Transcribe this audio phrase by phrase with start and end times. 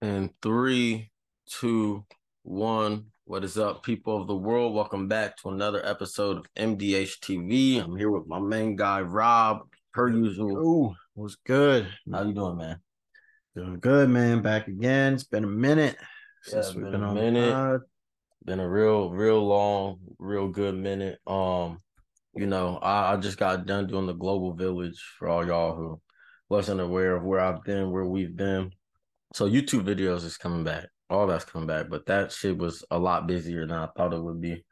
[0.00, 1.10] And three,
[1.50, 2.04] two,
[2.44, 3.06] one.
[3.24, 4.72] What is up, people of the world?
[4.72, 7.82] Welcome back to another episode of MDH TV.
[7.82, 10.56] I'm here with my main guy, Rob, per usual.
[10.58, 11.88] Ooh, was good.
[12.12, 12.78] How you doing, man?
[13.56, 14.40] Doing good, man.
[14.40, 15.14] Back again.
[15.14, 15.96] It's been a minute
[16.44, 17.52] since yeah, we've been, been a minute.
[17.52, 17.80] Pod.
[18.44, 21.18] Been a real, real long, real good minute.
[21.26, 21.82] Um,
[22.36, 26.00] you know, I, I just got done doing the global village for all y'all who
[26.48, 28.70] wasn't aware of where I've been, where we've been.
[29.34, 30.86] So YouTube videos is coming back.
[31.10, 34.22] All that's coming back, but that shit was a lot busier than I thought it
[34.22, 34.64] would be.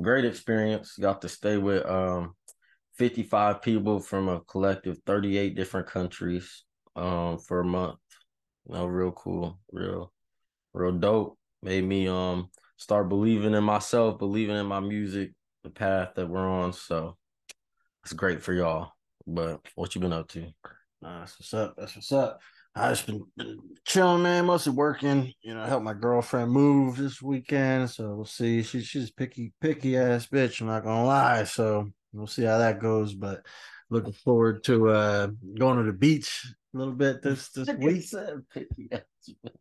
[0.00, 0.96] Great experience.
[0.98, 2.34] Got to stay with um
[2.96, 6.64] 55 people from a collective 38 different countries
[6.96, 7.98] um for a month.
[8.68, 10.12] You know, real cool, real,
[10.74, 11.38] real dope.
[11.62, 15.32] Made me um start believing in myself, believing in my music,
[15.64, 16.72] the path that we're on.
[16.72, 17.16] So
[18.04, 18.92] it's great for y'all.
[19.26, 20.46] But what you been up to?
[21.02, 21.74] Nah, that's what's up.
[21.76, 22.40] That's what's up.
[22.74, 24.46] I just been, been chilling, man.
[24.46, 25.32] Mostly working.
[25.42, 27.90] You know, help my girlfriend move this weekend.
[27.90, 28.62] So we'll see.
[28.62, 30.60] She, she's picky, picky ass bitch.
[30.60, 31.44] I'm not gonna lie.
[31.44, 33.14] So we'll see how that goes.
[33.14, 33.44] But
[33.90, 38.04] looking forward to uh going to the beach a little bit this this week.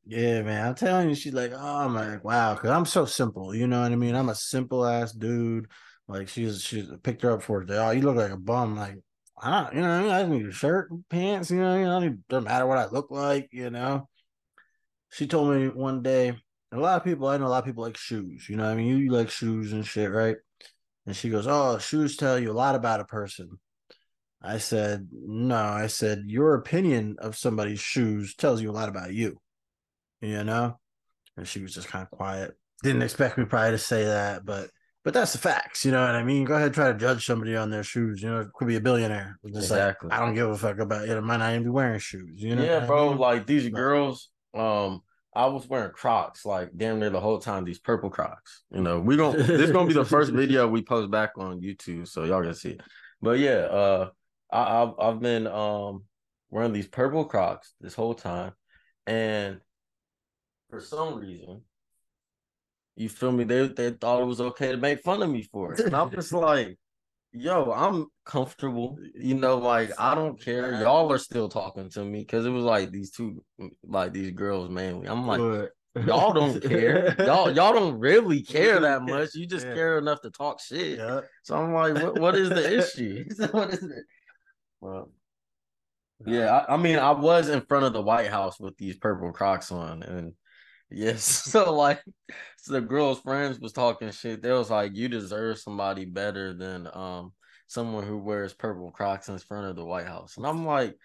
[0.05, 0.67] yeah, man.
[0.67, 2.55] I'm telling you, she's like, oh man, wow.
[2.55, 3.55] Cause I'm so simple.
[3.55, 4.15] You know what I mean?
[4.15, 5.67] I'm a simple ass dude.
[6.07, 7.71] Like she's she's picked her up for it.
[7.71, 8.75] Oh, you look like a bum.
[8.75, 8.99] Like
[9.41, 12.43] I don't, you know, I, need a shirt, pants, you know, you know, it doesn't
[12.43, 14.09] matter what I look like, you know.
[15.11, 16.37] She told me one day,
[16.71, 18.75] a lot of people, I know a lot of people like shoes, you know, I
[18.75, 20.37] mean, you, you like shoes and shit, right?
[21.05, 23.59] And she goes, Oh, shoes tell you a lot about a person.
[24.41, 29.13] I said, No, I said, Your opinion of somebody's shoes tells you a lot about
[29.13, 29.39] you,
[30.21, 30.77] you know?
[31.37, 32.51] And she was just kind of quiet.
[32.83, 34.69] Didn't expect me probably to say that, but
[35.03, 36.43] but that's the facts, you know what I mean?
[36.43, 38.21] Go ahead try to judge somebody on their shoes.
[38.21, 39.39] You know, it could be a billionaire.
[39.43, 40.09] exactly.
[40.09, 41.09] Like, I don't give a fuck about it.
[41.09, 42.41] It might not even be wearing shoes.
[42.41, 42.63] You know?
[42.63, 43.07] Yeah, bro.
[43.07, 43.17] I mean?
[43.17, 45.01] Like these girls, um,
[45.33, 47.63] I was wearing Crocs like damn near the whole time.
[47.63, 48.63] These purple Crocs.
[48.71, 51.61] You know, we gonna this is gonna be the first video we post back on
[51.61, 52.81] YouTube, so y'all gonna see it.
[53.21, 54.09] But yeah, uh,
[54.51, 56.03] I, I've I've been um
[56.49, 58.53] wearing these purple Crocs this whole time,
[59.05, 59.61] and
[60.69, 61.61] for some reason,
[62.99, 63.45] you feel me?
[63.45, 65.79] They they thought it was okay to make fun of me for it.
[65.79, 66.77] And I'm just like,
[67.31, 68.97] yo, I'm comfortable.
[69.15, 70.81] You know, like I don't care.
[70.81, 73.41] Y'all are still talking to me because it was like these two,
[73.83, 75.07] like these girls mainly.
[75.07, 75.39] I'm like,
[76.05, 77.15] y'all don't care.
[77.19, 79.33] Y'all y'all don't really care that much.
[79.33, 79.75] You just yeah.
[79.75, 80.97] care enough to talk shit.
[80.97, 81.21] Yeah.
[81.43, 83.23] So I'm like, what, what is the issue?
[83.51, 84.03] what is it?
[84.81, 85.09] Well,
[86.25, 89.31] yeah, I, I mean, I was in front of the White House with these purple
[89.31, 90.33] Crocs on, and
[90.91, 91.43] Yes.
[91.51, 92.01] So like
[92.57, 94.41] so the girl's friends was talking shit.
[94.41, 97.33] They was like, you deserve somebody better than um
[97.67, 100.37] someone who wears purple crocs in front of the White House.
[100.37, 100.95] And I'm like,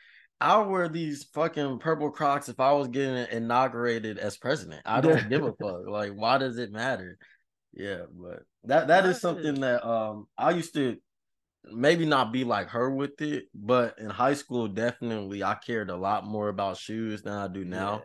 [0.41, 4.83] I'll wear these fucking purple crocs if I was getting inaugurated as president.
[4.85, 5.87] I don't give a fuck.
[5.87, 7.19] Like, why does it matter?
[7.73, 10.97] Yeah, but that that is something that um I used to
[11.73, 15.97] maybe not be like her with it, but in high school definitely I cared a
[15.97, 18.03] lot more about shoes than I do now.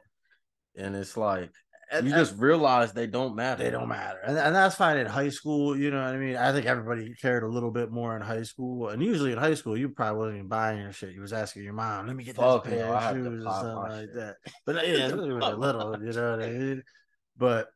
[0.75, 0.85] Yeah.
[0.85, 1.51] And it's like
[1.91, 3.63] and, you just realize they don't matter.
[3.63, 5.77] They don't matter, and, and that's fine in high school.
[5.77, 6.35] You know what I mean?
[6.35, 9.55] I think everybody cared a little bit more in high school, and usually in high
[9.55, 11.13] school, you probably wasn't even buying your shit.
[11.13, 13.75] You was asking your mom, "Let me get Fuck this pair of shoes" or something
[13.75, 14.15] like shit.
[14.15, 14.35] that.
[14.65, 16.83] But yeah, it was a little, you know what I mean?
[17.37, 17.67] But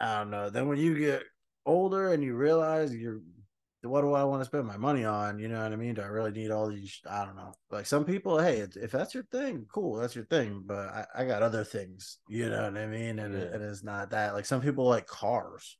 [0.00, 0.50] I don't know.
[0.50, 1.22] Then when you get
[1.66, 3.20] older and you realize you're
[3.82, 5.38] what do I want to spend my money on?
[5.38, 5.94] You know what I mean?
[5.94, 7.00] Do I really need all these?
[7.08, 7.54] I don't know.
[7.70, 10.62] Like some people, hey, if that's your thing, cool, that's your thing.
[10.66, 12.18] But I, I got other things.
[12.28, 13.18] You know what I mean?
[13.18, 13.40] And yeah.
[13.40, 14.34] it is not that.
[14.34, 15.78] Like some people like cars.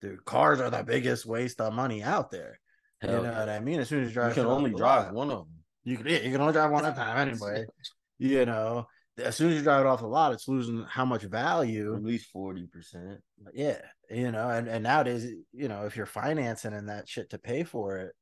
[0.00, 2.58] Dude, cars are the biggest waste of money out there.
[3.00, 3.38] Hell you know yeah.
[3.38, 3.80] what I mean?
[3.80, 5.54] As soon as you drive, you can only drive lot, one of them.
[5.84, 7.66] You can, yeah, you can only drive one at a time anyway.
[8.18, 8.86] you know,
[9.22, 11.94] as soon as you drive it off the lot, it's losing how much value?
[11.94, 13.20] At least forty percent.
[13.54, 17.38] Yeah, you know, and and nowadays, you know, if you're financing and that shit to
[17.38, 18.14] pay for it,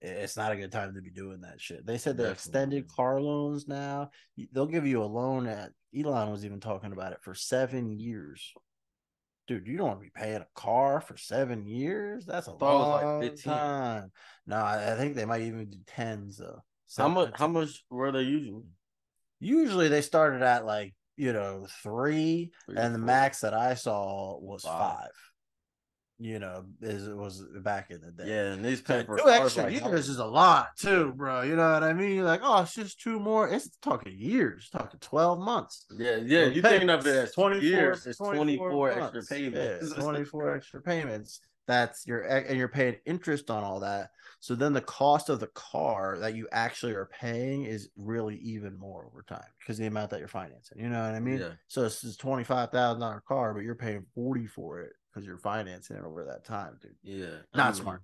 [0.00, 1.86] it's not a good time to be doing that shit.
[1.86, 4.10] They said the extended car loans now,
[4.52, 8.52] they'll give you a loan at Elon was even talking about it for seven years.
[9.46, 12.24] Dude, you don't want to be paying a car for seven years.
[12.24, 14.10] That's a long like time.
[14.46, 16.60] No, I think they might even do tens though.
[16.96, 17.32] How much?
[17.34, 18.64] How much were they using?
[19.42, 24.38] Usually they started at like you know three, three and the max that I saw
[24.40, 24.98] was five.
[25.00, 25.10] five
[26.22, 28.28] you know, is it was back in the day.
[28.28, 31.42] Yeah, and these for two extra like, years is a lot too, bro.
[31.42, 32.14] You know what I mean?
[32.14, 33.48] You're like, oh, it's just two more.
[33.48, 35.84] It's talking years, talking twelve months.
[35.98, 36.44] Yeah, yeah.
[36.44, 38.06] You thinking of it as twenty years?
[38.06, 39.92] It's twenty four extra payments.
[39.96, 41.40] Yeah, twenty four extra payments.
[41.66, 44.10] That's your and you're paying interest on all that.
[44.40, 48.76] So then the cost of the car that you actually are paying is really even
[48.76, 50.80] more over time because the amount that you're financing.
[50.80, 51.38] You know what I mean?
[51.38, 51.52] Yeah.
[51.68, 55.26] So this is twenty five thousand dollar car, but you're paying forty for it because
[55.26, 56.96] you're financing it over that time, dude.
[57.02, 57.38] Yeah.
[57.54, 58.02] Not I mean, smart.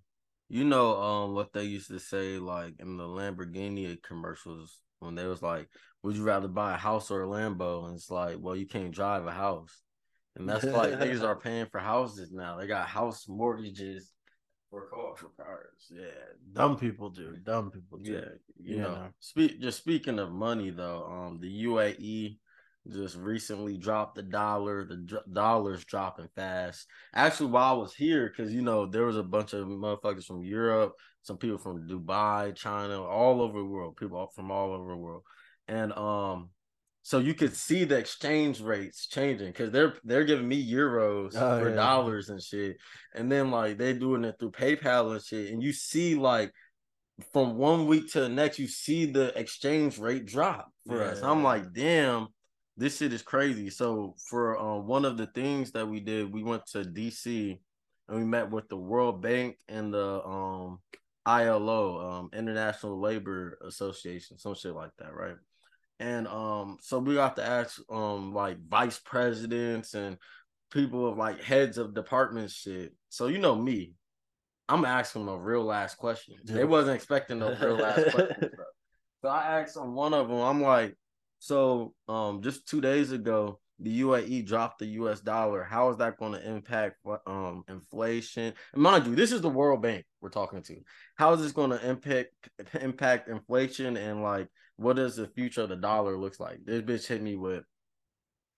[0.48, 5.26] You know, um, what they used to say, like in the Lamborghini commercials, when they
[5.26, 5.68] was like,
[6.02, 8.94] "Would you rather buy a house or a Lambo?" And it's like, well, you can't
[8.94, 9.82] drive a house,
[10.38, 12.56] and that's like niggas are paying for houses now.
[12.56, 14.12] They got house mortgages
[14.70, 15.18] for cars.
[15.18, 16.04] For cars, yeah.
[16.52, 17.36] Dumb people do.
[17.42, 18.12] Dumb people do.
[18.12, 18.20] Yeah,
[18.60, 18.82] you Yeah.
[18.82, 19.08] know.
[19.20, 22.38] Speak just speaking of money though, um, the UAE
[22.90, 24.84] just recently dropped the dollar.
[24.84, 26.86] The dollar's dropping fast.
[27.14, 30.42] Actually, while I was here, because you know there was a bunch of motherfuckers from
[30.42, 34.96] Europe, some people from Dubai, China, all over the world, people from all over the
[34.96, 35.22] world,
[35.66, 36.50] and um.
[37.08, 41.58] So you could see the exchange rates changing because they're they're giving me euros Oh,
[41.58, 41.74] for yeah.
[41.74, 42.76] dollars and shit,
[43.14, 46.52] and then like they're doing it through PayPal and shit, and you see like
[47.32, 51.22] from one week to the next, you see the exchange rate drop for us.
[51.22, 52.26] I'm like, damn,
[52.76, 53.70] this shit is crazy.
[53.70, 57.58] So for um, one of the things that we did, we went to DC
[58.10, 60.80] and we met with the World Bank and the um
[61.24, 65.36] ILO, um International Labor Association, some shit like that, right?
[66.00, 70.16] And um, so we got to ask um like vice presidents and
[70.70, 72.94] people of like heads of departments shit.
[73.08, 73.94] So you know me,
[74.68, 76.36] I'm asking them a real last question.
[76.44, 78.50] They wasn't expecting no real last question.
[79.20, 80.96] So I asked on one of them, I'm like,
[81.40, 85.62] so um just two days ago, the UAE dropped the US dollar.
[85.62, 86.96] How is that going to impact
[87.26, 88.52] um inflation?
[88.72, 90.76] And mind you, this is the World Bank we're talking to.
[91.16, 92.30] How is this going to impact
[92.80, 96.58] impact inflation and like what does the future of the dollar looks like?
[96.64, 97.64] This bitch hit me with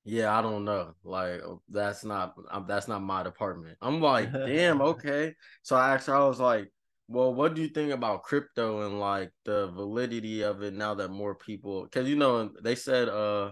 [0.04, 0.94] yeah, I don't know.
[1.04, 2.34] Like that's not
[2.66, 3.76] that's not my department.
[3.82, 5.34] I'm like, damn, okay.
[5.62, 6.72] So I asked I was like,
[7.08, 11.10] well, what do you think about crypto and like the validity of it now that
[11.10, 13.50] more people because you know they said uh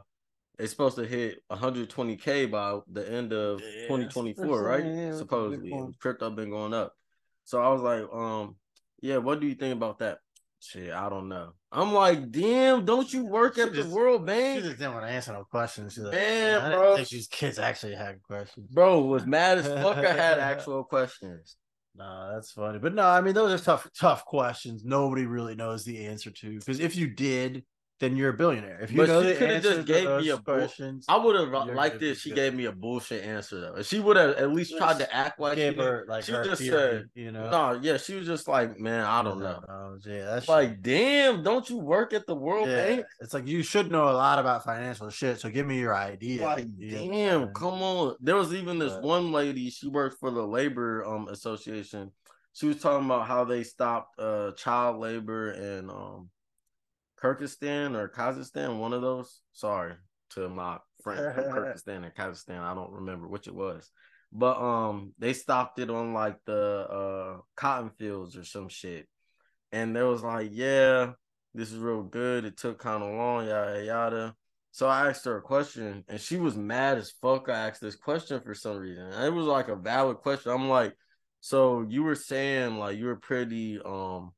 [0.58, 4.70] it's supposed to hit 120k by the end of Yeah, 2024, right?
[4.70, 6.93] what I'm saying, yeah, Supposedly, crypto been going up.
[7.44, 8.56] So I was like, um,
[9.00, 10.19] yeah, what do you think about that?
[10.60, 11.52] Shit, I don't know.
[11.70, 14.60] I'm like, damn, don't you work She at the World Bank?
[14.60, 15.93] She just didn't want to answer no questions.
[15.94, 16.96] She's like, Man, I bro.
[16.96, 18.69] think these kids actually had questions.
[18.70, 19.96] Bro was mad as fuck.
[19.99, 21.56] I had actual questions.
[21.94, 22.78] No, that's funny.
[22.78, 24.84] But no, I mean those are tough, tough questions.
[24.84, 26.58] Nobody really knows the answer to.
[26.58, 27.64] Because if you did,
[28.00, 28.78] then you're a billionaire.
[28.80, 30.68] If you But know she the coulda answer just gave me a bull-
[31.08, 32.10] I would have liked it.
[32.12, 33.74] if She gave me a bullshit answer though.
[33.76, 36.62] If she would have at least tried to act like she her like she just
[36.62, 37.50] theory, said, you know.
[37.50, 39.60] No, yeah, she was just like, man, I don't know.
[39.66, 39.98] know.
[40.06, 42.86] Yeah, that's Like, damn, don't you work at the World yeah.
[42.86, 43.06] Bank?
[43.20, 45.40] It's like you should know a lot about financial shit.
[45.40, 46.44] So give me your idea.
[46.44, 47.10] Like, You know what I'm
[47.44, 48.14] damn, come on.
[48.20, 52.12] There was even this one lady, she worked for the labor um association.
[52.52, 56.30] She was talking about how they stopped uh child labor and um
[57.23, 59.41] Kyrgyzstan or Kazakhstan, one of those.
[59.53, 59.94] Sorry
[60.31, 62.61] to my friend from Kyrgyzstan and Kazakhstan.
[62.61, 63.91] I don't remember which it was.
[64.32, 69.09] But um they stopped it on like the uh cotton fields or some shit.
[69.73, 71.12] And there was like, yeah,
[71.55, 72.44] this is real good.
[72.44, 74.35] It took kind of long, yada yada.
[74.70, 77.49] So I asked her a question and she was mad as fuck.
[77.49, 79.05] I asked this question for some reason.
[79.05, 80.53] And it was like a valid question.
[80.53, 80.94] I'm like,
[81.41, 84.32] so you were saying like you were pretty um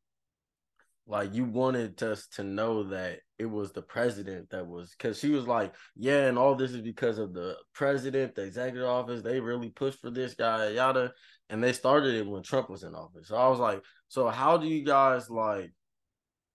[1.10, 5.30] like you wanted us to know that it was the president that was because she
[5.30, 9.20] was like, yeah, and all this is because of the president, the executive office.
[9.20, 11.12] They really pushed for this guy, yada,
[11.48, 13.26] and they started it when Trump was in office.
[13.26, 15.72] So I was like, so how do you guys like?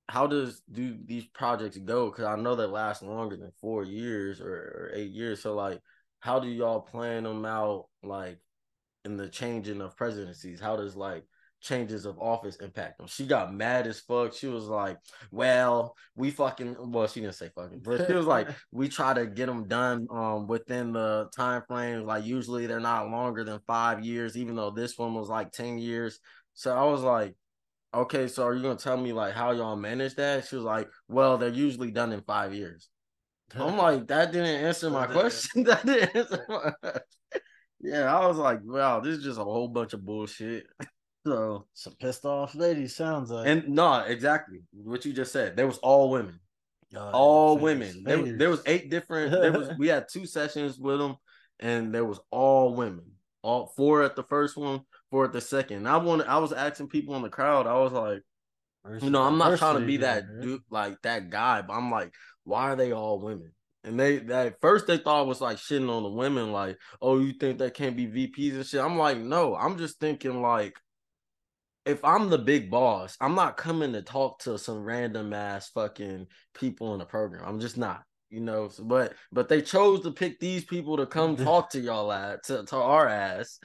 [0.07, 2.09] How does do these projects go?
[2.09, 5.41] Because I know they last longer than four years or, or eight years.
[5.41, 5.81] So like,
[6.21, 7.87] how do y'all plan them out?
[8.03, 8.39] Like
[9.03, 11.25] in the changing of presidencies, how does like
[11.65, 13.07] changes of office impact them?
[13.07, 14.33] She got mad as fuck.
[14.33, 14.97] She was like,
[15.31, 19.25] "Well, we fucking well, she didn't say fucking, but she was like, we try to
[19.25, 22.05] get them done um within the time frame.
[22.05, 25.77] Like usually they're not longer than five years, even though this one was like ten
[25.77, 26.19] years.
[26.53, 27.35] So I was like,
[27.93, 30.47] okay, so are you gonna tell me like how y'all manage that?
[30.47, 32.89] She was like, well, they're usually done in five years.
[33.53, 35.63] I'm like, that didn't answer my question.
[35.65, 36.71] that didn't answer my
[37.79, 40.65] Yeah, I was like, wow, this is just a whole bunch of bullshit.
[41.25, 43.47] So Some pissed off lady sounds like.
[43.47, 45.57] and no, exactly what you just said.
[45.57, 46.39] There was all women,
[46.91, 48.03] yeah, all women.
[48.03, 49.31] There, was- there was eight different.
[49.31, 51.15] There was we had two sessions with them,
[51.59, 53.05] and there was all women.
[53.41, 55.77] All four at the first one, four at the second.
[55.77, 56.27] And I wanted.
[56.27, 57.65] I was asking people in the crowd.
[57.67, 58.21] I was like,
[59.03, 62.11] you know, I'm not trying to be that dude, like that guy, but I'm like,
[62.43, 63.51] why are they all women?
[63.83, 67.17] And they at first they thought it was like shitting on the women, like, oh,
[67.19, 68.81] you think that can't be VPs and shit.
[68.81, 70.73] I'm like, no, I'm just thinking like
[71.85, 76.27] if I'm the big boss, I'm not coming to talk to some random ass fucking
[76.53, 77.43] people in the program.
[77.45, 78.69] I'm just not, you know.
[78.69, 82.43] So, but but they chose to pick these people to come talk to y'all at
[82.45, 83.59] to, to our ass,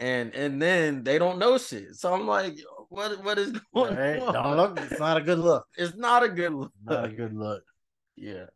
[0.00, 1.94] and and then they don't know shit.
[1.96, 2.56] So I'm like,
[2.88, 4.20] what what is going Right?
[4.20, 4.32] on?
[4.32, 4.80] Don't look.
[4.80, 5.66] It's not a good look.
[5.76, 6.72] It's not a good look.
[6.84, 7.62] Not a good look.
[8.16, 8.46] Yeah.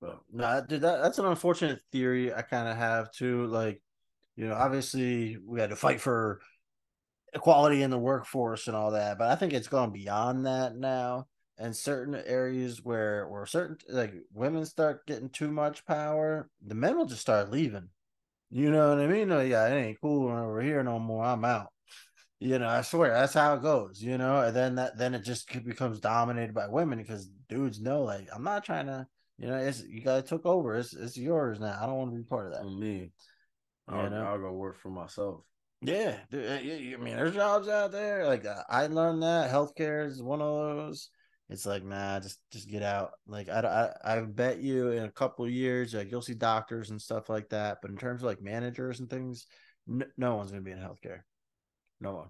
[0.00, 3.46] But no, dude, that, that's an unfortunate theory I kind of have too.
[3.48, 3.82] Like,
[4.34, 6.40] you know, obviously we had to fight for
[7.34, 11.26] equality in the workforce and all that, but I think it's gone beyond that now.
[11.58, 16.96] And certain areas where where certain like women start getting too much power, the men
[16.96, 17.90] will just start leaving.
[18.50, 19.28] You know what I mean?
[19.28, 21.24] No, yeah, it ain't cool over here no more.
[21.24, 21.68] I'm out.
[22.42, 24.02] You know, I swear that's how it goes.
[24.02, 28.02] You know, and then that then it just becomes dominated by women because dudes know
[28.04, 29.06] like I'm not trying to
[29.40, 30.76] you know, it's you guys took over.
[30.76, 31.78] It's it's yours now.
[31.80, 32.64] I don't want to be part of that.
[32.64, 33.10] Me.
[33.90, 34.22] You I'll, know?
[34.22, 35.40] I'll go work for myself.
[35.82, 38.26] Yeah, uh, y- y- I mean, there's jobs out there.
[38.26, 41.08] Like uh, I learned that healthcare is one of those.
[41.48, 43.12] It's like, nah, just just get out.
[43.26, 46.90] Like I, I, I bet you in a couple of years, like you'll see doctors
[46.90, 47.78] and stuff like that.
[47.82, 49.46] But in terms of like managers and things,
[49.88, 51.20] n- no one's gonna be in healthcare.
[52.00, 52.28] No one.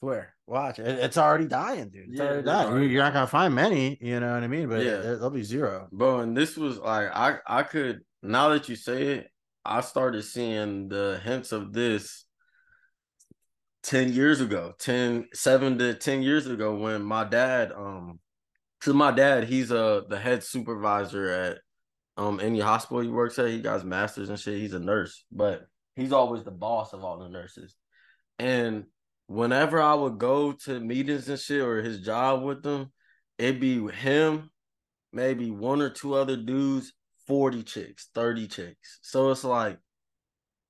[0.00, 0.86] Swear, watch it.
[0.86, 2.08] It's already dying, dude.
[2.10, 2.68] It's Yeah, already dying.
[2.68, 3.98] already You're not gonna find many.
[4.00, 4.68] You know what I mean?
[4.68, 4.96] But Yeah.
[4.96, 5.88] yeah, there'll be zero.
[5.92, 9.30] Bro, and this was like I I could now that you say it,
[9.66, 12.24] I started seeing the hints of this
[13.82, 18.18] 10 years ago, 10, 7 to 10 years ago when my dad um
[18.80, 21.58] cuz my dad, he's uh the head supervisor at
[22.16, 23.48] um any hospital he works at.
[23.48, 24.58] He got his masters and shit.
[24.58, 27.76] He's a nurse, but he's always the boss of all the nurses.
[28.38, 28.84] And
[29.26, 32.92] whenever I would go to meetings and shit or his job with them,
[33.38, 34.50] it'd be him,
[35.12, 36.92] maybe one or two other dudes,
[37.26, 38.98] 40 chicks, 30 chicks.
[39.02, 39.78] So it's like,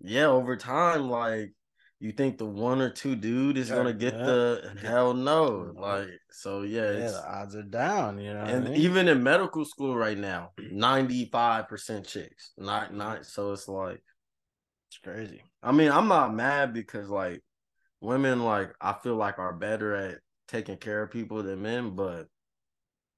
[0.00, 1.52] yeah, over time, like
[1.98, 4.24] you think the one or two dude is Yeah, gonna get yeah.
[4.26, 5.72] the hell no.
[5.72, 5.80] No.
[5.80, 8.18] Like, so yeah, Yeah, it's, the odds are down.
[8.18, 8.76] You know, what I and mean?
[8.76, 12.52] even in medical school right now, 95% chicks.
[12.58, 14.02] Not not so it's like
[14.90, 15.42] it's crazy.
[15.62, 17.42] I mean, I'm not mad because like
[18.00, 22.28] women like I feel like are better at taking care of people than men, but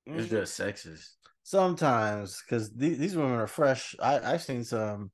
[0.08, 0.18] Mm.
[0.20, 1.08] it's just sexist.
[1.48, 3.94] Sometimes because these, these women are fresh.
[4.00, 5.10] I I've seen some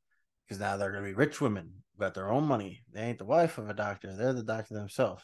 [0.47, 2.83] because now they're gonna be rich women, got their own money.
[2.93, 5.23] They ain't the wife of a doctor; they're the doctor themselves.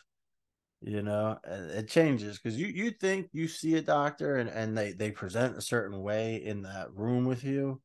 [0.80, 4.92] You know, it changes because you you think you see a doctor and and they
[4.92, 7.82] they present a certain way in that room with you,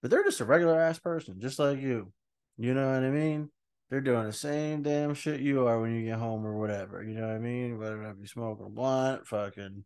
[0.00, 2.12] but they're just a regular ass person, just like you.
[2.58, 3.50] You know what I mean?
[3.90, 7.02] They're doing the same damn shit you are when you get home or whatever.
[7.02, 7.78] You know what I mean?
[7.78, 9.84] Whether it be smoking blunt, fucking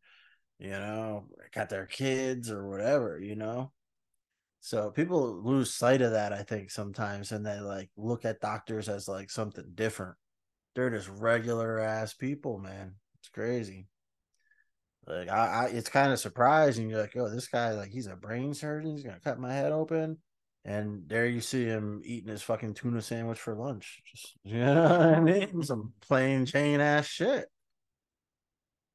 [0.63, 3.73] you know, got their kids or whatever, you know.
[4.61, 8.89] So people lose sight of that, I think, sometimes, and they like look at doctors
[8.89, 10.15] as like something different.
[10.77, 12.95] They're just regular ass people, man.
[13.19, 13.89] It's crazy.
[15.05, 16.89] Like I, I it's kind of surprising.
[16.89, 18.93] You're like, oh, this guy, like, he's a brain surgeon.
[18.93, 20.19] He's gonna cut my head open,
[20.65, 24.01] and there you see him eating his fucking tuna sandwich for lunch.
[24.13, 25.65] Just you know what I mean?
[25.65, 27.47] Some plain Jane ass shit.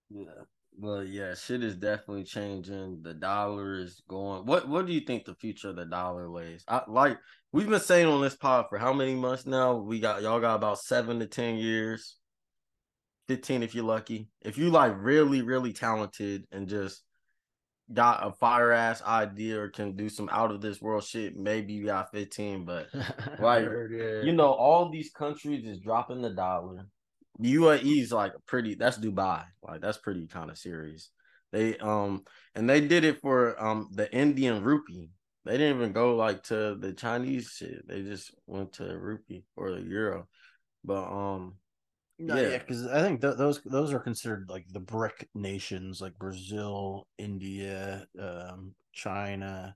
[0.10, 0.46] Yeah.
[0.80, 3.02] Well, yeah, shit is definitely changing.
[3.02, 4.46] The dollar is going.
[4.46, 6.64] What What do you think the future of the dollar lays?
[6.68, 7.18] I like
[7.52, 9.76] we've been saying on this pod for how many months now?
[9.78, 12.18] We got y'all got about seven to ten years,
[13.28, 14.30] fifteen if you're lucky.
[14.42, 17.02] If you like really, really talented and just
[17.92, 21.74] got a fire ass idea or can do some out of this world shit, maybe
[21.74, 22.66] you got fifteen.
[22.66, 22.88] But
[23.40, 23.64] Right.
[23.64, 24.22] yeah.
[24.22, 26.86] you know, all these countries is dropping the dollar.
[27.40, 28.76] UAE is like pretty.
[28.76, 29.44] That's Dubai.
[29.62, 31.10] Like that's pretty kind of serious.
[31.52, 32.24] They um
[32.56, 35.10] and they did it for um the Indian rupee.
[35.46, 37.88] They didn't even go like to the Chinese shit.
[37.88, 40.28] They just went to rupee or the euro.
[40.84, 41.56] But um
[42.20, 42.50] No, Yeah.
[42.50, 47.08] yeah, because I think th- those those are considered like the brick nations, like Brazil,
[47.18, 49.76] India, um, China,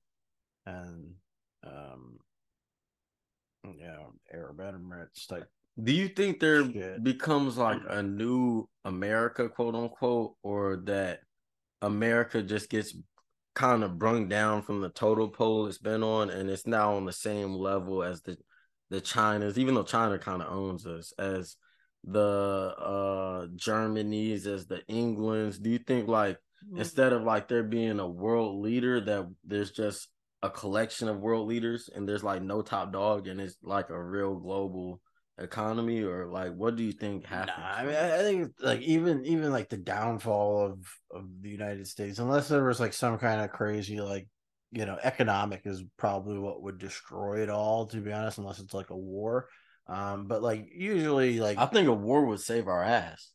[0.66, 1.14] and
[1.64, 2.18] um,
[3.78, 3.98] yeah,
[4.34, 5.48] Arab Emirates type.
[5.82, 7.04] Do you think there Shit.
[7.04, 11.20] becomes like a new America, quote unquote, or that
[11.82, 12.96] America just gets
[13.54, 17.04] kind of brung down from the total pole it's been on and it's now on
[17.04, 18.38] the same level as the
[18.90, 21.56] the China's, even though China kind of owns us, as
[22.04, 22.20] the
[22.78, 25.58] uh Germany's, as the England's.
[25.58, 26.38] Do you think like
[26.76, 30.10] instead of like there being a world leader that there's just
[30.44, 34.04] a collection of world leaders and there's like no top dog and it's like a
[34.04, 35.02] real global
[35.44, 37.78] economy or like what do you think Nah, happens?
[37.78, 40.80] I mean, I I think like even even like the downfall of
[41.12, 44.28] of the United States, unless there was like some kind of crazy like
[44.72, 47.88] you know, economic is probably what would destroy it all.
[47.88, 49.48] To be honest, unless it's like a war.
[49.88, 53.32] Um, but like usually, like I think a war would save our ass.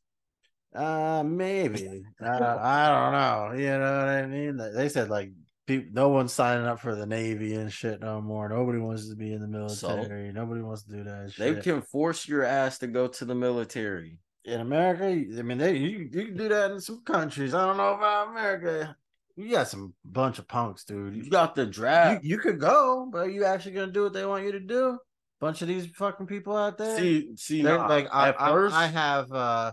[0.75, 3.59] uh, maybe uh, I don't know.
[3.63, 4.57] You know what I mean?
[4.57, 5.33] They said like
[5.67, 8.49] people, no one's signing up for the navy and shit no more.
[8.49, 9.89] Nobody wants to be in the So?
[9.89, 10.33] military.
[10.33, 11.33] Nobody wants to do that.
[11.37, 14.19] They can force your ass to go to the military.
[14.45, 17.53] in America, I mean, they you, you can do that in some countries.
[17.53, 18.97] I don't know about America.
[19.35, 21.15] You got some bunch of punks, dude.
[21.17, 22.25] You You, got the you, draft.
[22.25, 24.99] you could go, but are you actually gonna do what they want you to do?
[25.41, 26.97] Bunch of these fucking people out there.
[26.97, 29.73] see, see, nah, like I, I- I, have uh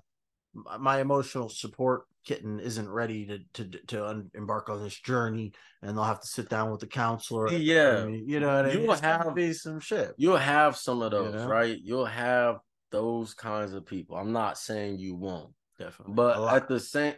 [0.80, 5.52] my emotional support kitten isn't ready to to to un- embark on this journey,
[5.82, 7.52] and they'll have to sit down with the counselor.
[7.52, 8.04] Yeah.
[8.04, 8.88] I mean, you know what I You mean.
[8.88, 10.14] will It's have- be some shit.
[10.18, 11.48] you'll have some of You those, know?
[11.48, 11.78] right?
[11.82, 12.58] You'll have
[12.92, 14.16] those kinds of people.
[14.18, 17.16] I'm not saying you won't, Definitely, but at the same,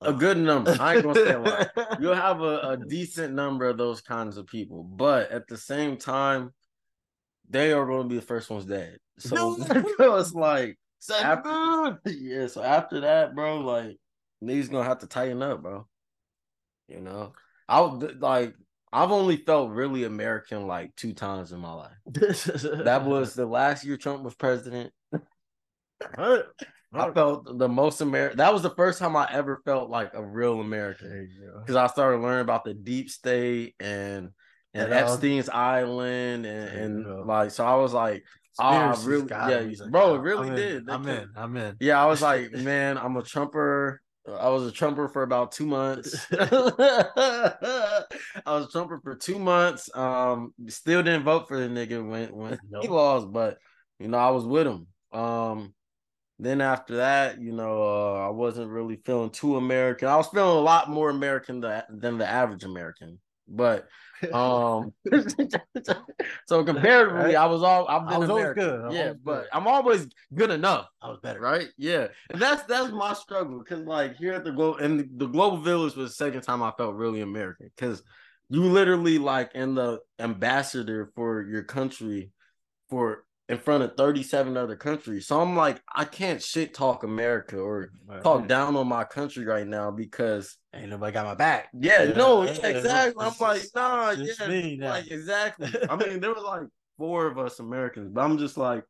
[0.00, 0.76] A good number.
[0.78, 1.70] I ain't gonna say a lot.
[2.00, 5.96] You'll have a, a decent number of those kinds of people, but at the same
[5.96, 6.52] time,
[7.48, 8.98] they are going to be the first ones dead.
[9.18, 9.56] So,
[9.98, 10.76] so it's like,
[11.22, 12.46] After- yeah.
[12.48, 13.96] So after that, bro, like
[14.42, 15.86] niggas gonna have to tighten up, bro.
[16.88, 17.32] You know,
[17.68, 18.54] I would like.
[18.92, 21.92] I've only felt really American like two times in my life.
[22.06, 24.92] That was the last year Trump was president.
[26.18, 28.38] I felt the most American.
[28.38, 31.60] That was the first time I ever felt like a real American There you go.
[31.60, 34.30] because I started learning about the deep state and
[34.72, 38.22] and And all- Epstein's Island and, and like so I was like,
[38.58, 39.68] ah, Conspiracies really, yeah, him.
[39.68, 40.86] He's like, bro, it "I'm really in, did.
[40.86, 41.28] They I'm in.
[41.36, 41.76] I'm in.
[41.80, 44.00] Yeah, I was like, man, I'm a Trumper.
[44.28, 46.26] I was a Trumper for about two months.
[46.32, 48.04] I
[48.46, 49.88] was a Trumper for two months.
[49.94, 53.58] Um, still didn't vote for the nigga when when he lost, but
[53.98, 54.86] you know, I was with him.
[55.12, 55.74] Um,
[56.38, 60.08] then after that, you know, uh, I wasn't really feeling too American.
[60.08, 63.18] I was feeling a lot more American than, than the average American.
[63.48, 63.88] But
[64.32, 64.92] um,
[66.46, 67.36] so comparatively, Right.
[67.36, 68.80] I was all I've I been was always good.
[68.80, 69.48] I was yeah, always but good.
[69.52, 71.40] I'm always good enough I was better.
[71.40, 71.68] right?
[71.76, 75.26] Yeah, and that's that's my struggle because like here at the global and the, the
[75.26, 78.02] global village was the second time I felt really American because
[78.48, 82.32] you literally like in the ambassador for your country
[82.88, 85.26] for in front of 37 other countries.
[85.26, 87.90] So I'm like, I can't shit talk America or
[88.22, 91.68] talk down on my country right now because Ain't nobody got my back.
[91.72, 93.24] yeah, Yeah, no, yeah, exactly.
[93.24, 95.68] I'm like, nah, yeah, me like exactly.
[95.88, 98.84] I mean, there was like four of us Americans, but I'm just like,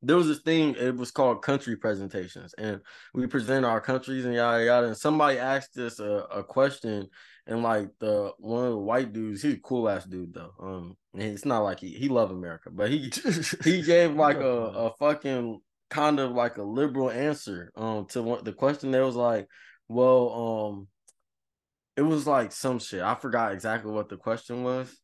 [0.00, 0.76] there was this thing.
[0.78, 2.80] It was called country presentations, and
[3.14, 4.86] we present our countries and yada yada.
[4.86, 7.08] And somebody asked us a, a question,
[7.48, 10.52] and like the one of the white dudes, he's a cool ass dude though.
[10.60, 13.10] Um, and it's not like he he love America, but he
[13.64, 18.44] he gave like a, a fucking kind of like a liberal answer um to what
[18.44, 19.48] the question there was like
[19.88, 20.88] well um
[21.96, 23.02] it was like some shit.
[23.02, 24.94] I forgot exactly what the question was.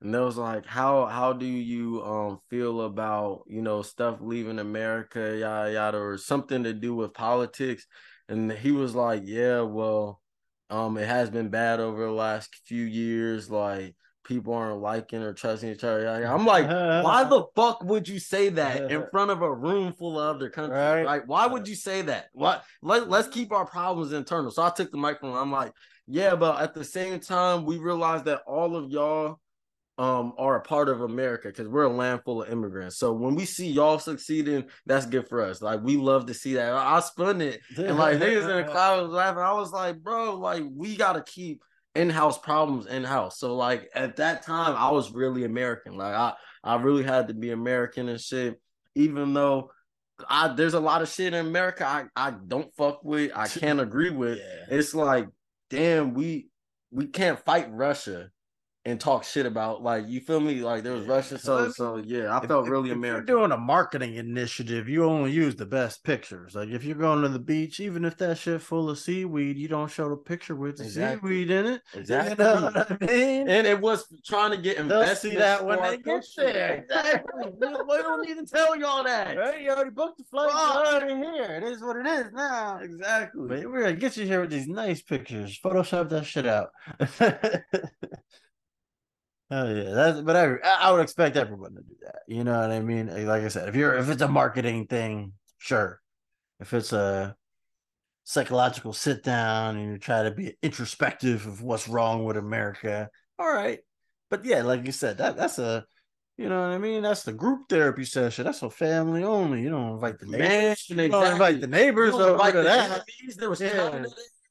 [0.00, 4.58] And there was like how how do you um feel about you know stuff leaving
[4.58, 7.86] america yada yada or something to do with politics?
[8.28, 10.20] And he was like yeah well
[10.70, 13.50] um it has been bad over the last few years.
[13.50, 13.94] Like
[14.30, 16.66] people aren't liking or trusting each other i'm like
[17.04, 20.48] why the fuck would you say that in front of a room full of other
[20.48, 20.78] countries?
[20.78, 21.04] Right.
[21.04, 21.26] Right?
[21.26, 22.28] Why would you say that?
[22.32, 22.64] What?
[22.82, 24.50] Let, let's keep our problems internal.
[24.50, 25.36] So I took the microphone.
[25.36, 25.72] I'm like,
[26.06, 29.40] yeah, but at the same time, we realize that all of y'all
[29.98, 32.96] um are a part of America because we're a land full of immigrants.
[32.96, 35.60] So when we see y'all succeeding, that's good for us.
[35.60, 36.72] Like we love to see that.
[36.72, 39.42] I, I spun it and like niggas in the crowd was laughing.
[39.42, 41.62] I was like, bro, like we gotta keep
[41.94, 43.38] in-house problems in-house.
[43.38, 45.96] So like at that time, I was really American.
[45.96, 48.60] Like I I really had to be American and shit.
[48.94, 49.70] Even though
[50.28, 53.80] I there's a lot of shit in America I, I don't fuck with, I can't
[53.80, 54.38] agree with.
[54.38, 54.76] Yeah.
[54.76, 55.28] It's like,
[55.68, 56.48] damn, we
[56.90, 58.30] we can't fight Russia
[58.86, 60.54] and talk shit about like you feel me?
[60.62, 61.12] Like there was Yeah.
[61.12, 63.26] Russia, so so yeah, I felt if- really if American.
[63.28, 64.88] You're doing a marketing initiative.
[64.88, 66.54] You only use the best pictures.
[66.54, 69.68] Like if you're going to the beach, even if that shit full of seaweed, you
[69.68, 71.28] don't show the picture with the Exactly.
[71.30, 71.82] seaweed in it.
[71.92, 72.42] Exactly.
[72.44, 73.48] You know what I mean?
[73.50, 74.78] And it was trying to get
[75.18, 76.76] see that when they get there.
[76.76, 77.50] Exactly.
[77.60, 79.36] we, we don't need to tell y'all that.
[79.36, 79.60] Right?
[79.60, 80.50] You already booked the flight.
[80.50, 80.74] Fuck.
[80.74, 81.56] You're already here.
[81.56, 82.78] It is what it is now.
[82.78, 83.46] Exactly.
[83.46, 85.58] But we're gonna get you here with these nice pictures.
[85.62, 86.70] Photoshop that shit out.
[89.50, 92.20] Oh yeah, that's but I I would expect everyone to do that.
[92.28, 93.08] You know what I mean?
[93.26, 96.00] Like I said, if you're if it's a marketing thing, sure.
[96.60, 97.34] If it's a
[98.24, 103.52] psychological sit down and you try to be introspective of what's wrong with America, all
[103.52, 103.80] right.
[104.28, 105.84] But yeah, like you said, that that's a
[106.36, 107.02] you know what I mean?
[107.02, 108.44] That's the group therapy session.
[108.44, 109.62] That's a family only.
[109.62, 110.86] You don't invite the Man, neighbors.
[110.88, 112.90] You don't invite the neighbors You don't invite the that.
[112.90, 113.36] enemies.
[113.36, 114.04] There was Yeah.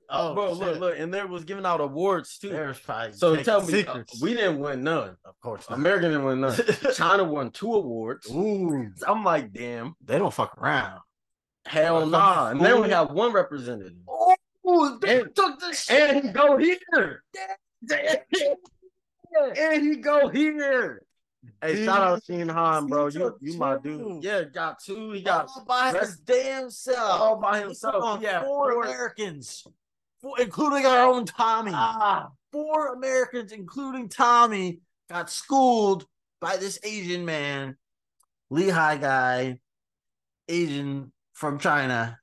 [0.09, 0.19] There.
[0.19, 0.79] Oh, bro, look, shit.
[0.79, 2.49] look, and there was giving out awards too.
[2.49, 5.15] There's probably so tell me, uh, we didn't win none.
[5.23, 5.77] of course not.
[5.77, 6.59] America didn't win none.
[6.95, 8.27] China won two awards.
[8.31, 11.01] Ooh, I'm like, damn, they don't fuck around.
[11.65, 12.49] hell nah.
[12.49, 13.93] And they only have one representative.
[14.67, 16.15] Ooh, they took the shit.
[16.15, 17.23] And he go here.
[19.57, 21.03] and he go here.
[21.61, 23.07] Hey, shout out Sheen Han, bro.
[23.07, 24.23] You you my dude.
[24.23, 25.11] Yeah, got two.
[25.11, 27.21] He got all by his damn self.
[27.21, 28.21] all by himself.
[28.21, 29.65] Yeah, four, Americans,
[30.39, 31.71] including our own Tommy.
[31.73, 32.29] ah.
[32.51, 34.79] Four Americans, including Tommy,
[35.09, 36.05] got schooled
[36.41, 37.77] by this Asian man,
[38.49, 39.59] Lehigh guy,
[40.47, 42.17] Asian from China.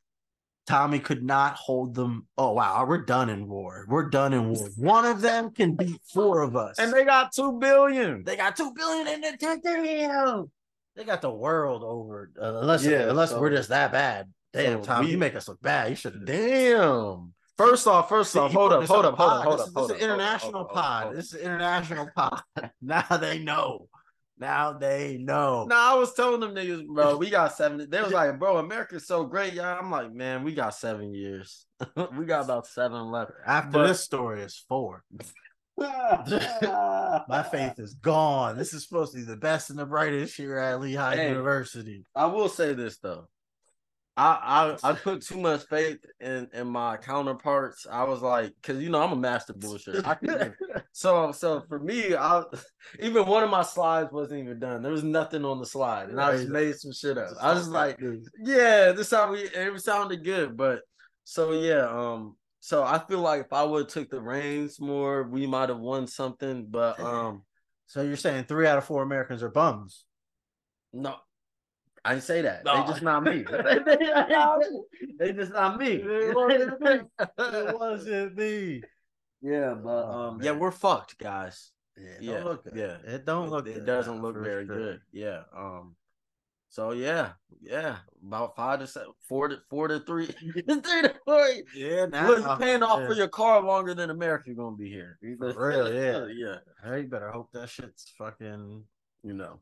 [0.66, 2.26] Tommy could not hold them.
[2.36, 3.86] Oh wow, we're done in war.
[3.88, 4.68] We're done in war.
[4.76, 6.80] One of them can beat four of us.
[6.80, 8.24] And they got two billion.
[8.24, 10.50] They got two billion in the damn.
[10.96, 12.32] They got the world over.
[12.40, 14.32] Uh, unless Yeah, unless so- we're just that bad.
[14.52, 15.90] Damn, so Tom, we- you make us look bad.
[15.90, 16.24] You should have.
[16.24, 17.32] Damn.
[17.56, 19.88] First off, first off, hold up, hold up, hold up, hold up.
[19.88, 21.16] This is international hold up, pod.
[21.16, 22.42] This is international pod.
[22.82, 23.88] Now they know.
[24.38, 25.64] Now they know.
[25.64, 27.88] No, I was telling them niggas, bro, we got seven.
[27.88, 29.78] They was like, bro, America's so great, y'all.
[29.78, 31.64] I'm like, man, we got seven years.
[32.18, 33.32] we got about seven left.
[33.46, 35.02] After But- this story is four.
[35.78, 38.56] My faith is gone.
[38.56, 41.28] This is supposed to be the best and the brightest here at Lehigh Hey.
[41.28, 42.04] University.
[42.14, 43.28] I will say this though.
[44.16, 47.86] I I, I put too much faith in in my counterparts.
[47.90, 50.04] I was like, because you know I'm a master bullshit.
[50.92, 52.42] So so for me, I
[53.00, 54.82] even one of my slides wasn't even done.
[54.82, 57.34] There was nothing on the slide, and I just made some shit up.
[57.38, 58.00] I was like,
[58.42, 59.40] yeah, this how we.
[59.40, 60.80] It sounded good, but
[61.24, 61.86] so yeah.
[61.86, 62.36] Um.
[62.60, 65.78] So I feel like if I would have took the reins more, we might have
[65.78, 66.66] won something.
[66.70, 67.42] But um,
[67.86, 70.04] So you're saying three out of four Americans are bums?
[70.94, 71.16] no,
[72.06, 72.64] I didn't say that.
[72.64, 72.72] No.
[72.86, 73.42] They just not me.
[75.18, 75.92] they just not me.
[75.94, 77.00] It wasn't me.
[77.38, 78.82] It wasn't me.
[79.42, 81.72] yeah, but Oh, um, yeah, we're fucked, guys.
[81.96, 82.96] Yeah, it Yeah, don't look yeah.
[83.04, 83.66] it don't look.
[83.66, 84.76] It, good doesn't look very sure.
[84.76, 85.00] good.
[85.12, 85.42] Yeah.
[85.56, 85.96] Um.
[86.68, 91.48] So yeah, yeah, about five to seven, four to four to three, three to four.
[91.74, 95.18] Yeah, now Look, you're paying off for your car longer than America gonna be here.
[95.38, 96.26] For real, yeah.
[96.36, 96.56] yeah.
[96.84, 98.84] Hey, you better hope that shit's fucking
[99.22, 99.60] You know,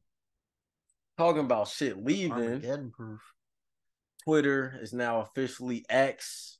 [1.19, 2.91] talking about shit leaving.
[2.93, 3.21] Proof.
[4.25, 6.59] Twitter is now officially X.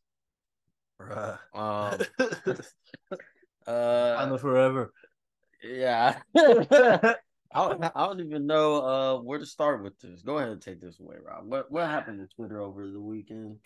[1.01, 1.39] Bruh.
[1.55, 2.01] Um.
[3.67, 4.27] I uh.
[4.29, 4.93] know forever.
[5.63, 6.19] Yeah.
[6.37, 10.23] I, don't- I don't even know uh where to start with this.
[10.23, 11.47] Go ahead and take this away, Rob.
[11.47, 13.59] What what happened to Twitter over the weekend?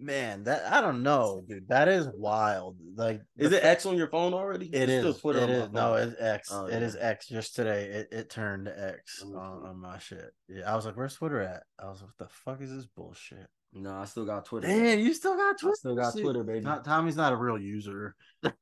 [0.00, 1.68] Man, that I don't know, dude.
[1.68, 2.76] That is wild.
[2.94, 4.66] Like, Is it X on your phone already?
[4.66, 5.00] It's is.
[5.00, 5.72] still Twitter it is.
[5.72, 6.50] No, it's X.
[6.52, 6.78] Oh, yeah.
[6.78, 7.26] is X.
[7.26, 10.30] Just today, it, it turned X oh, on, on my shit.
[10.48, 12.86] Yeah, I was like, "Where's Twitter at?" I was like, "What the fuck is this
[12.86, 14.68] bullshit?" No, I still got Twitter.
[14.68, 15.76] Damn, you still got I Twitter?
[15.76, 16.64] still got Twitter, baby.
[16.64, 18.14] To- Tommy's not a real user.
[18.44, 18.52] I-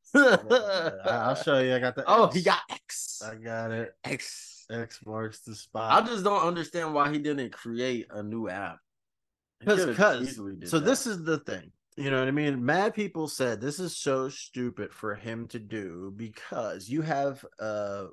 [1.05, 1.75] I'll show you.
[1.75, 2.05] I got the.
[2.07, 3.23] oh, he got X.
[3.23, 3.93] I got it.
[4.05, 4.67] X.
[4.71, 6.03] X marks the spot.
[6.03, 8.79] I just don't understand why he didn't create a new app.
[9.65, 10.85] Could've because so that.
[10.85, 12.65] this is the thing you know what i mean?
[12.65, 18.09] Mad people said this is so stupid for him to do because you have a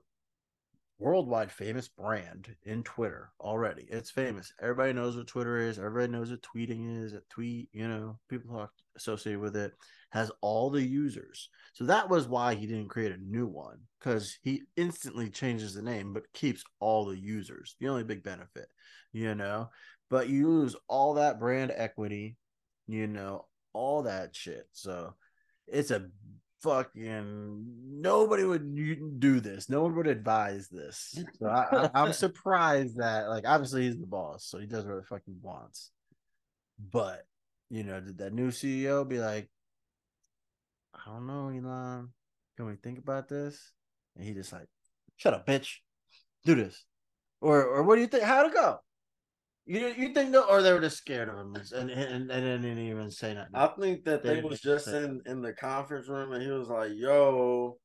[0.99, 3.85] worldwide famous brand in twitter already.
[3.89, 4.53] It's famous.
[4.61, 5.77] Everybody knows what twitter is.
[5.77, 9.73] Everybody knows what tweeting is a tweet you know people talk associated with it
[10.11, 11.49] has all the users.
[11.73, 15.81] So that was why he didn't create a new one because he instantly changes the
[15.81, 18.67] name but keeps all the users the only big benefit
[19.13, 19.69] you know
[20.13, 22.37] but you lose all that brand equity,
[22.85, 24.67] you know, all that shit.
[24.71, 25.15] So
[25.65, 26.05] it's a
[26.61, 27.65] fucking
[27.99, 29.71] nobody would do this.
[29.71, 31.17] No one would advise this.
[31.39, 35.05] So I, am surprised that, like, obviously he's the boss, so he does what he
[35.09, 35.89] fucking wants.
[36.91, 37.25] But
[37.71, 39.49] you know, did that new CEO be like,
[40.93, 42.09] I don't know, Elon,
[42.55, 43.71] can we think about this?
[44.15, 44.67] And he just like,
[45.17, 45.77] shut up, bitch,
[46.45, 46.85] do this,
[47.41, 48.25] or or what do you think?
[48.25, 48.77] How'd it go?
[49.65, 52.63] You you think no, or they were just scared of him and and, and, and
[52.63, 53.55] didn't even say nothing.
[53.55, 56.49] I think that they They was just say- in in the conference room and he
[56.51, 57.77] was like, "Yo,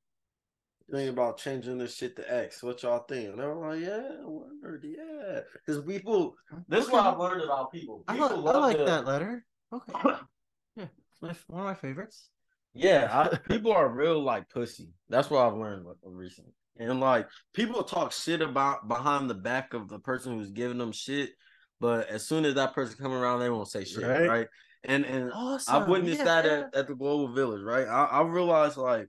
[0.90, 2.62] thinking about changing this shit to X.
[2.64, 6.34] What y'all think?" And they were like, "Yeah, word, yeah." Because people,
[6.68, 8.02] this is what I've learned about people.
[8.08, 9.44] I, People li- I like to- that letter.
[9.72, 9.92] Okay,
[10.76, 12.30] yeah, it's my, one of my favorites.
[12.74, 14.88] Yeah, I, people are real like pussy.
[15.08, 16.52] That's what I've learned with- recently.
[16.80, 20.92] And like people talk shit about behind the back of the person who's giving them
[20.92, 21.30] shit,
[21.80, 24.28] but as soon as that person come around, they won't say shit, Right.
[24.28, 24.48] right?
[24.84, 25.74] And and Awesome.
[25.82, 26.50] I've witnessed yeah, that yeah.
[26.50, 27.86] at, at the Global Village, right?
[27.86, 29.08] I, I realized like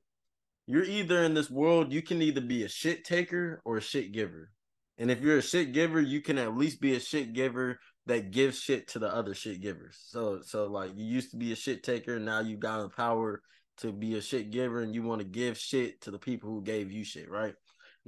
[0.65, 4.11] you're either in this world, you can either be a shit taker or a shit
[4.11, 4.51] giver.
[4.97, 8.31] And if you're a shit giver, you can at least be a shit giver that
[8.31, 9.97] gives shit to the other shit givers.
[10.07, 13.41] So so like you used to be a shit taker, now you got the power
[13.77, 16.61] to be a shit giver and you want to give shit to the people who
[16.61, 17.53] gave you shit, right?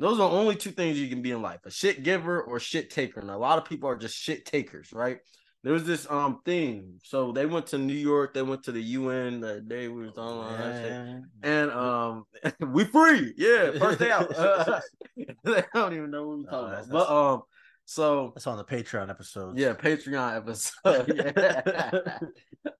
[0.01, 2.59] Those are the only two things you can be in life: a shit giver or
[2.59, 3.19] shit taker.
[3.19, 5.19] And a lot of people are just shit takers, right?
[5.63, 6.99] There was this um thing.
[7.03, 8.33] So they went to New York.
[8.33, 11.29] They went to the UN that day we was on.
[11.43, 12.25] And um,
[12.59, 14.27] we free, yeah, first day out.
[15.43, 16.89] they don't even know what we talking about.
[16.89, 17.41] But um,
[17.85, 19.55] so That's on the Patreon episode.
[19.55, 21.13] yeah, Patreon episode.
[21.15, 22.17] Yeah.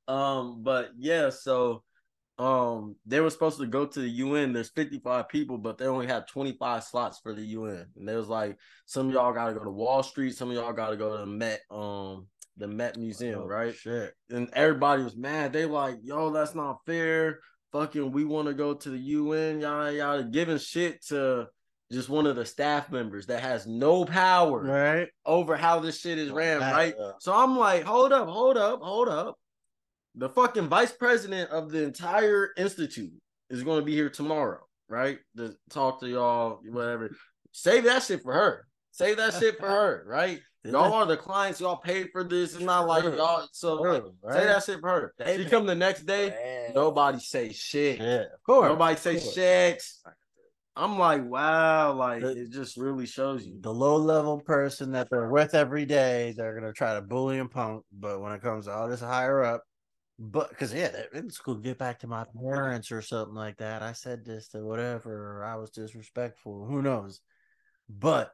[0.08, 1.84] um, but yeah, so
[2.40, 4.54] um they were supposed to go to the UN.
[4.54, 7.88] There's 55 people, but they only had 25 slots for the UN.
[7.96, 10.74] And there was like some of y'all gotta go to Wall Street, some of y'all
[10.74, 13.74] gotta go to the Met, um, the Met Museum, Oh, right?
[13.76, 14.14] Shit.
[14.30, 15.54] And everybody was mad.
[15.54, 17.40] They like, yo, that's not fair.
[17.72, 21.48] Fucking, we want to go to the UN, yada yada, giving shit to
[21.92, 25.08] just one of the staff members that has no power Right.
[25.26, 26.72] over how this shit is ran, Yeah.
[26.72, 26.96] right?
[27.20, 29.38] So I'm like, hold up, hold up, hold up.
[30.16, 33.14] The fucking vice president of the entire institute
[33.50, 35.20] is going to be here tomorrow, right?
[35.38, 37.12] To talk to y'all, whatever.
[37.54, 38.68] Save that shit for her.
[38.92, 40.40] Save that shit for her, right?
[40.64, 41.60] Y'all are the clients.
[41.60, 42.54] Y'all paid for this.
[42.54, 43.48] It's not like y'all.
[43.52, 45.14] So like, Sure, say that shit for her.
[45.18, 46.70] They- She come the next day.
[46.76, 48.00] Nobody say shit.
[48.00, 48.26] Yeah.
[48.26, 48.68] Of course.
[48.70, 49.82] Nobody say shit.
[50.76, 53.58] I'm like, wow, like The- it just really shows you.
[53.60, 57.50] the low level person that they're with every day, they're gonna try to bully and
[57.50, 57.84] punk.
[57.92, 59.64] But when it comes to all this higher up,
[60.24, 63.82] but because yeah, they're in school, get back to my parents or something like that.
[63.82, 66.68] I said this to whatever, I was disrespectful.
[66.68, 67.22] Who knows?
[67.90, 68.32] But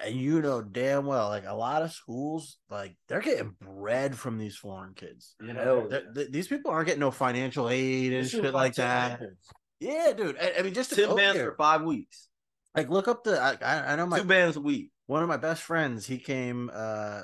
[0.00, 4.38] and you know damn well, like a lot of schools, like they're getting bread from
[4.38, 5.34] these foreign kids.
[5.42, 6.00] You know, yeah.
[6.14, 9.20] th- these people aren't getting no financial aid and shit like that.
[9.20, 9.46] bands.
[9.80, 10.38] Yeah, dude.
[10.40, 12.28] I, I mean, just to Ten bands here, for five weeks.
[12.74, 13.38] like look up the.
[13.38, 14.90] I, I I know my Two bands a week.
[15.06, 17.22] one of my best friends he came uh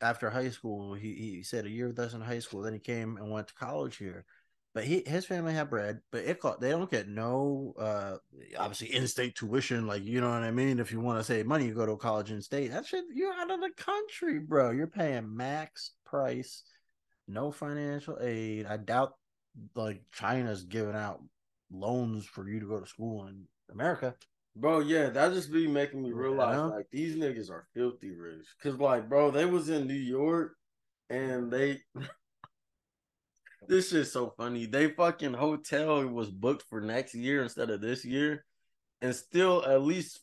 [0.00, 2.78] after high school he, he said a year with us in high school then he
[2.78, 4.24] came and went to college here.
[4.74, 8.16] But he his family had bread but it cost, they don't get no uh
[8.58, 10.78] obviously in-state tuition like you know what i mean?
[10.78, 12.72] If you want to save money you go to a college in state.
[12.72, 14.70] That shit you're out of the country bro.
[14.70, 16.62] You're paying max price
[17.28, 18.66] no financial aid.
[18.66, 19.14] I doubt
[19.74, 21.22] like china's giving out
[21.70, 24.14] loans for you to go to school in america
[24.58, 26.64] Bro, yeah, that just be making me realize Yeah.
[26.64, 28.46] like these niggas are filthy rich.
[28.62, 30.56] Cause like, bro, they was in New York
[31.10, 31.80] and they
[33.68, 34.64] this shit's so funny.
[34.64, 38.44] They fucking hotel was booked for next year instead of this year.
[39.02, 40.20] And still at least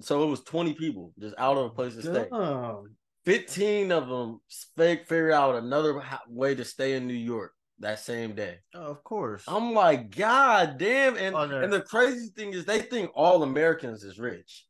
[0.00, 2.26] so it was 20 people just out of a place to stay.
[2.30, 2.96] Dumb.
[3.26, 4.40] 15 of them
[4.76, 8.58] fake figure out another way to stay in New York that same day.
[8.74, 11.16] Oh, of course I'm like, God damn.
[11.16, 11.60] And Oh, no.
[11.60, 14.64] and the crazy thing is they think all Americans is rich.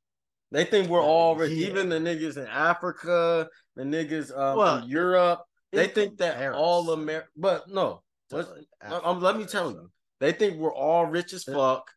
[0.50, 1.52] They think we're all rich.
[1.52, 1.66] Yeah.
[1.68, 6.60] Even the niggas in Africa, the niggas um, Well, in Europe, they think that comparison.
[6.62, 8.02] all Amer but no.
[8.30, 8.48] Let's,
[8.82, 9.90] um, let me tell you.
[10.20, 11.90] They think we're all rich as fuck.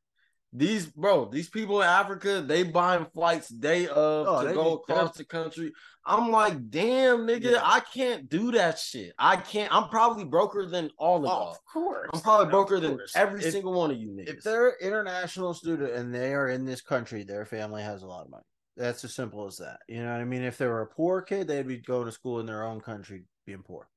[0.57, 5.15] These bro, these people in Africa, they buying flights day of Oh, to go across
[5.15, 5.71] the country.
[6.05, 7.61] I'm like, damn, nigga, Yeah.
[7.63, 9.13] I can't do that shit.
[9.19, 9.71] I can't.
[9.73, 11.51] I'm probably broker than all of Oh, y'all.
[11.51, 12.09] of course.
[12.13, 14.29] I'm probably broker than every If- single one of you niggas.
[14.37, 18.23] If they're international student and they are in this country, their family has a lot
[18.25, 18.43] of money.
[18.77, 19.79] That's as simple as that.
[19.87, 20.43] You know what I mean?
[20.43, 23.25] If they were a poor kid, they'd be going to school in their own country
[23.45, 23.87] being poor.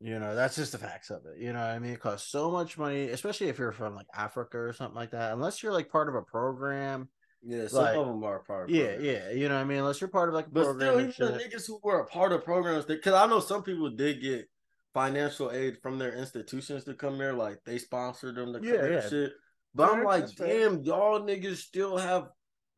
[0.00, 1.38] You know, that's just the facts of it.
[1.42, 1.92] You know what I mean?
[1.92, 5.32] It costs so much money, especially if you're from like Africa or something like that.
[5.32, 7.08] Unless you're like part of a program.
[7.42, 8.70] yeah, some like- of them are part.
[8.70, 9.04] Of Yeah, programs.
[9.04, 9.30] yeah.
[9.32, 9.78] You know what I mean?
[9.78, 11.10] Unless you're part of like a But program.
[11.12, 13.90] still, even the niggas who were a part of programs, because I know some people
[13.90, 14.48] did get
[14.94, 18.72] financial aid from their institutions to come here, like they sponsored them to come Yeah,
[18.82, 19.08] here yeah.
[19.08, 19.32] shit.
[19.74, 22.28] But I'm like, damn, y'all niggas still have.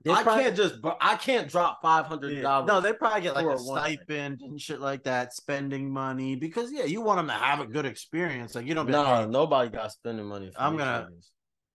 [0.02, 2.42] They I probably- can't just, I can't drop five hundred Yeah.
[2.42, 2.68] dollars.
[2.68, 3.98] No, they probably get like a a one night.
[4.04, 7.66] stipend and shit like that, spending money because yeah, you want them to have a
[7.66, 8.54] good experience.
[8.54, 10.50] Like you don't be Nah, like, hey, nobody got spending money.
[10.52, 11.08] For I'm gonna-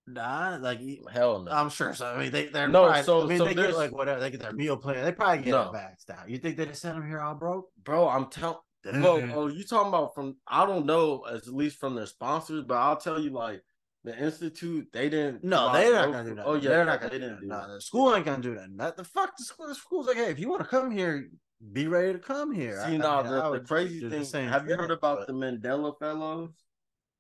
[0.08, 0.80] nah, like
[1.12, 1.52] hell no.
[1.52, 1.94] I'm sure.
[1.94, 4.20] So I mean, they they're No, probably- so- I mean, so they get like whatever
[4.20, 5.04] they get their meal plan.
[5.04, 5.72] They probably get No.
[5.72, 6.28] it out.
[6.30, 7.70] You think they just sent them here all broke?
[7.84, 8.58] Bro, I'm telling.
[8.86, 10.36] Well, oh, you talking about from?
[10.48, 13.64] I don't know, at least from their sponsors, but I'll tell you, like
[14.06, 15.44] the institute, they didn't.
[15.44, 16.46] No, they're not gonna do that.
[16.46, 17.74] Oh yeah, they're not gonna they didn't do No, that.
[17.74, 18.70] the school ain't gonna do that.
[18.78, 19.68] That the fuck the school.
[19.68, 21.28] The school's like, hey, if you want to come here,
[21.74, 22.78] be ready to come here.
[22.86, 24.24] See, I now mean, I the, the crazy the thing.
[24.24, 26.52] same have you heard about but- the Mandela Fellows?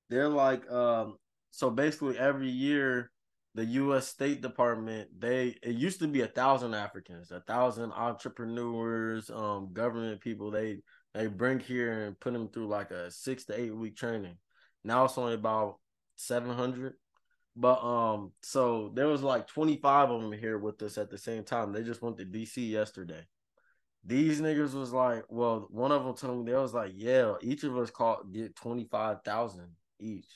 [0.09, 1.17] They're like, um,
[1.49, 3.11] so basically every year,
[3.55, 4.07] the U.S.
[4.07, 10.21] State Department they it used to be a thousand Africans, a thousand entrepreneurs, um, government
[10.21, 10.51] people.
[10.51, 10.79] They
[11.13, 14.37] they bring here and put them through like a six to eight week training.
[14.83, 15.77] Now it's only about
[16.15, 16.93] seven hundred.
[17.55, 21.43] But um, so there was like 25 of them here with us at the same
[21.43, 21.71] time.
[21.71, 23.25] They just went to DC yesterday.
[24.03, 27.63] These niggas was like, well, one of them told me they was like, yeah, each
[27.63, 30.27] of us caught get 25,000 each.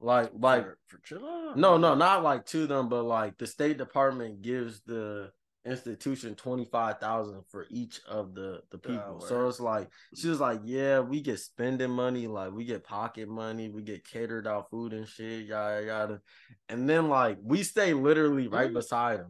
[0.00, 4.42] Like like for, for no, no, not like to them, but like the State Department
[4.42, 5.30] gives the
[5.66, 9.20] institution twenty five thousand for each of the the people.
[9.26, 13.28] so it's like she was like, yeah, we get spending money, like we get pocket
[13.28, 16.20] money, we get catered out food and shit, yada yada.
[16.68, 19.28] And then like we stay literally right beside them.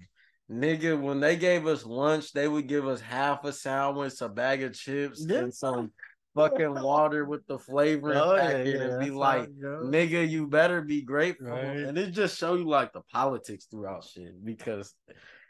[0.51, 4.62] Nigga, when they gave us lunch, they would give us half a sandwich, a bag
[4.62, 5.38] of chips, Yeah.
[5.38, 5.90] and some
[6.35, 10.83] fucking water with the flavoring Oh, yeah, packet, yeah, and be like, nigga, you better
[10.83, 11.47] be grateful.
[11.47, 11.77] Right.
[11.79, 14.92] And it just show you like the politics throughout shit because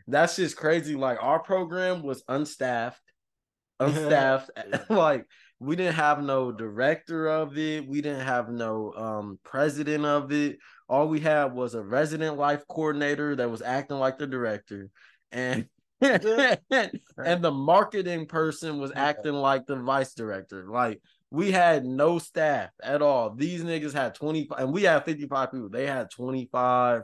[0.07, 0.95] that's just crazy.
[0.95, 3.03] Like our program was unstaffed,
[3.81, 4.51] unstaffed.
[4.90, 5.27] like
[5.61, 7.87] we didn't have no director of it.
[7.87, 10.59] We didn't have no um president of it.
[10.88, 14.90] All we had was a resident life coordinator that was acting like the director.
[15.33, 15.67] And
[16.01, 20.67] and the marketing person was acting like the vice director.
[20.69, 23.35] Like we had no staff at all.
[23.35, 25.69] These niggas had 25 and we had 55 people.
[25.71, 27.03] They had 25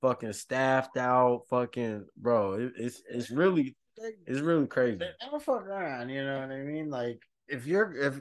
[0.00, 2.54] fucking staffed out fucking bro.
[2.54, 3.76] It, it's it's really
[4.26, 4.98] it's really crazy.
[5.22, 6.90] Never fuck around, you know what I mean?
[6.90, 8.20] Like if you're if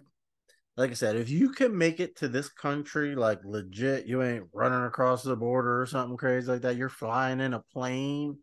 [0.80, 4.48] like I said, if you can make it to this country like legit, you ain't
[4.54, 6.78] running across the border or something crazy like that.
[6.78, 8.38] You're flying in a plane.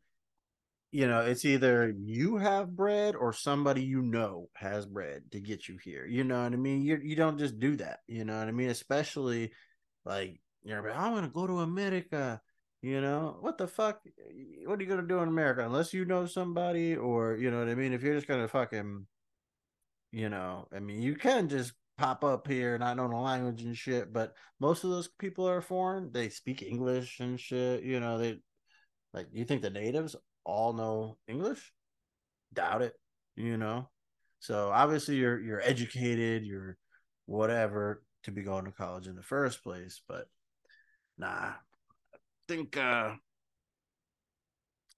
[0.92, 5.66] You know, it's either you have bread or somebody you know has bread to get
[5.66, 6.06] you here.
[6.06, 6.82] You know what I mean?
[6.82, 8.00] You you don't just do that.
[8.06, 8.68] You know what I mean?
[8.68, 9.52] Especially
[10.04, 12.40] like you're like, I'm gonna go to America.
[12.82, 14.00] You know what the fuck?
[14.64, 17.68] What are you gonna do in America unless you know somebody or you know what
[17.68, 17.92] I mean?
[17.92, 19.06] If you're just gonna fucking,
[20.12, 23.76] you know, I mean, you can just pop up here not know the language and
[23.76, 24.12] shit.
[24.12, 26.12] But most of those people are foreign.
[26.12, 27.82] They speak English and shit.
[27.82, 28.38] You know, they
[29.12, 29.28] like.
[29.32, 31.72] You think the natives all know English?
[32.52, 32.94] Doubt it.
[33.36, 33.88] You know,
[34.38, 36.44] so obviously you're you're educated.
[36.44, 36.76] You're
[37.26, 40.26] whatever to be going to college in the first place, but
[41.18, 41.52] nah
[42.48, 43.14] think uh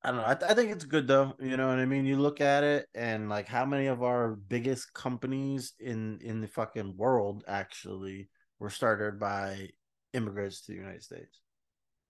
[0.00, 0.26] I don't know.
[0.28, 1.34] I, th- I think it's good though.
[1.40, 2.06] You know what I mean?
[2.06, 6.46] You look at it and like how many of our biggest companies in in the
[6.46, 8.30] fucking world actually
[8.61, 9.70] were started by
[10.12, 11.40] immigrants to the United States.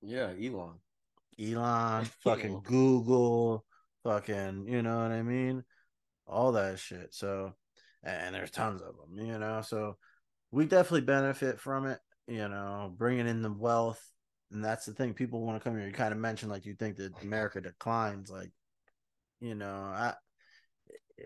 [0.02, 0.74] Yeah, Elon.
[1.40, 3.64] Elon, fucking Google,
[4.04, 5.64] fucking, you know what I mean?
[6.26, 7.14] All that shit.
[7.14, 7.54] So,
[8.02, 9.62] and there's tons of them, you know.
[9.62, 9.96] So,
[10.50, 14.02] we definitely benefit from it, you know, bringing in the wealth.
[14.50, 15.12] And that's the thing.
[15.14, 15.86] People want to come here.
[15.86, 18.30] You kind of mentioned like you think that America declines.
[18.30, 18.50] Like,
[19.40, 20.14] you know, I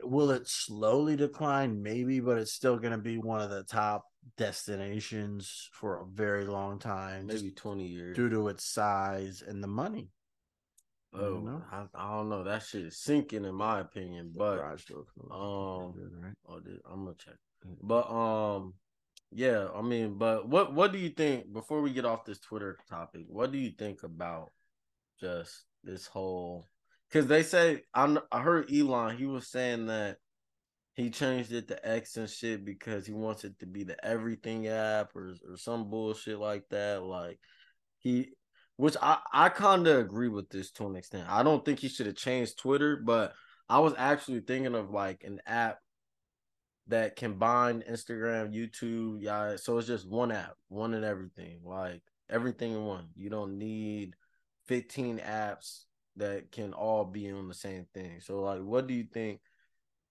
[0.03, 1.83] will it slowly decline?
[1.83, 4.05] Maybe, but it's still going to be one of the top
[4.37, 7.27] destinations for a very long time.
[7.27, 8.17] Maybe 20 years.
[8.17, 10.09] due to its size and the money.
[11.15, 11.63] oh, you know?
[11.71, 12.45] I, I don't know.
[12.45, 14.33] That shit is sinking in my opinion.
[14.37, 15.33] But Garage door closed.
[15.33, 16.35] um, Good, right?
[16.49, 17.37] Oh, dude, I'm gonna check.
[17.83, 18.75] But um,
[19.35, 22.79] yeah, I mean, but what what do you think before we get off this Twitter
[22.89, 23.23] topic?
[23.29, 24.53] What do you think about
[25.21, 26.69] just this whole?
[27.09, 29.17] Because they say I I heard Elon.
[29.17, 30.19] He was saying that
[30.95, 34.69] he changed it to X and shit because he wants it to be the everything
[34.69, 37.03] app or or some bullshit like that.
[37.03, 37.39] Like
[38.01, 38.33] he,
[38.77, 41.29] which I I kind of agree with this to an extent.
[41.31, 43.33] I don't think he should have changed Twitter, but
[43.67, 45.79] I was actually thinking of like an app
[46.89, 49.57] that combine Instagram, YouTube, yeah.
[49.57, 53.09] So it's just one app, one and everything, like everything in one.
[53.17, 54.15] You don't need
[54.67, 55.85] 15 apps
[56.17, 58.21] that can all be on the same thing.
[58.21, 59.41] So like what do you think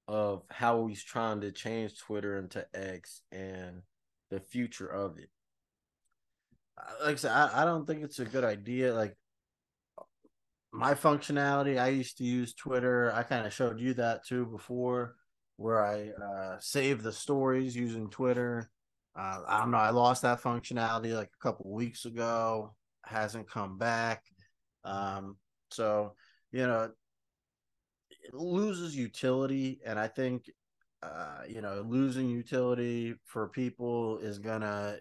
[0.07, 3.81] of how he's trying to change Twitter into X and
[4.29, 5.29] the future of it?
[7.03, 8.93] Like I said, I, I don't think it's a good idea.
[8.93, 9.15] Like
[10.71, 13.11] my functionality, I used to use Twitter.
[13.13, 15.15] I kind of showed you that too before,
[15.61, 18.69] where I uh, save the stories using Twitter.
[19.15, 19.77] Uh, I don't know.
[19.77, 22.75] I lost that functionality like a couple weeks ago.
[23.05, 24.23] Hasn't come back.
[24.83, 25.37] Um,
[25.69, 26.15] so
[26.51, 26.91] you know,
[28.09, 30.45] it loses utility, and I think
[31.03, 34.97] uh, you know, losing utility for people is gonna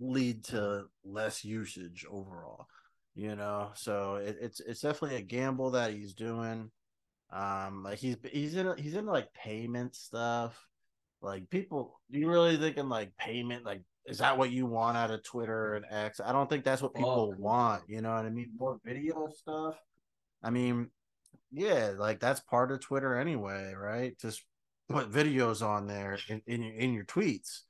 [0.00, 2.66] lead to less usage overall.
[3.14, 6.70] You know, so it, it's it's definitely a gamble that he's doing.
[7.34, 10.56] Um, like he's he's in he's in like payment stuff.
[11.20, 13.64] Like people, you really thinking like payment?
[13.64, 16.20] Like, is that what you want out of Twitter and X?
[16.20, 17.40] I don't think that's what people Fuck.
[17.40, 17.82] want.
[17.88, 18.50] You know what I mean?
[18.56, 19.74] More video stuff.
[20.42, 20.90] I mean,
[21.50, 24.16] yeah, like that's part of Twitter anyway, right?
[24.20, 24.44] Just
[24.88, 27.62] put videos on there in in your, in your tweets.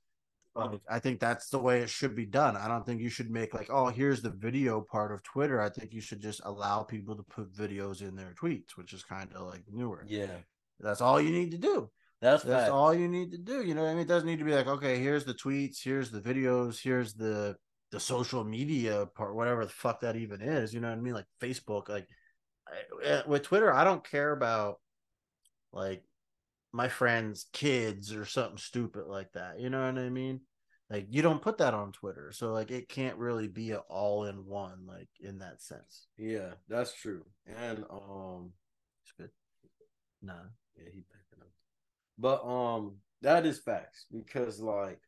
[0.56, 2.56] Like, I think that's the way it should be done.
[2.56, 5.60] I don't think you should make like, oh, here's the video part of Twitter.
[5.60, 9.02] I think you should just allow people to put videos in their tweets, which is
[9.02, 10.04] kind of like newer.
[10.06, 10.36] Yeah,
[10.78, 11.90] That's all you need to do.
[12.20, 13.62] that's That's all you need to do.
[13.62, 14.02] You know what I mean?
[14.02, 17.56] It doesn't need to be like, okay, here's the tweets, here's the videos, here's the
[17.90, 20.72] the social media part, whatever the fuck that even is.
[20.72, 21.14] You know what I mean?
[21.14, 22.08] Like Facebook, like
[22.68, 24.80] I, eh, with Twitter, I don't care about
[25.72, 26.04] like
[26.74, 29.60] my friends' kids or something stupid like that.
[29.60, 30.40] You know what I mean?
[30.90, 34.24] Like you don't put that on Twitter, so like it can't really be an all
[34.24, 36.08] in one, like in that sense.
[36.18, 37.22] Yeah, that's true.
[37.46, 38.50] And um,
[39.02, 39.30] it's good.
[40.20, 40.34] Nah,
[40.76, 41.48] yeah, he picking up.
[42.18, 45.00] But um, that is facts because like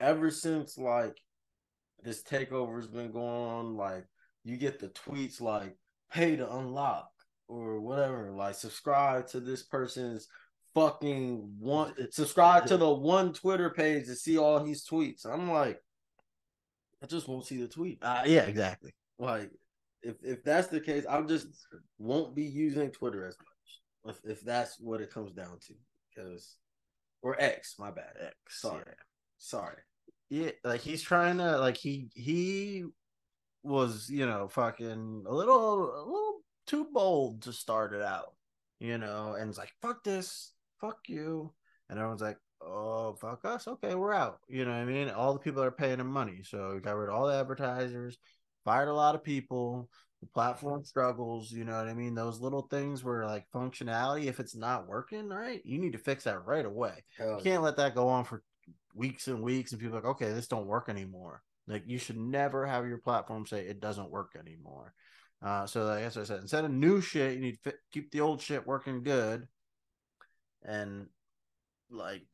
[0.00, 1.20] ever since like
[2.02, 4.06] this takeover's been going on, like
[4.44, 5.76] you get the tweets like
[6.10, 7.10] pay to unlock
[7.48, 10.26] or whatever, like subscribe to this person's
[10.76, 15.24] fucking one subscribe to the one Twitter page to see all his tweets.
[15.24, 15.80] I'm like,
[17.02, 17.98] I just won't see the tweet.
[18.02, 18.94] Uh, yeah, exactly.
[19.18, 19.50] Like
[20.02, 21.48] if if that's the case, I just
[21.98, 24.14] won't be using Twitter as much.
[24.14, 25.74] If if that's what it comes down to.
[26.14, 26.56] Because
[27.22, 28.12] or X, my bad.
[28.20, 28.36] X.
[28.60, 28.82] Sorry.
[28.86, 28.92] Yeah.
[29.38, 29.76] Sorry.
[30.28, 32.84] Yeah, like he's trying to like he he
[33.62, 38.34] was, you know, fucking a little a little too bold to start it out.
[38.78, 41.52] You know, and it's like, fuck this, fuck you.
[41.88, 43.68] And everyone's like, oh, fuck us.
[43.68, 44.40] Okay, we're out.
[44.48, 45.08] You know what I mean?
[45.10, 46.40] All the people are paying him money.
[46.42, 48.18] So we got rid of all the advertisers,
[48.64, 49.88] fired a lot of people.
[50.22, 51.52] The platform struggles.
[51.52, 52.14] You know what I mean?
[52.14, 56.24] Those little things where like functionality, if it's not working, right, you need to fix
[56.24, 57.04] that right away.
[57.18, 57.58] You can't yeah.
[57.58, 58.42] let that go on for
[58.94, 61.42] weeks and weeks and people like, okay, this don't work anymore.
[61.68, 64.94] Like you should never have your platform say it doesn't work anymore.
[65.44, 68.10] Uh, so like, as I said, instead of new shit, you need to fit, keep
[68.10, 69.46] the old shit working good
[70.66, 71.06] and
[71.90, 72.26] like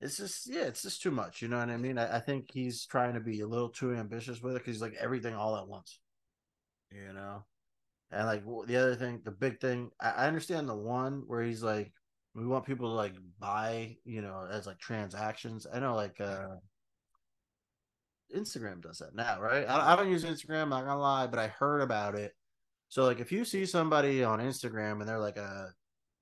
[0.00, 1.40] it's just yeah, it's just too much.
[1.40, 1.96] You know what I mean?
[1.96, 4.82] I, I think he's trying to be a little too ambitious with it because he's
[4.82, 5.98] like everything all at once.
[6.90, 7.44] You know,
[8.10, 11.62] and like the other thing, the big thing, I, I understand the one where he's
[11.62, 11.92] like,
[12.34, 15.66] we want people to like buy, you know, as like transactions.
[15.72, 16.56] I know like uh
[18.34, 19.64] Instagram does that now, right?
[19.68, 22.32] I, I don't use Instagram, not gonna lie, but I heard about it.
[22.88, 25.72] So like if you see somebody on Instagram and they're like a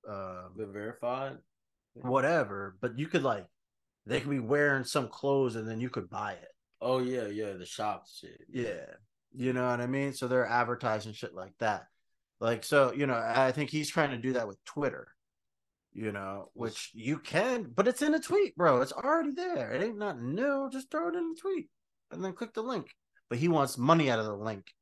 [0.09, 1.37] uh, the verified,
[1.93, 2.77] whatever.
[2.81, 3.45] But you could like,
[4.05, 6.49] they could be wearing some clothes and then you could buy it.
[6.81, 8.41] Oh yeah, yeah, the shop shit.
[8.49, 8.85] Yeah,
[9.33, 10.13] you know what I mean.
[10.13, 11.87] So they're advertising shit like that.
[12.39, 15.07] Like so, you know, I think he's trying to do that with Twitter.
[15.93, 18.81] You know, which you can, but it's in a tweet, bro.
[18.81, 19.71] It's already there.
[19.71, 20.67] It ain't not new.
[20.71, 21.69] Just throw it in the tweet
[22.11, 22.87] and then click the link.
[23.29, 24.73] But he wants money out of the link.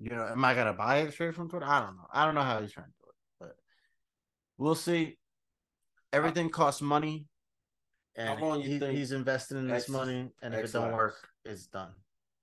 [0.00, 1.66] You know, am I gonna buy it straight from Twitter?
[1.66, 2.06] I don't know.
[2.12, 2.92] I don't know how he's trying to
[4.58, 5.16] We'll see.
[6.12, 7.26] Uh, Everything costs money,
[8.16, 10.30] and he, he's investing in this money.
[10.42, 11.92] And if X it don't work, it's done.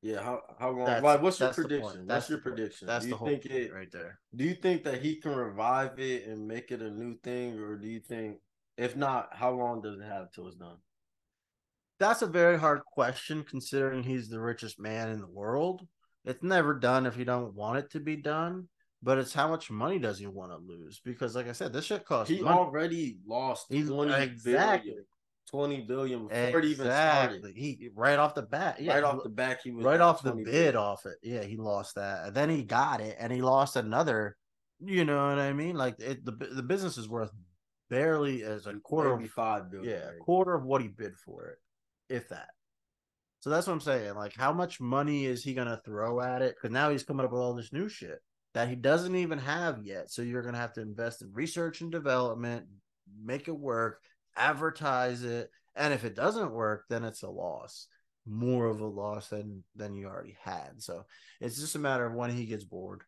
[0.01, 0.85] Yeah, how how long?
[0.85, 2.05] That's, what's your prediction?
[2.05, 2.87] That's, your prediction.
[2.87, 4.19] That's do you the think it, right there.
[4.35, 7.75] Do you think that he can revive it and make it a new thing, or
[7.75, 8.37] do you think,
[8.77, 10.77] if not, how long does it have till it's done?
[11.99, 15.87] That's a very hard question, considering he's the richest man in the world.
[16.23, 18.67] It's never done if you don't want it to be done
[19.05, 20.99] but it's how much money does he want to lose?
[21.05, 22.33] Because, like I said, this shit costs.
[22.33, 22.57] He money.
[22.57, 23.67] already lost.
[23.69, 25.05] He's twenty exactly billion,
[25.47, 26.59] twenty billion before exactly.
[26.59, 27.45] it even started.
[27.55, 30.33] He right off the bat, yeah, right off the back, he was right off the
[30.33, 30.75] bid billion.
[30.75, 31.17] off it.
[31.21, 32.25] Yeah, he lost that.
[32.25, 34.37] And then he got it, and he lost another.
[34.83, 35.75] You know what I mean?
[35.75, 37.31] Like it, the the business is worth
[37.91, 39.91] barely as a quarter of five billion.
[39.91, 41.59] Yeah, a quarter of what he bid for it,
[42.09, 42.49] if that.
[43.41, 44.15] So that's what I'm saying.
[44.15, 46.55] Like, how much money is he gonna throw at it?
[46.55, 48.19] Because now he's coming up with all this new shit
[48.55, 50.09] that he doesn't even have yet.
[50.09, 52.65] So you're going to have to invest in research and development,
[53.21, 54.01] make it work,
[54.35, 57.87] advertise it, and if it doesn't work, then it's a loss,
[58.25, 60.81] more of a loss than than you already had.
[60.81, 61.05] So
[61.41, 63.03] it's just a matter of when he gets bored.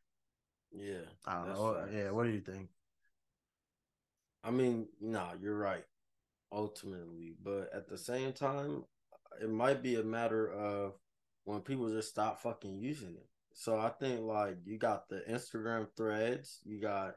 [0.74, 1.88] Yeah, I don't know.
[1.94, 2.68] Yeah, what do you think?
[4.44, 5.86] I mean, no, nah, you're right,
[6.52, 8.84] ultimately, but at the same time,
[9.42, 10.94] it might be a matter of
[11.46, 13.28] when people just stop fucking using it.
[13.60, 17.16] So I think like you got the Instagram threads, you got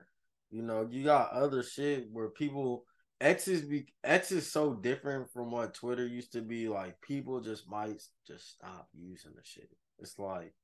[0.50, 2.84] you know, you got other shit where people
[3.20, 6.66] X is be X is so different from what Twitter used to be.
[6.66, 9.68] Like people just might just stop using the shit.
[9.98, 10.54] It's like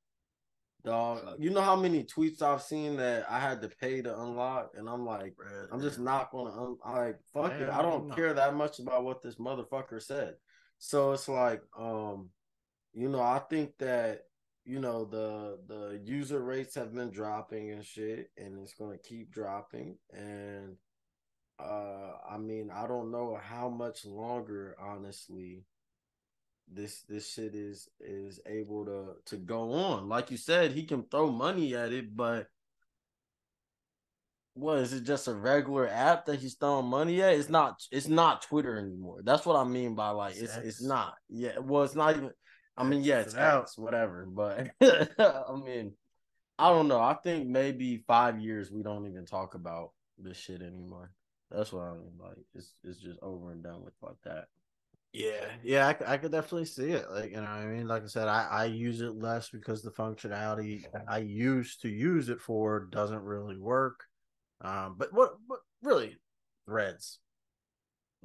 [0.82, 4.70] dog, you know how many tweets I've seen that I had to pay to unlock,
[4.78, 5.34] and I'm like,
[5.70, 7.68] I'm just not gonna un- I like fuck Man, it.
[7.68, 10.36] I don't care that much about what this motherfucker said.
[10.78, 12.30] So it's like, um,
[12.94, 14.22] you know, I think that
[14.66, 19.08] you know the the user rates have been dropping and shit and it's going to
[19.08, 20.76] keep dropping and
[21.58, 25.64] uh i mean i don't know how much longer honestly
[26.72, 30.08] this this shit is is able to to go on.
[30.08, 32.48] Like you said he can throw money at it but
[34.54, 37.34] what is it just a regular app that he's throwing money at?
[37.34, 39.20] It's not it's not twitter anymore.
[39.22, 41.14] That's what i mean by like it's it's not.
[41.28, 42.30] Yeah well it's not even
[42.76, 43.70] I mean, yeah, it's out.
[43.76, 44.26] Whatever.
[44.26, 45.92] But I mean,
[46.58, 47.00] I don't know.
[47.00, 51.12] I think maybe five years we don't even talk about this shit anymore.
[51.50, 52.12] That's what I mean.
[52.18, 54.46] Like, it's it's just over and done with like that.
[55.12, 57.10] Yeah, yeah, I, I could definitely see it.
[57.10, 59.82] Like, you know, what I mean, like I said, I, I use it less because
[59.82, 64.04] the functionality I used to use it for doesn't really work.
[64.60, 66.18] Um, but what, what really
[66.66, 67.20] threads?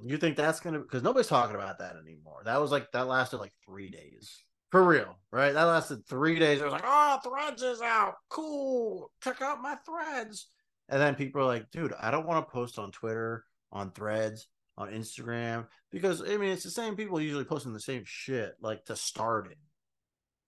[0.04, 2.42] You think that's gonna because nobody's talking about that anymore.
[2.46, 5.54] That was like that lasted like three days for real, right?
[5.54, 6.62] That lasted three days.
[6.62, 9.12] It was like, oh, threads is out, cool.
[9.24, 10.48] Check out my threads.
[10.90, 14.48] And then people are like, dude, I don't want to post on Twitter, on threads,
[14.78, 18.86] on Instagram because I mean it's the same people usually posting the same shit like
[18.86, 19.58] to start it,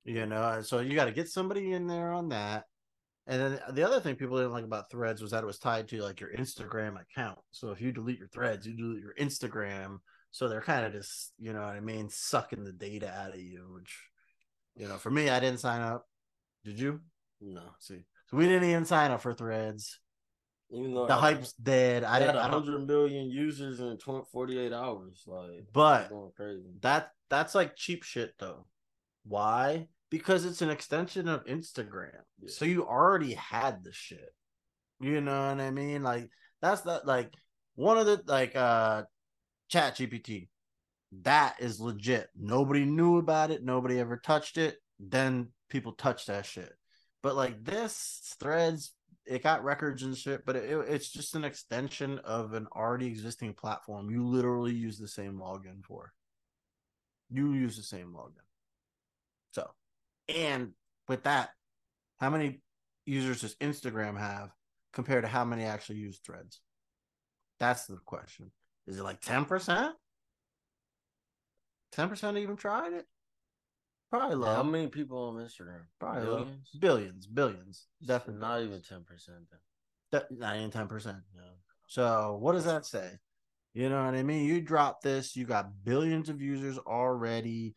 [0.04, 0.62] you know.
[0.62, 2.66] So you got to get somebody in there on that.
[3.26, 5.88] And then the other thing people didn't like about threads was that it was tied
[5.90, 7.40] to like your Instagram account.
[7.52, 10.00] So if you delete your threads, you delete your Instagram.
[10.32, 13.40] So they're kind of just, you know what I mean, sucking the data out of
[13.40, 13.98] you, which,
[14.76, 16.06] you know, for me, I didn't sign up.
[16.66, 17.00] Did you?
[17.40, 20.00] No, See, so we didn't even sign up for threads.
[20.72, 22.04] even though The I- hype's dead.
[22.04, 22.38] I didn't.
[22.38, 25.24] I don't, 100 million users in 20, 48 hours.
[25.28, 26.74] Like, But- it's going crazy.
[26.82, 28.66] That that's like cheap shit though.
[29.24, 29.88] Why?
[30.14, 32.22] Because it's an extension of Instagram.
[32.40, 32.50] Yeah.
[32.50, 34.30] So you already had the shit.
[35.00, 36.04] You know what I mean?
[36.04, 36.30] Like
[36.62, 37.34] that's that like
[37.74, 39.04] one of the like uh
[39.70, 40.50] chat GPT.
[41.24, 42.30] That is legit.
[42.40, 44.78] Nobody knew about it, nobody ever touched it.
[45.00, 46.74] Then people touched that shit.
[47.24, 48.94] But like this threads,
[49.26, 53.56] it got records and shit, but it, it's just an extension of an already existing
[53.56, 54.12] platform.
[54.12, 56.14] You literally use the same login for
[57.34, 58.46] you use the same login.
[60.28, 60.72] And
[61.08, 61.50] with that,
[62.20, 62.62] how many
[63.06, 64.50] users does Instagram have
[64.94, 66.62] compared to how many actually use threads?
[67.60, 68.52] That's the question.
[68.88, 69.92] Is it like 10%?
[71.96, 73.06] 10% even tried it?
[74.10, 74.56] Probably low.
[74.56, 75.82] How many people on Instagram?
[76.00, 76.38] Probably low.
[76.38, 76.70] Billions?
[76.80, 77.88] Billions, billions.
[78.06, 78.42] Definitely.
[78.42, 79.06] Not even 10%.
[80.12, 80.22] Then.
[80.30, 81.06] De- not even 10%.
[81.06, 81.44] No.
[81.88, 83.12] So what does that say?
[83.74, 84.46] You know what I mean?
[84.46, 87.76] You drop this, you got billions of users already.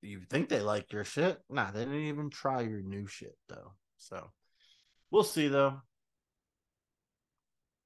[0.00, 1.38] You think they like your shit?
[1.50, 3.72] Nah, they didn't even try your new shit though.
[3.96, 4.30] So
[5.10, 5.80] we'll see though.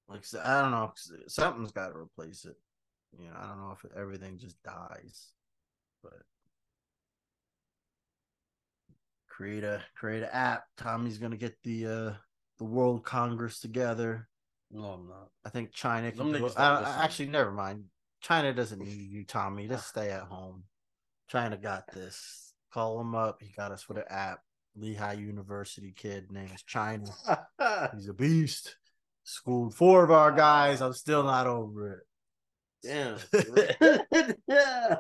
[0.09, 0.93] Like I don't know.
[1.29, 2.57] Something's got to replace it.
[3.19, 5.29] You know, I don't know if everything just dies,
[6.03, 6.13] but
[9.29, 10.65] create a create an app.
[10.77, 12.13] Tommy's gonna get the uh
[12.59, 14.29] the World Congress together.
[14.71, 15.29] No, I'm not.
[15.45, 16.57] I think China can do niggas it.
[16.57, 17.85] don't I- I- actually, never mind.
[18.21, 19.67] China doesn't need you, Tommy.
[19.69, 20.65] Just stay at home.
[21.33, 22.53] China got this.
[22.75, 23.41] Call him up.
[23.41, 24.41] He got us with an app.
[24.77, 27.07] Lehigh University kid named China.
[27.95, 28.77] He's a beast.
[29.25, 30.83] Schooled four of our guys.
[30.83, 32.01] I'm still not over it.
[32.83, 33.17] Damn.
[34.47, 34.97] yeah.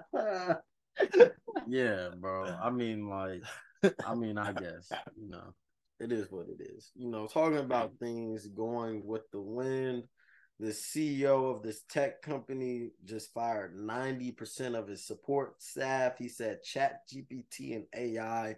[1.68, 2.57] yeah, bro.
[2.62, 3.43] I mean, like,
[4.07, 5.53] I mean, I guess, you know,
[6.01, 6.93] it is what it is.
[6.95, 10.05] You know, talking about things going with the wind,
[10.62, 16.16] the CEO of this tech company just fired 90% of his support staff.
[16.18, 18.54] He said Chat GPT and AI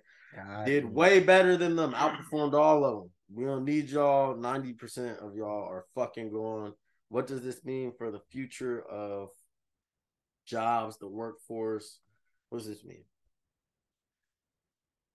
[0.67, 3.11] did way better than them, outperformed all of them.
[3.35, 4.35] We don't need y'all.
[4.35, 6.75] 90% of y'all are fucking gone.
[7.09, 9.31] What does this mean for the future of
[10.45, 12.01] jobs, the workforce?
[12.51, 13.05] What does this mean?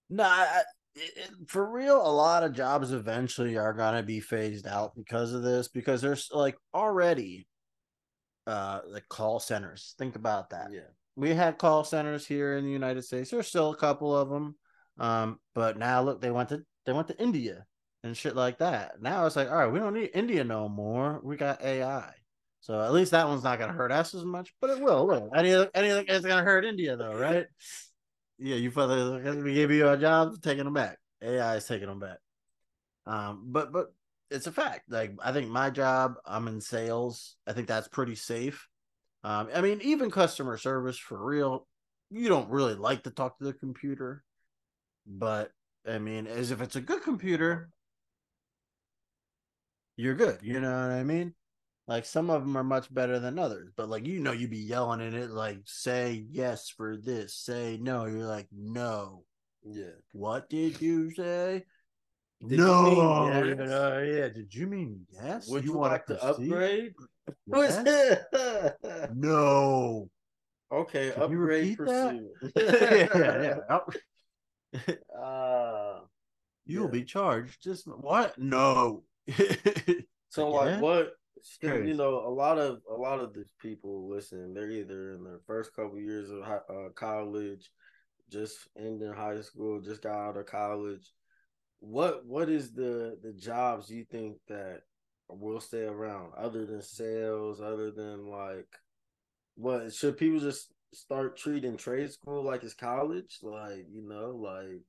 [0.09, 0.63] No, I, I-
[0.95, 5.43] it, for real, a lot of jobs eventually are gonna be phased out because of
[5.43, 5.67] this.
[5.67, 7.47] Because there's like already,
[8.47, 9.95] uh, like call centers.
[9.97, 10.71] Think about that.
[10.71, 10.81] Yeah.
[11.15, 13.31] We had call centers here in the United States.
[13.31, 14.55] There's still a couple of them,
[14.99, 17.65] um, but now look, they went to they went to India
[18.03, 19.01] and shit like that.
[19.01, 21.19] Now it's like, all right, we don't need India no more.
[21.23, 22.13] We got AI.
[22.61, 25.07] So at least that one's not gonna hurt us as much, but it will.
[25.07, 27.45] Look, anything anything is gonna hurt India though, right?
[28.39, 30.97] Yeah, you feel we gave you our jobs, taking them back.
[31.21, 32.19] AI is taking them back.
[33.05, 33.93] Um, but but
[34.31, 34.83] it's a fact.
[34.89, 37.35] Like I think my job, I'm in sales.
[37.47, 38.67] I think that's pretty safe.
[39.23, 41.67] Um, I mean, even customer service for real,
[42.09, 44.23] you don't really like to talk to the computer,
[45.07, 45.51] but
[45.87, 47.69] I mean, as if it's a good computer,
[49.97, 50.39] you're good.
[50.41, 51.33] You know what I mean?
[51.89, 54.57] Like some of them are much better than others, but like you know, you'd be
[54.59, 58.05] yelling in it, like say yes for this, say no.
[58.05, 59.23] You're like no.
[59.63, 59.97] Yeah.
[60.11, 61.65] What did you say?
[62.47, 63.45] Did you no, mean yes?
[63.47, 64.29] you know, yeah.
[64.29, 65.47] Did you mean yes?
[65.47, 66.51] Would you, wanna like to proceed?
[66.51, 66.93] upgrade?
[67.47, 68.73] Yes?
[69.15, 70.09] No.
[70.71, 72.29] okay, Can you upgrade pursue.
[72.55, 73.79] yeah, yeah.
[75.19, 76.01] Uh,
[76.67, 76.91] You will Yeah.
[76.91, 77.63] be charged.
[77.63, 78.37] Just what?
[78.37, 79.05] No.
[80.29, 80.59] So Yeah.
[80.75, 81.13] like what?
[81.59, 81.89] Crazy.
[81.89, 84.53] You know, a lot of a lot of these people listen.
[84.53, 87.71] They're either in their first couple years of hi- uh, college,
[88.29, 91.11] just ending high school, just got out of college.
[91.79, 94.81] What what is the the jobs you think that
[95.29, 98.67] will stay around other than sales, other than like
[99.55, 103.39] what should people just start treating trade school like it's college?
[103.41, 104.81] Like, you know, like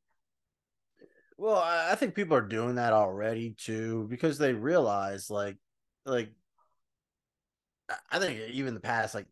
[1.36, 5.56] well, I think people are doing that already too because they realize like
[6.04, 6.30] like
[8.10, 9.26] I think even the past like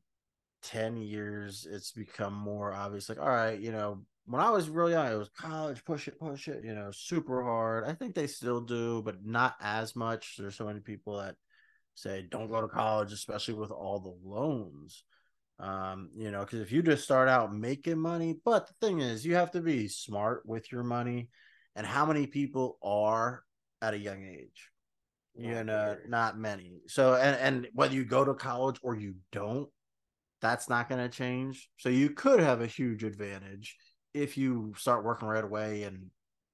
[0.62, 4.92] 10 years it's become more obvious like all right, you know, when I was really
[4.92, 7.84] young, it was college, push it, push it, you know, super hard.
[7.84, 10.36] I think they still do, but not as much.
[10.38, 11.36] There's so many people that
[11.94, 15.04] say don't go to college, especially with all the loans.
[15.58, 19.24] Um, you know, because if you just start out making money, but the thing is,
[19.24, 21.30] you have to be smart with your money.
[21.74, 23.42] And how many people are
[23.80, 24.70] at a young age?
[25.38, 26.08] Not you know, very.
[26.08, 26.80] not many.
[26.88, 29.68] So, and and whether you go to college or you don't,
[30.40, 31.68] that's not going to change.
[31.78, 33.76] So you could have a huge advantage
[34.14, 36.06] if you start working right away and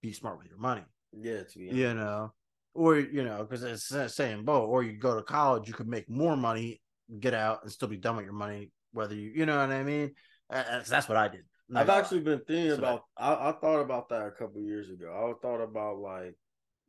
[0.03, 0.83] be smart with your money.
[1.19, 2.33] Yeah, to be you know,
[2.75, 4.67] or you know, because it's the same boat.
[4.67, 6.83] Or you go to college, you could make more money,
[7.21, 8.71] get out, and still be done with your money.
[8.93, 10.13] Whether you, you know what I mean?
[10.51, 11.43] That's what I did.
[11.75, 13.05] I've actually been thinking so about.
[13.17, 15.11] I, I thought about that a couple years ago.
[15.11, 16.35] I thought about like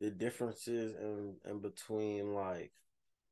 [0.00, 2.72] the differences in in between like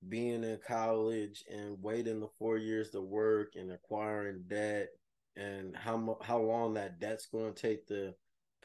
[0.09, 4.89] being in college and waiting the four years to work and acquiring debt
[5.37, 8.13] and how how long that debt's going to take to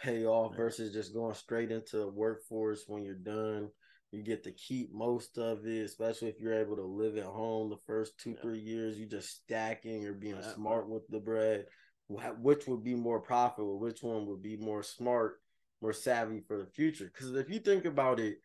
[0.01, 3.69] pay off versus just going straight into the workforce when you're done.
[4.11, 7.69] You get to keep most of it, especially if you're able to live at home
[7.69, 8.41] the first two yeah.
[8.41, 8.97] three years.
[8.97, 10.01] You're just stacking.
[10.01, 10.53] You're being yeah.
[10.55, 11.65] smart with the bread.
[12.07, 13.79] Which would be more profitable?
[13.79, 15.41] Which one would be more smart,
[15.81, 17.11] more savvy for the future?
[17.13, 18.37] Because if you think about it,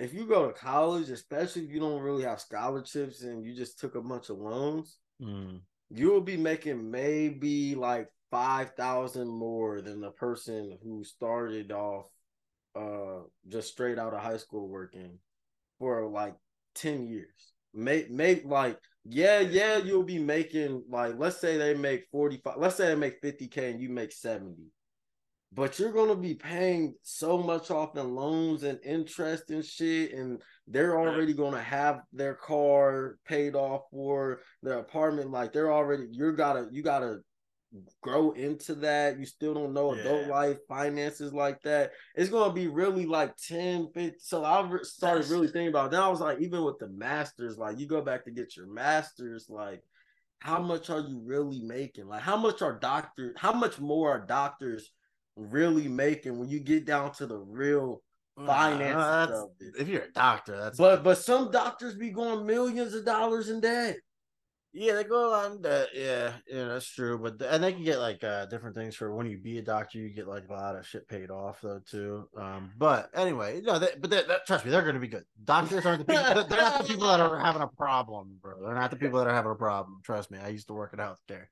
[0.00, 3.78] if you go to college, especially if you don't really have scholarships and you just
[3.78, 5.60] took a bunch of loans, mm
[5.90, 12.06] you will be making maybe like five thousand more than the person who started off
[12.74, 15.18] uh just straight out of high school working
[15.78, 16.34] for like
[16.74, 17.52] 10 years.
[17.72, 22.76] Make make like yeah, yeah, you'll be making like let's say they make 45, let's
[22.76, 24.54] say they make 50k and you make 70
[25.54, 30.42] but you're gonna be paying so much off in loans and interest and shit, and
[30.66, 35.30] they're already gonna have their car paid off for their apartment.
[35.30, 37.18] Like they're already you gotta you gotta
[38.00, 39.18] grow into that.
[39.18, 40.32] You still don't know adult yeah.
[40.32, 41.92] life finances like that.
[42.16, 44.16] It's gonna be really like 10, 50.
[44.18, 45.86] So I started really thinking about.
[45.86, 45.90] It.
[45.92, 48.66] Then I was like, even with the masters, like you go back to get your
[48.66, 49.82] masters, like
[50.40, 52.08] how much are you really making?
[52.08, 53.34] Like how much are doctors?
[53.36, 54.90] How much more are doctors?
[55.36, 58.02] Really making when you get down to the real
[58.36, 59.46] finances uh,
[59.78, 63.60] If you're a doctor, that's but but some doctors be going millions of dollars in
[63.60, 63.96] debt.
[64.76, 65.90] Yeah, they go on debt.
[65.94, 67.16] Yeah, yeah, that's true.
[67.16, 69.98] But and they can get like uh, different things for when you be a doctor.
[69.98, 72.28] You get like a lot of shit paid off though too.
[72.36, 75.22] Um, but anyway, no, they, but they, that, trust me, they're going to be good.
[75.44, 76.44] Doctors aren't the people.
[76.48, 78.64] they're not the people that are having a problem, bro.
[78.64, 80.00] They're not the people that are having a problem.
[80.02, 81.44] Trust me, I used to work in healthcare.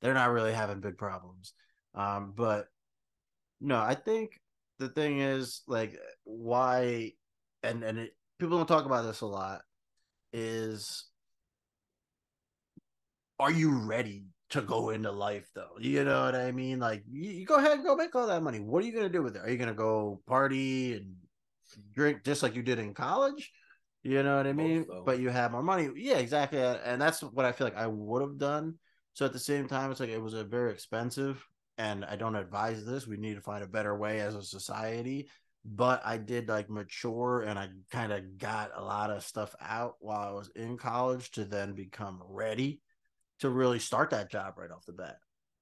[0.00, 1.54] They're not really having big problems.
[1.96, 2.66] Um, but
[3.60, 4.40] no, I think
[4.78, 7.12] the thing is like why,
[7.62, 9.62] and and it, people don't talk about this a lot.
[10.32, 11.04] Is
[13.38, 15.76] are you ready to go into life though?
[15.80, 16.78] You know what I mean?
[16.78, 18.60] Like you, you go ahead and go make all that money.
[18.60, 19.42] What are you gonna do with it?
[19.42, 21.14] Are you gonna go party and
[21.94, 23.52] drink just like you did in college?
[24.02, 24.86] You know what I mean?
[25.04, 25.88] But you have more money.
[25.96, 26.60] Yeah, exactly.
[26.60, 28.74] And that's what I feel like I would have done.
[29.12, 31.44] So at the same time, it's like it was a very expensive
[31.78, 33.06] and I don't advise this.
[33.06, 35.28] We need to find a better way as a society.
[35.64, 39.96] But I did like mature and I kind of got a lot of stuff out
[40.00, 42.80] while I was in college to then become ready
[43.40, 45.16] to really start that job right off the bat.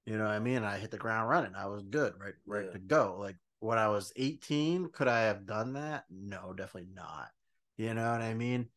[0.05, 0.63] You know what I mean?
[0.63, 1.55] I hit the ground running.
[1.55, 2.71] I was good, right, right yeah.
[2.71, 3.17] to go.
[3.19, 6.05] Like when I was 18, could I have done that?
[6.09, 7.27] No, definitely not.
[7.77, 8.69] You know what I mean?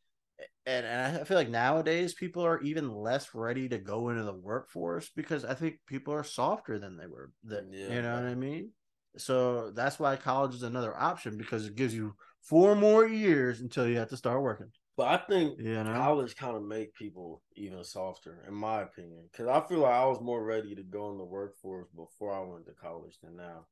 [0.71, 4.35] And, and I feel like nowadays people are even less ready to go into the
[4.35, 7.33] workforce because I think people are softer than they were.
[7.45, 7.95] That yeah.
[7.95, 8.71] you know what I mean.
[9.16, 13.89] So that's why college is another option because it gives you four more years until
[13.89, 14.71] you have to start working.
[14.97, 15.93] But I think you know?
[15.93, 20.05] college kind of make people even softer, in my opinion, because I feel like I
[20.05, 23.66] was more ready to go in the workforce before I went to college than now.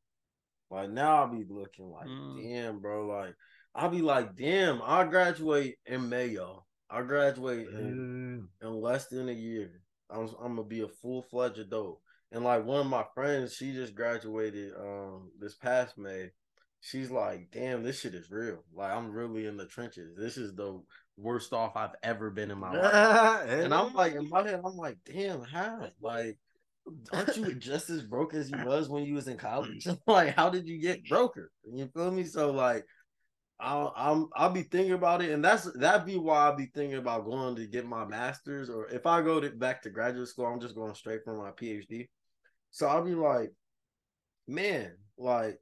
[0.71, 2.43] Like now, I'll be looking like, mm.
[2.43, 3.07] damn, bro.
[3.07, 3.35] Like
[3.75, 6.65] I'll be like, damn, I graduate in Mayo.
[6.91, 9.83] I graduate in, in less than a year.
[10.11, 12.01] I'm, I'm gonna be a full fledged adult.
[12.33, 16.31] And like one of my friends, she just graduated um this past May.
[16.81, 18.65] She's like, damn, this shit is real.
[18.75, 20.17] Like I'm really in the trenches.
[20.17, 20.81] This is the
[21.17, 23.45] worst off I've ever been in my life.
[23.49, 25.91] and I'm like, in my head, I'm like, damn, how?
[26.01, 26.39] Like,
[27.13, 29.87] aren't you just as broke as you was when you was in college?
[30.07, 31.51] like, how did you get broker?
[31.71, 32.25] You feel me?
[32.25, 32.87] So like,
[33.61, 36.99] I'll I'm I'll be thinking about it, and that's that'd be why I'll be thinking
[36.99, 40.47] about going to get my master's, or if I go to, back to graduate school,
[40.47, 42.09] I'm just going straight for my PhD.
[42.71, 43.53] So I'll be like,
[44.47, 45.59] man, like,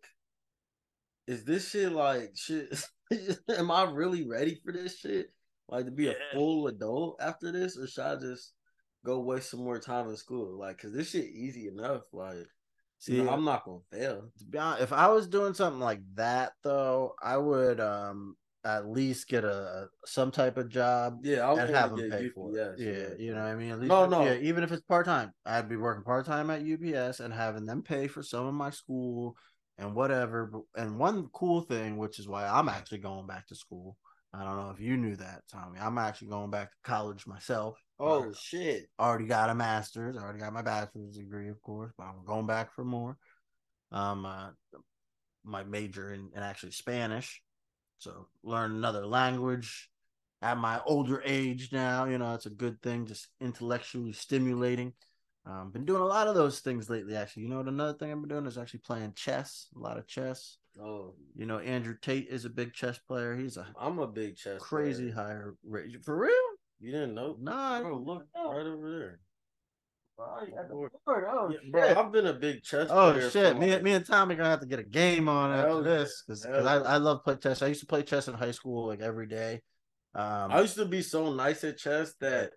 [1.26, 2.68] is this shit like shit?
[3.48, 5.32] am I really ready for this shit?
[5.68, 8.52] Like to be a full adult after this, or should I just
[9.04, 10.58] go waste some more time in school?
[10.58, 12.02] Like, cause this shit easy enough.
[12.12, 12.46] Like,
[13.06, 13.30] see, Yeah.
[13.32, 14.30] I'm not gonna fail.
[14.38, 18.88] To be honest, if I was doing something like that though, I would um at
[18.90, 22.56] least get a some type of job Yeah, I and gonna have them pay for
[22.58, 22.72] it.
[22.72, 23.70] UPS, Yeah, you know what I mean.
[23.70, 24.24] At least, No, no.
[24.24, 27.64] yeah, even if it's part time, I'd be working part time at UPS and having
[27.64, 29.36] them pay for some of my school
[29.78, 30.50] and whatever.
[30.76, 33.96] And one cool thing, which is why I'm actually going back to school.
[34.34, 35.78] I don't know if you knew that, Tommy.
[35.78, 37.78] I'm actually going back to college myself.
[37.98, 38.88] Oh shit!
[38.98, 42.72] already got a master's, already got my bachelor's degree, of course, but I'm going back
[42.74, 43.16] for more.
[43.92, 44.50] Um, uh,
[45.44, 47.40] my major in, in actually Spanish,
[47.98, 49.88] so learn another language
[50.42, 52.04] at my older age now.
[52.04, 54.92] You know, it's a good thing, just intellectually stimulating.
[55.46, 57.14] Um, been doing a lot of those things lately.
[57.16, 57.68] Actually, you know what?
[57.68, 59.68] Another thing I've been doing is actually playing chess.
[59.76, 60.58] A lot of chess.
[60.78, 63.36] Oh, You know, Andrew Tate is a big chess player.
[63.36, 64.60] He's a I'm a big chess.
[64.60, 65.14] crazy player.
[65.14, 66.04] higher rate.
[66.04, 66.55] For real?
[66.80, 67.36] You didn't know?
[67.40, 67.80] Nah.
[67.80, 69.20] Bro, look right over there.
[70.18, 70.92] You got the Board.
[71.04, 71.24] board.
[71.28, 71.94] Oh, Yeah, bro.
[71.94, 72.88] I've been a big chess.
[72.90, 73.58] Oh shit!
[73.58, 75.98] Me, like- me and Tommy gonna have to get a game on Hell after yeah.
[75.98, 76.76] this because Hell I.
[76.76, 77.60] I love play chess.
[77.60, 79.60] I used to play chess in high school like every day.
[80.14, 82.52] Um, I used to be so nice at chess that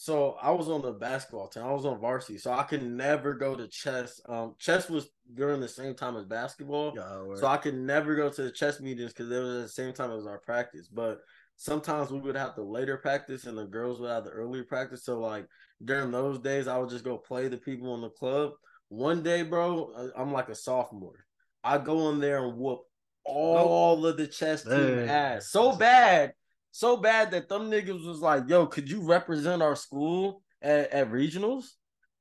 [0.00, 1.64] so I was on the basketball team.
[1.64, 4.20] I was on varsity, so I could never go to chess.
[4.28, 8.28] Um, chess was during the same time as basketball, yo, so I could never go
[8.30, 10.88] to the chess meetings because it was at the same time as our practice.
[10.88, 11.18] But
[11.58, 15.04] sometimes we would have the later practice, and the girls would have the earlier practice.
[15.04, 15.46] So like
[15.84, 18.52] during those days, I would just go play the people in the club.
[18.88, 21.26] One day, bro, uh, I'm like a sophomore.
[21.62, 22.80] I go in there and whoop
[23.24, 26.32] all of the chess team ass so bad,
[26.70, 31.10] so bad that them niggas was like, "Yo, could you represent our school at, at
[31.10, 31.64] regionals?"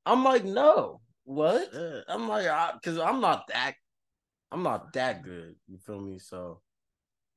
[0.06, 1.70] I'm like, "No, what?"
[2.10, 2.48] I'm like,
[2.82, 3.76] "Cause I'm not that,
[4.52, 6.20] I'm not that good." You feel me?
[6.20, 6.62] So,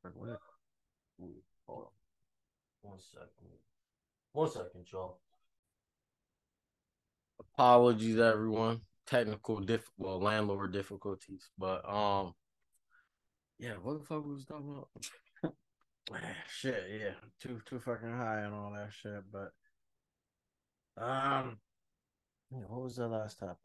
[0.07, 0.37] Ooh,
[1.71, 1.87] hold
[2.85, 2.91] on.
[2.91, 3.29] one second,
[4.33, 5.18] one second, y'all.
[7.41, 8.81] Apologies, everyone.
[9.07, 12.33] Technical diff, well, landlord difficulties, but um,
[13.59, 13.75] yeah.
[13.83, 15.53] What the fuck was talking about?
[16.49, 19.23] shit, yeah, too too fucking high and all that shit.
[19.33, 19.53] But
[21.03, 21.59] um,
[22.51, 23.57] what was the last topic?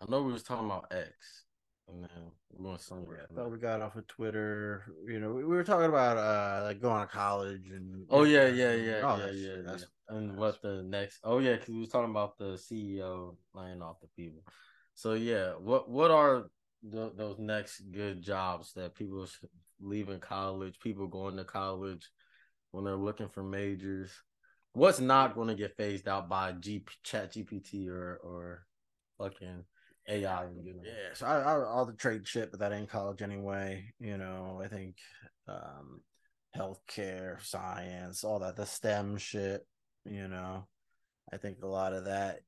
[0.00, 1.44] I know we was talking about X,
[1.88, 3.26] and then we somewhere.
[3.30, 4.84] I thought we got off of Twitter.
[5.06, 8.48] You know, we, we were talking about uh like going to college and Oh yeah,
[8.48, 9.56] yeah, yeah, all yeah, that yeah, shit.
[9.56, 9.62] yeah.
[9.62, 11.20] That's- And what the next?
[11.24, 14.42] Oh yeah, because we was talking about the CEO laying off the people.
[14.94, 16.50] So yeah, what what are
[16.82, 19.26] the, those next good jobs that people
[19.80, 22.10] leaving college, people going to college
[22.72, 24.10] when they're looking for majors?
[24.72, 28.66] What's not going to get phased out by G Chat GPT or or
[29.18, 29.64] fucking
[30.08, 30.44] AI?
[30.44, 30.80] in?
[30.84, 33.92] Yeah, so I, I all the trade shit, but that ain't college anyway.
[33.98, 34.96] You know, I think
[35.48, 36.00] um
[36.56, 39.66] healthcare, science, all that, the STEM shit,
[40.04, 40.66] you know.
[41.32, 42.40] I think a lot of that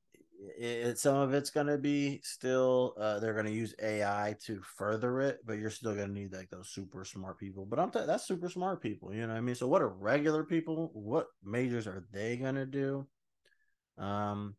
[0.57, 5.21] it, it some of it's gonna be still uh they're gonna use AI to further
[5.21, 7.65] it, but you're still gonna need like those super smart people.
[7.65, 9.55] But I'm t- that's super smart people, you know what I mean?
[9.55, 10.91] So what are regular people?
[10.93, 13.07] What majors are they gonna do?
[13.97, 14.55] Um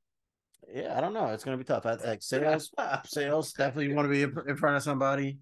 [0.73, 1.27] yeah, I don't know.
[1.27, 1.87] It's gonna be tough.
[1.87, 2.71] I like sales.
[3.07, 5.39] sales definitely want to be in front of somebody.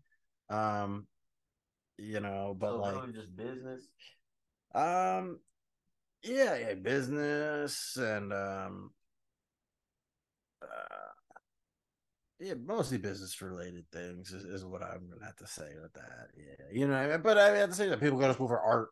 [0.48, 1.06] Um,
[1.98, 3.88] you know, but So like, really just business.
[4.74, 5.38] um,
[6.22, 8.90] yeah, yeah, business and um,
[10.62, 11.12] uh,
[12.40, 16.28] yeah, mostly business related things is, is what I'm gonna have to say with that.
[16.36, 18.88] Yeah, you know, but I have to say that people go to school for art.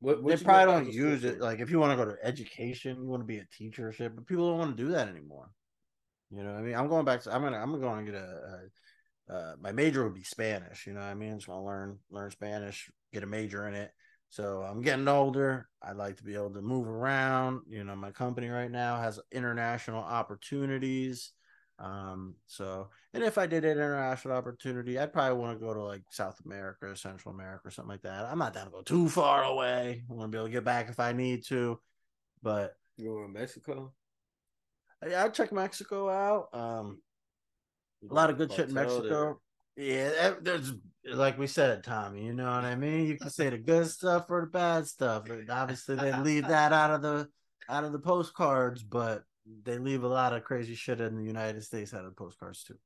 [0.00, 1.38] What, They what you probably don't use it.
[1.38, 1.44] for?
[1.44, 4.14] Like if you want to go to education, you want to be a teacher shit,
[4.14, 5.50] but people don't want to do that anymore.
[6.30, 6.74] You know what I mean?
[6.74, 8.68] I'm going back to I'm gonna I'm gonna get a,
[9.30, 11.32] a uh my major would be Spanish, you know what I mean?
[11.32, 13.90] I'm just gonna learn learn Spanish, get a major in it.
[14.28, 15.68] So I'm getting older.
[15.82, 17.60] I'd like to be able to move around.
[17.68, 21.32] You know, my company right now has international opportunities.
[21.78, 25.82] Um, so and if I did an international opportunity, I'd probably want to go to
[25.82, 28.24] like South America or Central America or something like that.
[28.24, 30.02] I'm not down to go too far away.
[30.08, 31.78] I want to be able to get back if I need to.
[32.42, 33.92] But You going to Mexico?
[35.06, 36.48] yeah, I'd check Mexico out.
[36.54, 37.02] Um,
[38.08, 39.40] a lot of good shit in Mexico.
[39.76, 40.72] Yeah, there's
[41.04, 42.24] like we said, Tommy.
[42.24, 43.06] You know what I mean.
[43.06, 45.24] You can say the good stuff or the bad stuff.
[45.50, 47.28] Obviously, they leave that out of the
[47.68, 49.24] out of the postcards, but
[49.64, 52.76] they leave a lot of crazy shit in the United States out of postcards too.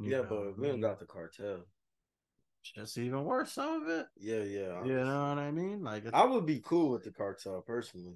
[0.00, 1.60] You Yeah, know, but we don't got the cartel.
[2.74, 3.52] just even worse.
[3.52, 4.84] Some of it, Yeah, yeah.
[4.84, 5.82] you know what I mean?
[5.82, 8.14] Like I would be cool with the cartel personally.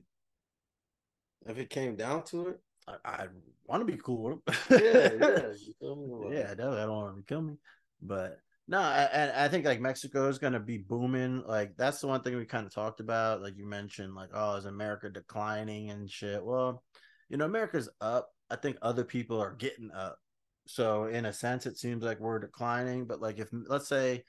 [1.46, 2.60] If it came down to it.
[2.86, 3.26] I, I
[3.66, 4.80] want to be cool with them.
[4.82, 5.52] Yeah, yeah.
[5.66, 6.06] You feel me?
[6.26, 6.80] Like, yeah, definitely.
[6.80, 7.54] I don't want them to kill me,
[8.02, 11.42] but no, I- and I think like Mexico is gonna be booming.
[11.46, 13.42] Like that's the one thing we kind of talked about.
[13.42, 16.44] Like you mentioned, like oh, is America declining and shit?
[16.44, 16.82] Well,
[17.28, 18.30] you know, America's up.
[18.50, 20.18] I think other people are getting up.
[20.66, 23.06] So in a sense, it seems like we're declining.
[23.06, 24.24] But like if let's say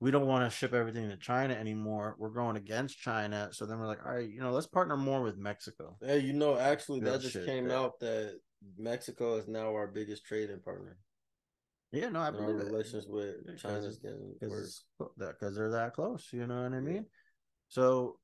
[0.00, 3.48] we don't want to ship everything to China anymore, we're going against China.
[3.52, 5.96] So then we're like, all right, you know, let's partner more with Mexico.
[6.00, 7.78] Hey, you know, actually, Real that just shit, came yeah.
[7.78, 8.38] out that
[8.76, 10.98] Mexico is now our biggest trading partner.
[11.92, 12.66] Yeah, no, I And our believe it.
[12.66, 14.84] relations with Yeah, 'cause China's getting worse.
[15.16, 16.28] because they're that close.
[16.32, 17.06] You know what I mean?
[17.68, 18.18] So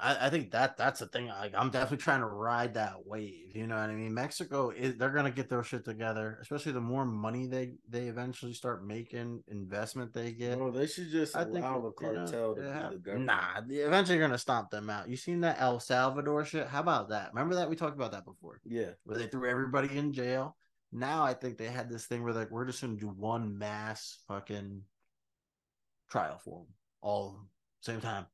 [0.00, 1.26] I, I think that that's the thing.
[1.26, 3.54] Like I'm definitely trying to ride that wave.
[3.54, 4.14] You know what I mean?
[4.14, 8.52] Mexico is they're gonna get their shit together, especially the more money they they eventually
[8.52, 10.58] start making, investment they get.
[10.58, 12.88] Bro, they should just I think allow the you know, cartel to yeah.
[12.90, 13.26] the government.
[13.26, 15.08] Nah, eventually you're gonna stomp them out.
[15.08, 16.68] You seen that El Salvador shit?
[16.68, 17.30] How about that?
[17.34, 18.90] Remember that we talked about that before, Yeah.
[19.04, 20.56] where they threw everybody in jail.
[20.92, 24.18] Now I think they had this thing where like we're just gonna do one mass
[24.28, 24.82] fucking
[26.08, 26.68] trial for them,
[27.00, 27.48] all of them,
[27.80, 28.26] same time.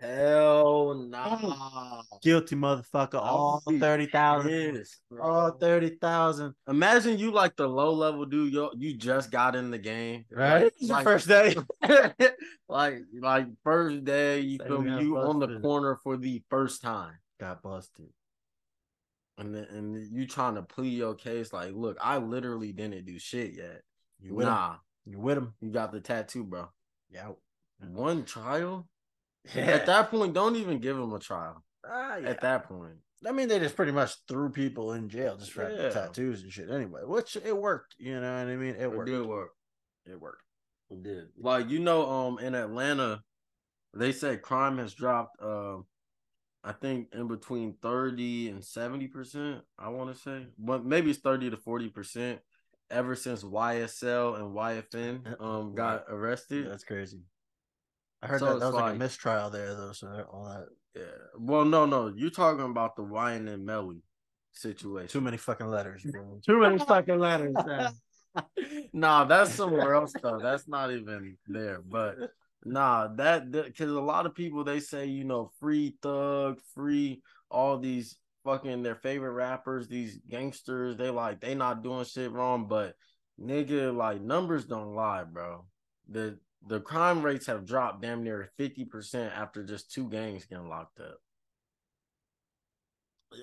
[0.00, 2.02] Hell oh, nah.
[2.20, 4.84] Guilty motherfucker, all I'll be thirty thousand,
[5.22, 6.54] all thirty thousand.
[6.68, 8.52] Imagine you like the low level dude.
[8.52, 11.54] You, you just got in the game, Right, Like, your first day.
[12.68, 14.40] like like first day.
[14.40, 14.90] You Say feel me?
[14.90, 18.06] got You on the corner for the first time, Got busted.
[19.38, 21.52] and then, and you trying to plead your case.
[21.52, 23.82] Like, look, I literally didn't do shit yet.
[24.20, 24.52] You with him?
[24.52, 24.76] nah,
[25.06, 25.54] You with him?
[25.60, 26.68] you got the tattoo, bro.
[27.10, 27.28] Yeah.
[27.78, 28.88] One trial.
[29.54, 29.62] Yeah.
[29.64, 31.62] At that point, don't even give him a trial.
[31.86, 32.30] Ah, yeah.
[32.30, 32.94] At that point,
[33.26, 35.90] I mean, they just pretty much threw people in jail just for Yeah.
[35.90, 36.70] tattoos and shit.
[36.70, 37.94] Anyway, which it worked.
[37.98, 38.74] You know what I mean?
[38.74, 39.08] It it worked.
[39.08, 39.50] It did work.
[40.06, 40.42] It worked.
[40.90, 41.28] It did.
[41.38, 43.22] Like you know, um, in Atlanta,
[43.92, 45.42] they said crime has dropped.
[45.42, 45.86] Um,
[46.62, 49.62] I think in between thirty and seventy percent.
[49.78, 52.40] I want to say, but maybe it's thirty to forty percent.
[52.90, 56.70] Ever since YSL and YFN um got arrested.
[56.70, 57.22] That's crazy.
[58.24, 59.92] I heard So that that was like, like- a mistrial there though.
[59.92, 60.68] So all that
[61.00, 61.02] Yeah.
[61.38, 64.02] Well, no, no, you're talking about the YNW Melly
[64.52, 65.08] situation.
[65.08, 66.40] too many fucking letters, bro.
[66.44, 67.54] Too many fucking letters.
[68.92, 70.38] nah, that's somewhere else though.
[70.42, 71.80] That's not even there.
[71.86, 72.16] But
[72.64, 77.78] nah, that because a lot of people they say you know free thug, free all
[77.78, 80.96] these fucking their favorite rappers, these gangsters.
[80.96, 82.94] They like they not doing shit wrong, but
[83.40, 85.66] nigga, like numbers don't lie, bro.
[86.08, 90.68] The the crime rates have dropped damn near fifty percent after just two gangs getting
[90.68, 91.18] locked up.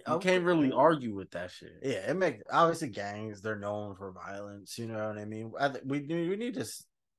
[0.07, 1.73] You can't really argue with that shit.
[1.83, 3.41] Yeah, it makes obviously gangs.
[3.41, 4.77] They're known for violence.
[4.77, 5.51] You know what I mean?
[5.59, 6.65] I th- we need we need to.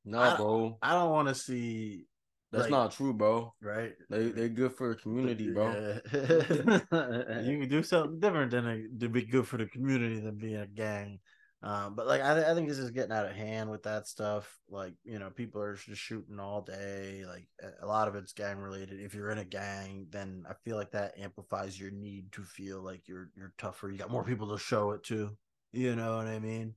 [0.05, 2.07] No, bro, I don't want to see
[2.53, 3.55] that's like- not true, bro.
[3.63, 3.93] right.
[4.11, 6.01] They they good for the community, bro.
[6.13, 7.41] Yeah.
[7.43, 10.57] you can do something different than a, to be good for the community than being
[10.57, 11.19] a gang.
[11.63, 14.09] Um, but like I, th- I think this is getting out of hand with that
[14.09, 14.59] stuff.
[14.69, 17.25] Like you know, people are just shooting all day.
[17.27, 19.01] Like a- a lot of it's gang related.
[19.01, 22.83] If you're in a gang, then I feel like that amplifies your need to feel
[22.83, 23.91] like you're you're tougher.
[23.91, 25.37] You got more people to show it to.
[25.73, 26.75] You know what I mean?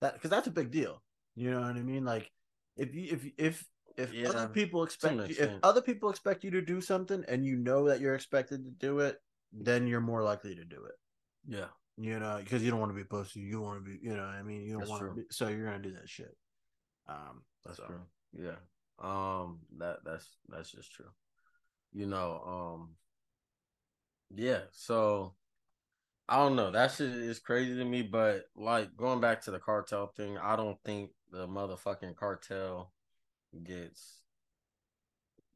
[0.00, 1.02] That because that's a big deal.
[1.34, 2.04] You know what I mean?
[2.04, 2.30] Like
[2.76, 3.64] if you if if
[3.96, 7.44] if Yeah, other people expect you, if other people expect you to do something and
[7.44, 9.20] you know that you're expected to do it,
[9.52, 10.94] then you're more likely to do it.
[11.46, 11.68] Yeah,
[12.00, 13.40] You know, because you don't want to be pussy.
[13.40, 15.22] You want to be, you know, what I mean, you don't want to be.
[15.30, 16.34] So you're gonna do that shit.
[17.06, 18.00] Um, that's so, true.
[18.32, 18.56] Yeah,
[18.98, 21.10] um, that that's that's just true.
[21.92, 22.94] You know, um,
[24.34, 24.60] yeah.
[24.72, 25.34] So
[26.26, 26.70] I don't know.
[26.70, 28.00] That shit is crazy to me.
[28.00, 32.92] But like going back to the cartel thing, I don't think the motherfucking cartel
[33.62, 34.22] gets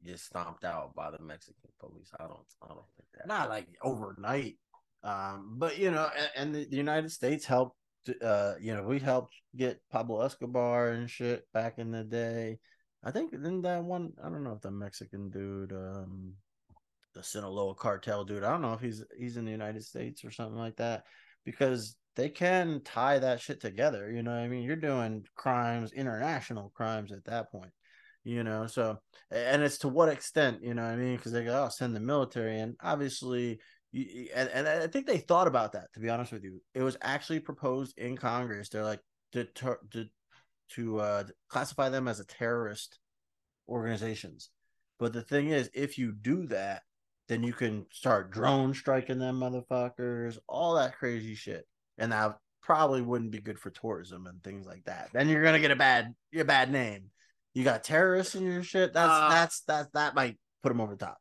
[0.03, 2.11] gets stomped out by the Mexican police.
[2.19, 2.45] I don't.
[2.61, 3.27] I don't think that.
[3.27, 4.57] Not like overnight.
[5.05, 7.77] Um, but you know, and, and the, United States helped.
[8.21, 12.59] Uh, you know, we helped get Pablo Escobar and shit back in the day.
[13.03, 14.13] I think then that one.
[14.23, 16.33] I don't know if the Mexican dude, um,
[17.13, 18.43] the Sinaloa cartel dude.
[18.43, 21.03] I don't know if he's he's in the United States or something like that
[21.45, 24.11] because they can tie that shit together.
[24.11, 27.71] You know, I mean, you're doing crimes, international crimes at that point.
[28.23, 28.97] You know, so
[29.29, 31.15] and it's to what extent, you know I mean?
[31.15, 33.59] Because they go, oh, send the military, and obviously,
[33.95, 35.93] and, and I think they thought about that.
[35.93, 38.69] To be honest with you, it was actually proposed in Congress.
[38.69, 39.45] They're like to
[39.91, 40.09] to
[40.71, 42.97] to, uh, classify them as a terrorist
[43.69, 44.49] organizations.
[44.99, 46.81] But the thing is, if you do that,
[47.27, 51.67] then you can start drone striking them motherfuckers, all that crazy shit.
[51.97, 55.09] And that probably wouldn't be good for tourism and things like that.
[55.13, 57.11] Then you're gonna get a bad a bad name.
[57.53, 58.91] You got terrorists in your shit.
[58.93, 61.17] That's Uh, that's that that might put them over the top.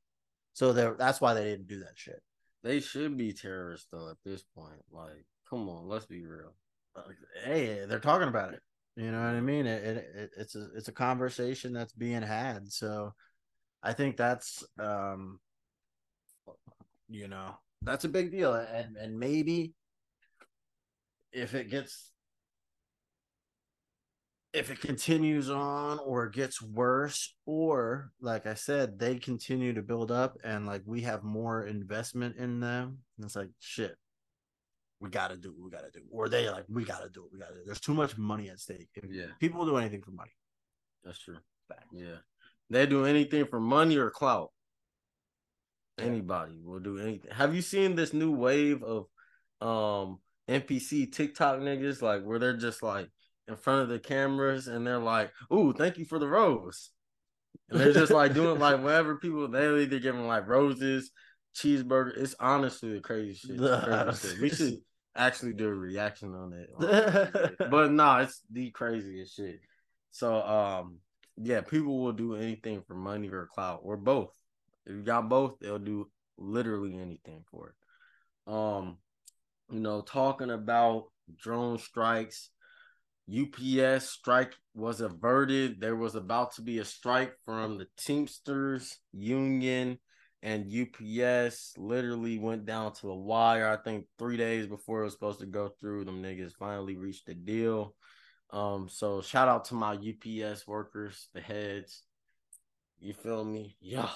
[0.55, 2.23] So that's why they didn't do that shit.
[2.65, 4.83] They should be terrorists though at this point.
[4.91, 6.55] Like, come on, let's be real.
[7.45, 8.63] Hey, they're talking about it.
[8.97, 9.67] You know what I mean?
[9.67, 12.73] It, it it's a it's a conversation that's being had.
[12.73, 13.13] So
[13.83, 15.41] I think that's um
[17.11, 19.75] you know that's a big deal and and maybe
[21.33, 22.14] if it gets
[24.55, 30.11] if it continues on or gets worse or like i said they continue to build
[30.11, 33.97] up and like we have more investment in them and it's like shit
[35.01, 37.39] we gotta do what we gotta do or they like we gotta do what we
[37.39, 40.13] gotta do there's too much money at stake if Yeah, people will do anything for
[40.13, 40.31] money
[41.05, 41.37] that's true.
[41.69, 41.87] Facts.
[41.93, 42.17] Yeah,
[42.71, 44.51] they do anything for money or clout.
[45.99, 46.07] Yeah.
[46.07, 47.31] Anybody will do anything.
[47.31, 49.07] Have you seen this new wave of
[49.61, 53.09] um NPC TikTok niggas like where they're just like
[53.49, 56.91] in front of the cameras and they're like, "Ooh, thank you for the rose,"
[57.71, 61.11] and they're just like doing like whatever people they either giving like roses,
[61.55, 62.17] cheeseburger.
[62.17, 63.59] It's honestly the crazy shit.
[63.59, 64.41] the crazy shit.
[64.41, 64.79] We should
[65.17, 67.59] actually do a reaction on it.
[67.71, 69.61] but nah, it's the craziest shit.
[70.11, 70.99] So um
[71.37, 74.33] yeah, people will do anything for money or clout or both.
[74.87, 78.53] If you got both, they'll do literally anything for it.
[78.53, 78.99] Um,
[79.71, 82.51] you know, talking about drone strikes,
[83.29, 85.81] UPS strike was averted.
[85.81, 89.99] There was about to be a strike from the Teamsters Union
[90.45, 93.67] and UPS literally went down to the wire.
[93.67, 97.31] I think three days before it was supposed to go through, them niggas finally reached
[97.31, 97.95] a deal.
[98.51, 102.03] Um, so shout out to my UPS workers, the heads.
[103.01, 103.79] You feel me?
[103.81, 104.11] Yeah.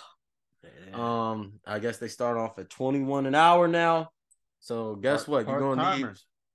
[0.92, 4.11] Um, I guess they start off at 21 an hour now.
[4.61, 5.48] So guess what?
[5.48, 6.06] You're gonna need.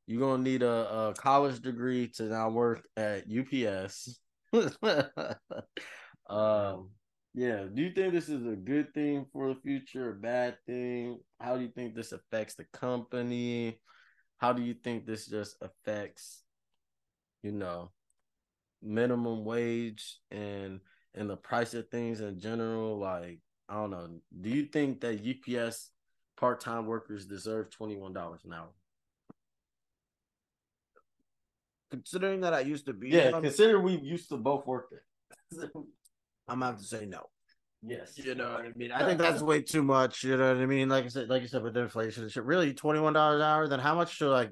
[0.05, 4.19] You're gonna need a, a college degree to now work at UPS.
[6.29, 6.89] um,
[7.33, 7.65] yeah.
[7.73, 11.19] Do you think this is a good thing for the future, a bad thing?
[11.39, 13.79] How do you think this affects the company?
[14.37, 16.43] How do you think this just affects,
[17.41, 17.91] you know,
[18.81, 20.81] minimum wage and
[21.15, 22.99] and the price of things in general?
[22.99, 23.39] Like,
[23.69, 24.19] I don't know.
[24.41, 25.91] Do you think that UPS
[26.35, 28.69] part time workers deserve twenty one dollars an hour?
[31.97, 35.03] Considering that I used to be Yeah, one, consider we used to both work there.
[36.47, 37.21] I'm gonna have to say no.
[37.85, 38.17] yes.
[38.17, 38.91] You know what I mean?
[38.91, 40.23] I think that's way too much.
[40.23, 40.89] You know what I mean?
[40.89, 43.47] Like I said, like you said, with inflation and shit, really twenty one dollars an
[43.47, 43.67] hour.
[43.67, 44.51] Then how much should like?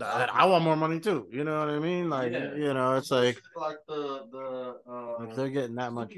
[0.00, 1.26] I want more money too.
[1.30, 2.08] You know what I mean?
[2.08, 2.54] Like Yeah.
[2.54, 4.46] you know, it's like like the the
[4.90, 6.14] uh if they're getting that much.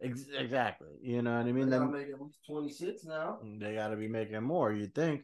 [0.00, 0.88] Ex- exactly.
[1.00, 1.68] You know what I They mean?
[1.70, 3.38] gotta Then make at least twenty six now.
[3.60, 4.72] they got to be making more.
[4.72, 5.22] You'd think.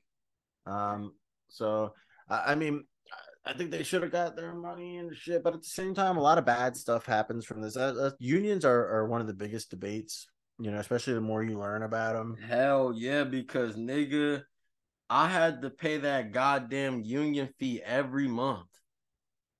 [0.66, 1.14] Um.
[1.49, 1.94] So
[2.28, 2.84] I, I mean,
[3.45, 5.43] I- think they should have got their money and shit.
[5.43, 7.76] But at the same time, a lot of bad stuff happens from this.
[7.76, 10.26] Uh, uh, unions are are one of the biggest debates.
[10.59, 12.36] You know, especially the more you learn about them.
[12.36, 14.43] Hell yeah, because nigga,
[15.09, 18.66] I had to pay that goddamn union fee every month.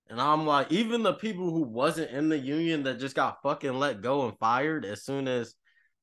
[0.09, 3.77] And I'm like, even the people who wasn't in the union that just got fucking
[3.77, 5.53] let go and fired as soon as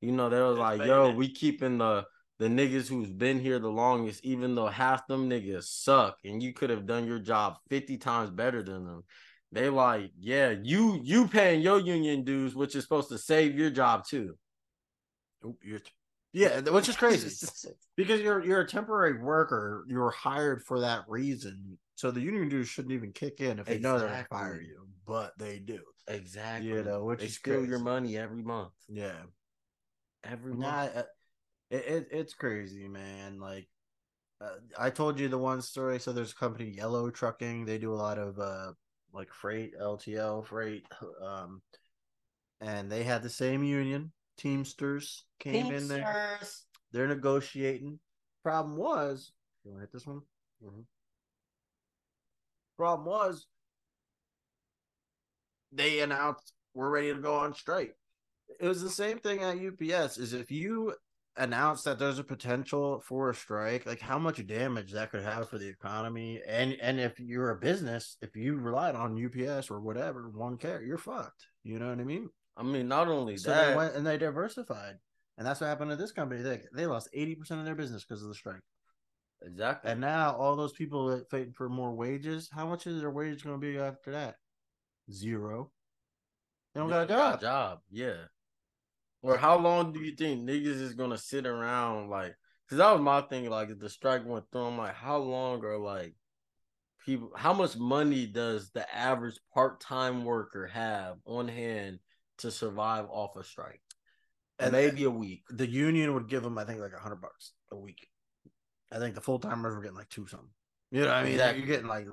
[0.00, 2.04] you know they was like, yo, we keeping the
[2.38, 6.52] the niggas who's been here the longest, even though half them niggas suck and you
[6.52, 9.04] could have done your job 50 times better than them.
[9.52, 13.70] They like, yeah, you you paying your union dues, which is supposed to save your
[13.70, 14.36] job too.
[15.44, 15.80] Oop, t-
[16.32, 17.46] yeah, which is crazy
[17.96, 19.84] because you're you're a temporary worker.
[19.88, 21.78] You're hired for that reason.
[21.94, 24.86] So the union dues shouldn't even kick in if they know they're gonna fire you,
[25.06, 25.80] but they do.
[26.08, 26.68] Exactly.
[26.68, 28.72] You know, which they steal your money every month.
[28.88, 29.14] Yeah,
[30.22, 30.96] Every month.
[30.96, 31.02] uh,
[31.70, 33.38] it, it it's crazy, man.
[33.40, 33.68] Like
[34.40, 35.98] uh, I told you the one story.
[35.98, 37.64] So there's a company Yellow Trucking.
[37.64, 38.72] They do a lot of uh
[39.12, 40.84] like freight, LTL freight,
[41.24, 41.62] um,
[42.60, 44.12] and they had the same union.
[44.36, 46.38] Teamsters came in there.
[46.92, 47.98] They're negotiating.
[48.42, 49.32] Problem was,
[49.64, 50.20] you want to hit this one?
[50.62, 50.84] Mhm.
[52.76, 53.46] Problem was,
[55.72, 57.96] they announced we're ready to go on strike.
[58.60, 60.18] It was the same thing at UPS.
[60.18, 60.94] Is if you
[61.36, 65.48] announce that there's a potential for a strike, like how much damage that could have
[65.48, 69.80] for the economy, and and if you're a business, if you relied on UPS or
[69.80, 71.46] whatever one care, you're fucked.
[71.64, 72.30] You know what I mean?
[72.56, 74.96] I mean, not only So that, they went and they diversified,
[75.38, 76.42] and that's what happened to this company.
[76.42, 78.62] They they lost eighty percent of their business because of the strike.
[79.42, 79.90] exactly.
[79.90, 83.44] And now all those people that fighting for more wages, how much is their wage
[83.44, 84.36] going to be after that?
[85.10, 85.72] Zero.
[86.74, 87.40] They don't got a job.
[87.40, 88.26] Job, yeah.
[89.26, 92.36] Or how long do you think niggas is gonna sit around like?
[92.64, 93.50] Because that was my thing.
[93.50, 96.14] Like if the strike went through, I'm like, how long are like
[97.04, 97.32] people?
[97.36, 101.98] How much money does the average part time worker have on hand
[102.38, 103.80] to survive off a strike?
[104.58, 105.42] And Maybe a week.
[105.50, 108.06] the union would give them, I think, like a hundred bucks a week.
[108.92, 110.48] I think the full timers were getting like two something.
[110.92, 111.58] You know, what I mean, Exactly.
[111.58, 112.06] you're getting like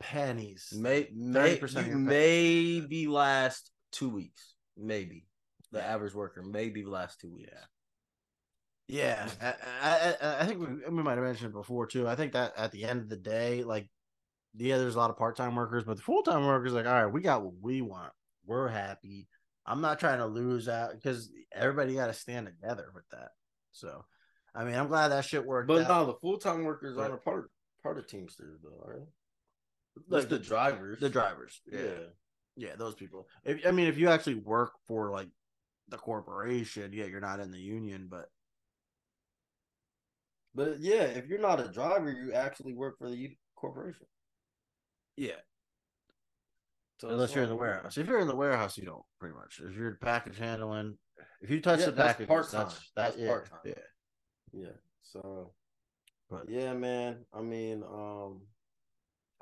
[0.00, 0.74] pennies.
[0.76, 2.80] May, may 30% of you your pay.
[2.80, 4.54] maybe last two weeks.
[4.76, 5.26] Maybe
[5.76, 7.52] the average worker maybe the last two weeks.
[8.88, 9.46] Yeah, I,
[9.82, 12.06] I, I- I think we, we might have mentioned it before too.
[12.06, 13.88] I think that at the end of the day, like,
[14.54, 16.92] yeah, there's a lot of part time workers, but the full time workers, like, all
[17.04, 18.12] right, we got what we want.
[18.44, 19.26] We're happy.
[19.66, 23.30] I'm not trying to lose out because everybody got to stand together with that.
[23.72, 24.04] So,
[24.54, 25.66] I mean, I'm glad that shit worked.
[25.66, 25.88] But out.
[25.88, 27.50] no, the full time workers aren't a part
[27.82, 29.06] part of Teamsters though, right?
[30.08, 31.00] Like Just the drivers.
[31.00, 31.80] the drivers, Yeah.
[31.80, 31.88] yeah,
[32.56, 33.26] yeah, those people.
[33.44, 35.28] If, I mean, if you actually work for like
[35.88, 38.26] the corporation, yeah, you're not in the union, but
[40.54, 44.06] But yeah, if you're not a driver, you actually work for the corporation.
[45.16, 45.40] yeah,
[46.98, 47.96] So unless you're in the warehouse.
[47.98, 49.60] If you're in the warehouse, you don't pretty much.
[49.62, 50.98] If you're package handling,
[51.42, 52.66] if you touch Yeah, the that's package, part-time.
[52.68, 53.58] that's That's yeah, part-time.
[53.64, 53.74] Yeah,
[54.52, 54.76] Yeah.
[55.02, 55.54] So
[56.30, 57.24] But- yeah, man.
[57.32, 58.46] I mean, um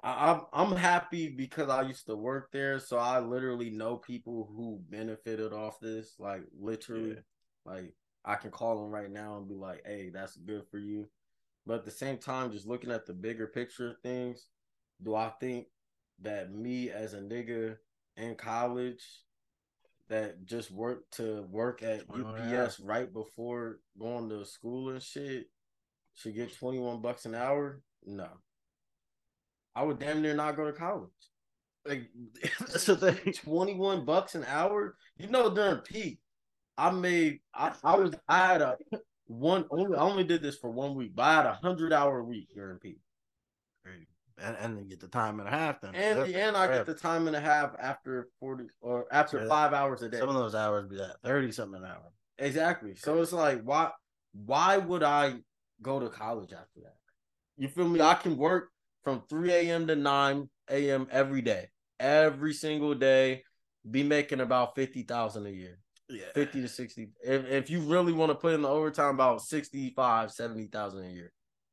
[0.05, 4.81] I'm I'm happy because I used to work there, so I literally know people who
[4.91, 6.15] benefited off this.
[6.19, 7.21] Like literally, Yeah.
[7.65, 7.95] like
[8.25, 11.09] I can call them right now and be like, "Hey, that's good for you."
[11.67, 14.49] But at the same time, just looking at the bigger picture of things,
[15.03, 15.69] do I think
[16.21, 17.79] that me as a nigga
[18.17, 19.03] in college
[20.09, 25.51] that just worked to work at UPS right before going to school and shit
[26.13, 27.83] should get 21 bucks an hour?
[28.05, 28.29] No.
[29.75, 31.11] I would damn near not go to college.
[31.87, 32.11] like
[32.61, 33.33] that's the thing.
[33.33, 34.97] 21 bucks an hour?
[35.17, 36.21] You know, during peak,
[36.79, 38.77] I made I, I was I had a
[39.27, 42.23] one only I only did this for one week, but I had a hundred hour
[42.23, 42.99] week during peak.
[44.37, 45.81] And and then get the time and a half.
[45.81, 49.41] Then And That's and I get the time and a half after 40 or after
[49.43, 49.49] Yeah.
[49.49, 50.19] five hours a day.
[50.19, 52.11] some of those hours be that thirty something an hour.
[52.39, 52.97] Exactly.
[52.97, 53.93] So it's like, why
[54.33, 55.37] why would I
[55.83, 56.97] go to college after that?
[57.57, 58.01] You feel me?
[58.01, 58.71] I can work
[59.05, 59.87] from 3 a.m.
[59.87, 61.07] to 9 a.m.
[61.11, 61.69] every day.
[62.01, 63.45] Every single day,
[63.89, 65.79] be making about 50,000 a year.
[66.09, 67.09] Yeah, 50 to 60.
[67.23, 71.33] If if you really want to put in the overtime about 65, 70,000 a year.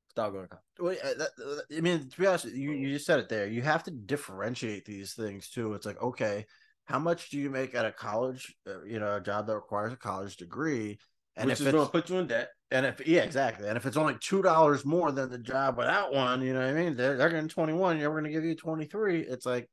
[0.10, 0.48] Stop going.
[0.78, 1.30] Well, that,
[1.76, 3.48] I mean, to be honest, you, you just said it there.
[3.48, 5.74] You have to differentiate these things too.
[5.74, 6.46] It's like, okay,
[6.86, 9.94] how much do you make at a college, uh, you know, a job that requires
[9.94, 11.00] a college degree?
[11.38, 12.50] And Which if is it's, going to put you in debt.
[12.72, 13.68] and if yeah, exactly.
[13.68, 16.70] And if it's only two dollars more than the job without one, you know what
[16.70, 16.96] I mean?
[16.96, 18.00] They're they're getting twenty one.
[18.00, 19.22] You're going to give you twenty three.
[19.22, 19.70] It's like,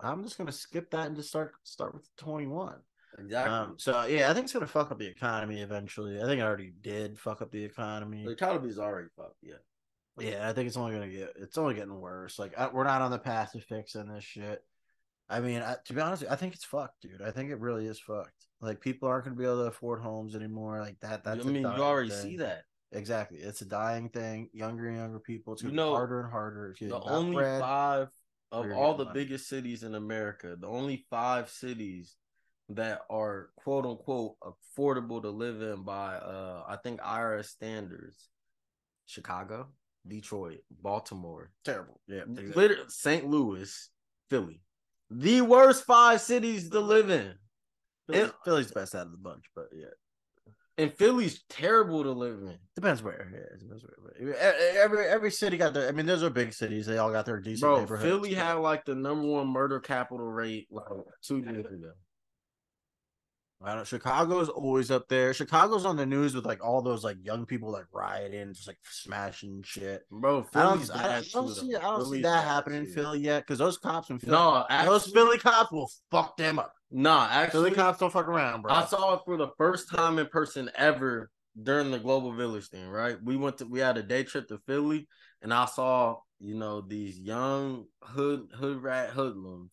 [0.00, 2.80] I'm just going to skip that and just start start with twenty one.
[3.18, 3.54] Exactly.
[3.54, 6.20] Um, so yeah, I think it's going to fuck up the economy eventually.
[6.20, 8.24] I think it already did fuck up the economy.
[8.24, 9.36] the economy's already fucked.
[9.42, 9.54] Yeah.
[10.18, 12.38] Yeah, I think it's only gonna get it's only getting worse.
[12.38, 14.62] Like I, we're not on the path to fixing this shit.
[15.28, 17.22] I mean, I, to be honest, I think it's fucked, dude.
[17.22, 18.41] I think it really is fucked.
[18.62, 20.78] Like people aren't gonna be able to afford homes anymore.
[20.80, 21.24] Like that.
[21.24, 22.22] That's I mean, you already thing.
[22.22, 22.62] see that.
[22.92, 24.50] Exactly, it's a dying thing.
[24.52, 25.54] Younger and younger people.
[25.54, 26.74] It's You know, harder and harder.
[26.78, 27.60] If the only bred.
[27.60, 28.08] five
[28.52, 29.24] of all the money.
[29.24, 32.14] biggest cities in America, the only five cities
[32.68, 38.28] that are quote unquote affordable to live in by uh I think IRS standards,
[39.06, 39.68] Chicago,
[40.06, 42.00] Detroit, Baltimore, terrible.
[42.06, 42.76] Yeah, exactly.
[42.88, 43.26] St.
[43.26, 43.90] Louis,
[44.30, 44.60] Philly.
[45.10, 47.34] The worst five cities to live in.
[48.10, 49.86] Philly's, it- Philly's the best out of the bunch, but yeah,
[50.78, 52.58] And Philly's terrible to live in.
[52.74, 53.30] depends where.
[53.32, 54.36] Yeah, depends where.
[54.76, 55.88] Every every city got their.
[55.88, 56.86] I mean, those are big cities.
[56.86, 58.08] They all got their decent Bro, neighborhoods.
[58.08, 60.86] Philly had like the number one murder capital rate like
[61.22, 61.92] two years ago.
[63.64, 63.86] I don't.
[63.86, 65.32] Chicago's always up there.
[65.32, 68.78] Chicago's on the news with like all those like young people like rioting, just like
[68.90, 70.02] smashing shit.
[70.10, 71.76] Bro, Philly's I bad don't, I don't see.
[71.76, 72.92] I don't see that happening in.
[72.92, 76.58] Philly yet because those cops in Philly, No, those actually, Philly cops will fuck them
[76.58, 76.72] up.
[76.92, 78.72] Nah, Philly actually, cops don't fuck around, bro.
[78.72, 82.88] I saw it for the first time in person ever during the Global Village thing.
[82.88, 85.08] Right, we went to we had a day trip to Philly,
[85.40, 89.72] and I saw you know these young hood hood rat hoodlums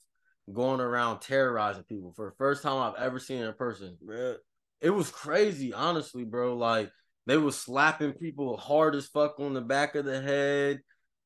[0.51, 3.97] going around terrorizing people for the first time I've ever seen in person.
[4.03, 4.37] Bruh.
[4.81, 6.55] It was crazy, honestly, bro.
[6.55, 6.89] Like
[7.25, 10.79] they was slapping people hard as fuck on the back of the head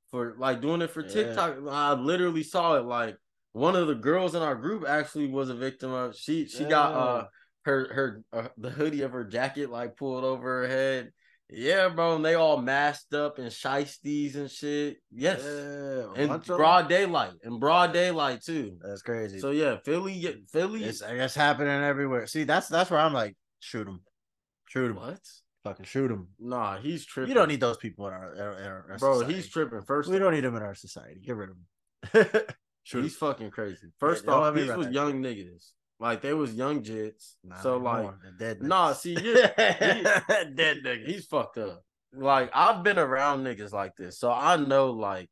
[0.09, 1.09] for like doing it for Yeah.
[1.09, 1.57] TikTok.
[1.69, 2.85] I literally saw it.
[2.85, 3.17] Like
[3.53, 6.15] one of the girls in our group actually was a victim of.
[6.15, 7.27] She she got uh
[7.65, 11.11] her her uh, the hoodie of her jacket like pulled over her head.
[11.49, 12.15] Yeah, bro.
[12.15, 14.97] And they all masked up and shiesties and shit.
[15.11, 17.33] Yes, Yeah, broad daylight.
[17.43, 18.77] In broad daylight too.
[18.81, 19.39] That's crazy.
[19.39, 20.83] So yeah, Philly, Philly.
[20.83, 22.25] it's I guess happening everywhere.
[22.27, 24.01] See, that's that's where I'm like, Shoot him.
[24.67, 24.97] Shoot him.
[24.97, 25.19] What?
[25.63, 26.27] Fucking shoot him.
[26.37, 27.29] Nah, he's tripping.
[27.29, 29.13] You don't need those people in our, in our, in our bro.
[29.13, 29.33] society.
[29.35, 29.81] He's tripping.
[29.83, 31.21] First, We don't need him in our society.
[31.25, 31.55] Get rid of
[32.11, 32.45] them.
[32.83, 33.87] he's fucking crazy.
[33.99, 35.71] First don't off, these was that young niggas.
[35.99, 37.35] Like they was young jits.
[37.43, 38.61] Nah, so like, dead.
[38.61, 38.93] nah.
[38.93, 41.05] See, you're, dead nigga.
[41.05, 41.83] he's fucked up.
[42.13, 45.29] Like I've been around niggas like this, so I know like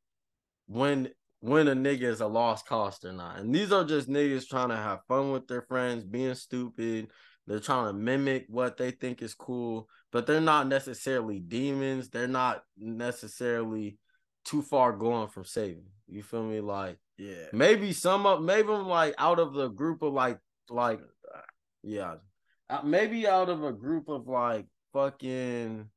[0.67, 1.09] when
[1.41, 3.39] when a nigga is a lost cost or not.
[3.39, 7.07] And these are just niggas trying to have fun with their friends, being stupid.
[7.47, 12.09] They're trying to mimic what they think is cool, but they're not necessarily demons.
[12.09, 13.97] They're not necessarily
[14.45, 15.87] too far going from saving.
[16.07, 16.61] You feel me?
[16.61, 17.45] Like yeah.
[17.53, 20.39] maybe some of maybe I'm like out of the group of like
[20.69, 20.99] like
[21.83, 22.15] yeah.
[22.69, 25.87] Uh, maybe out of a group of like fucking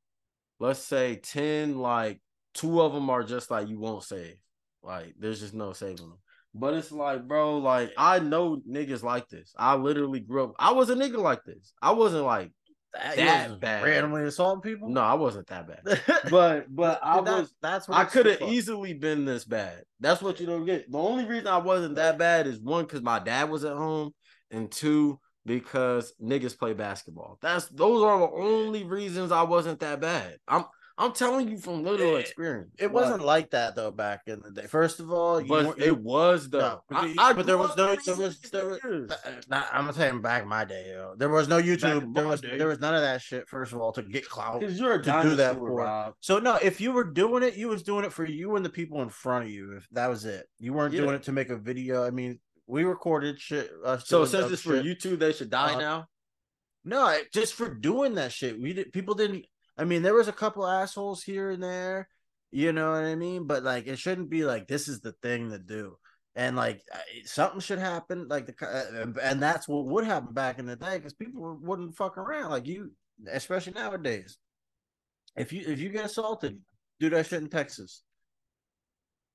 [0.59, 2.21] let's say 10 like
[2.53, 4.35] two of them are just like you won't save.
[4.83, 6.19] Like there's just no saving them
[6.57, 9.53] but it's like bro like i know niggas like this.
[9.57, 11.73] I literally grew up i was a nigga like this.
[11.81, 12.51] I wasn't like
[12.95, 13.83] That, that bad.
[13.83, 14.89] randomly assaulting people.
[14.89, 15.81] no i wasn't that bad
[16.29, 19.83] but but but i that- was That's what I could have easily been this bad.
[19.99, 20.91] That's what you don't get.
[20.91, 24.13] The only reason I wasn't that bad is one because my dad was at home,
[24.51, 27.37] and two because niggas play basketball.
[27.41, 30.37] That's those are the only reasons I wasn't that bad.
[30.47, 30.65] I'm
[30.97, 32.71] I'm telling you from little It- experience.
[32.79, 34.65] It wasn't like that though back in the day.
[34.65, 36.59] First of all, you but it was though.
[36.59, 39.11] No, but I- you- I but there grew was no- there was- there was- years.
[39.11, 41.13] Uh, I'm saying back in my day, yo.
[41.17, 42.13] There was no YouTube.
[42.15, 42.57] There was day.
[42.57, 43.49] there was none of that shit.
[43.49, 44.61] First of all, to get clout.
[44.61, 46.13] Because you're a to do that for- Rob.
[46.21, 48.69] So no, if you were doing it, you was doing it for you and the
[48.69, 49.75] people in front of you.
[49.75, 51.01] If that was it, you weren't Yeah.
[51.01, 52.05] doing it to make a video.
[52.05, 53.69] I mean, we recorded shit.
[53.83, 54.85] Uh, So doing since dumb it's for shit.
[54.85, 56.07] YouTube, they should die Uh, now.
[56.85, 58.61] No, just for doing that shit.
[58.61, 58.93] We did.
[58.93, 59.45] People didn't.
[59.77, 62.09] I mean, there was a couple assholes here and there.
[62.51, 63.47] You know what I mean?
[63.47, 65.97] But like, it shouldn't be like this is the thing to do.
[66.35, 66.81] And like,
[67.25, 68.27] something should happen.
[68.27, 71.95] Like the uh, and that's what would happen back in the day because people wouldn't
[71.95, 72.51] fuck around.
[72.51, 72.91] Like you,
[73.31, 74.37] especially nowadays.
[75.35, 76.59] If you if you get assaulted,
[76.99, 78.03] do that shit in Texas.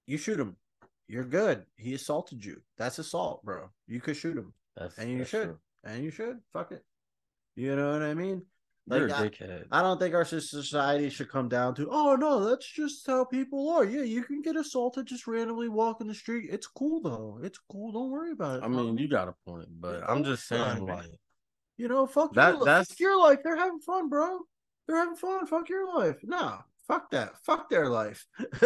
[0.07, 0.57] You shoot him.
[1.09, 1.65] You're good.
[1.77, 2.62] He assaulted you.
[2.79, 3.71] That's assault, bro.
[3.87, 5.59] You could shoot him, That's, and you should, true.
[5.85, 6.39] and you should.
[6.53, 6.85] Fuck it.
[7.57, 8.43] You know what I mean?
[8.91, 9.65] You're Like, a I- dickhead.
[9.71, 13.69] I don't think our society should come down to, oh no, that's just how people
[13.71, 13.85] are.
[13.85, 16.49] Yeah, you can get assaulted just randomly walking the street.
[16.51, 17.39] It's cool though.
[17.43, 17.93] It's cool.
[17.93, 18.65] Don't worry about it.
[18.65, 21.07] I mean, you got a point, but I'm just saying, like,
[21.77, 23.39] you know, fuck That- your, that's- fuck your life.
[23.45, 24.41] They're having fun, bro.
[24.87, 25.47] They're having fun.
[25.47, 26.17] Fuck your life.
[26.25, 26.59] No,
[26.89, 27.37] fuck that.
[27.45, 28.27] Fuck their life.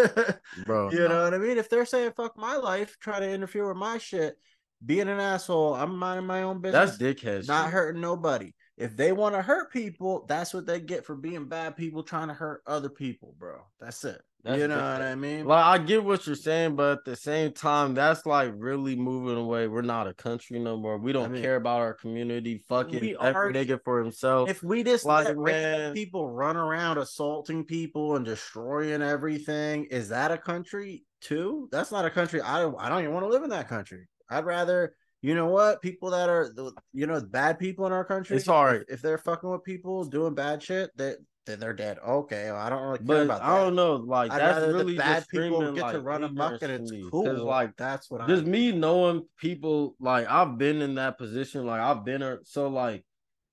[0.64, 1.08] bro, you no.
[1.08, 1.58] know what I mean?
[1.58, 4.36] If they're saying fuck my life, try to interfere with my shit,
[4.84, 6.96] being an asshole, I'm minding my own business.
[6.96, 7.46] that's dickhead.
[7.46, 7.72] not shit.
[7.74, 8.52] hurting nobody.
[8.76, 12.28] If they want to hurt people, that's what they get for being bad people trying
[12.28, 13.60] to hurt other people, bro.
[13.80, 14.20] That's it.
[14.42, 15.46] That's you know what I mean?
[15.46, 19.38] Like I get what you're saying, but at the same time, that's like really moving
[19.38, 19.68] away.
[19.68, 20.98] We're not a country no more.
[20.98, 22.58] We don't I mean, care about our community.
[22.68, 24.50] Fucking every nigga for himself.
[24.50, 30.10] if we just like, let man- people run around assaulting people and destroying everything, is
[30.10, 31.68] that a country too?
[31.72, 32.42] That's not a country.
[32.42, 32.76] I don't.
[32.78, 34.08] I don't even want to live in that country.
[34.28, 34.94] I'd rather.
[35.24, 35.80] You know what?
[35.80, 38.36] People that are, the- you know, bad people in our country.
[38.36, 38.82] It's all right.
[38.82, 41.14] If, if they're fucking with people doing bad shit, they
[41.46, 41.98] then they're dead.
[42.06, 43.48] Okay, well, I don't really care but about that.
[43.48, 43.94] I don't know.
[43.94, 47.04] Like I'd that's really the bad just people get to run amok and it's me.
[47.10, 51.80] like that's what just I me knowing people like I've been in that position, like
[51.80, 52.40] I've been.
[52.44, 53.06] So like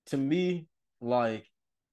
[0.06, 0.66] to me,
[1.00, 1.46] like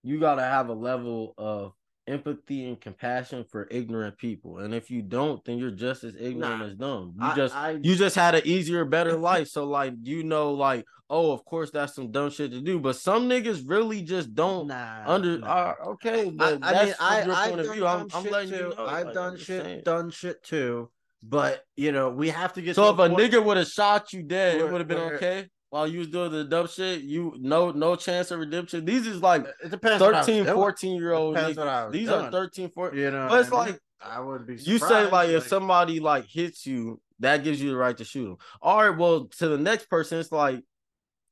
[0.04, 1.72] you gotta have a level of
[2.10, 4.58] empathy and compassion for ignorant people.
[4.60, 6.66] And if you don't, then you're just as ignorant Nah.
[6.66, 7.14] as dumb.
[7.20, 9.48] You I- just I- you just had an easier, better life.
[9.50, 12.80] So like you know, like, oh, of course that's some dumb shit to do.
[12.80, 15.48] But some niggas really just don't nah, under nah.
[15.48, 17.86] uh, okay, I, but I that's mean, I, I've done view.
[17.88, 18.56] I'm, dumb I'm letting too.
[18.58, 18.86] you know.
[18.86, 19.82] I've like, done I'm shit, saying.
[19.86, 20.90] done shit too.
[21.22, 22.76] But you know, we have to get.
[22.76, 24.98] So to if a point- nigga would have shot you dead, it would have been
[24.98, 25.48] where- okay.
[25.72, 28.86] While you was doing the dumb shit, you no no chance of redemption.
[28.86, 30.02] These is like it depends.
[30.02, 31.86] what I was 13, 14 year old Depends what I niggas.
[31.86, 32.32] was These are doing.
[32.32, 33.00] 13, 14.
[33.00, 33.74] You know, But it's what I mean?
[33.74, 34.54] like I wouldn't be.
[34.56, 38.04] you say surprised, like if somebody like hits you, that gives you the right to
[38.04, 38.38] shoot them.
[38.62, 40.62] All right, well to the next person, it's like,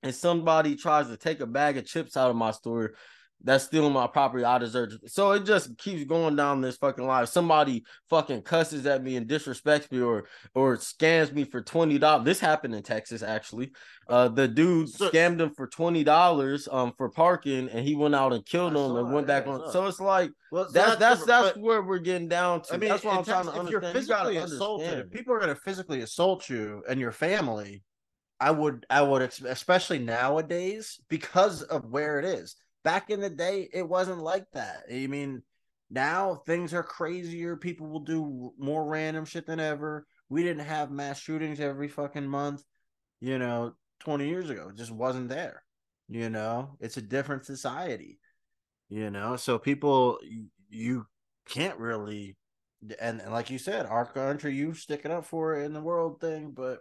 [0.03, 2.93] and somebody tries to take a bag of chips out of my store,
[3.43, 4.43] that's stealing my property.
[4.43, 5.11] I deserve it.
[5.11, 7.23] So it just keeps going down this fucking line.
[7.23, 11.99] If somebody fucking cusses at me and disrespects me or or scams me for twenty
[11.99, 12.25] dollars.
[12.25, 13.71] This happened in Texas actually.
[14.09, 18.33] Uh, the dude scammed him for twenty dollars um for parking, and he went out
[18.33, 19.71] and killed him and went back on.
[19.71, 22.73] So it's like well, so that's that's different, that's but- where we're getting down to.
[22.73, 25.33] I mean, that's what I'm trying to Texas, if you're You physically assaulted, if people
[25.33, 27.83] are going to physically assault you and your family,
[28.39, 32.55] I would, I would, especially nowadays, because of where it is.
[32.87, 34.83] Back in the day, it wasn't like that.
[34.89, 35.41] I mean,
[35.89, 37.57] now things are crazier.
[37.57, 40.07] People will do more random shit than ever.
[40.29, 42.63] We didn't have mass shootings every fucking month,
[43.19, 44.69] you know, 20 years ago.
[44.69, 45.63] It just wasn't there.
[46.07, 48.19] You know, it's a different society.
[48.87, 50.19] You know, so people
[50.69, 51.07] you
[51.45, 52.37] can't really
[53.01, 55.81] and, and like you said, our country, you stick it up for it in the
[55.81, 56.79] world thing, but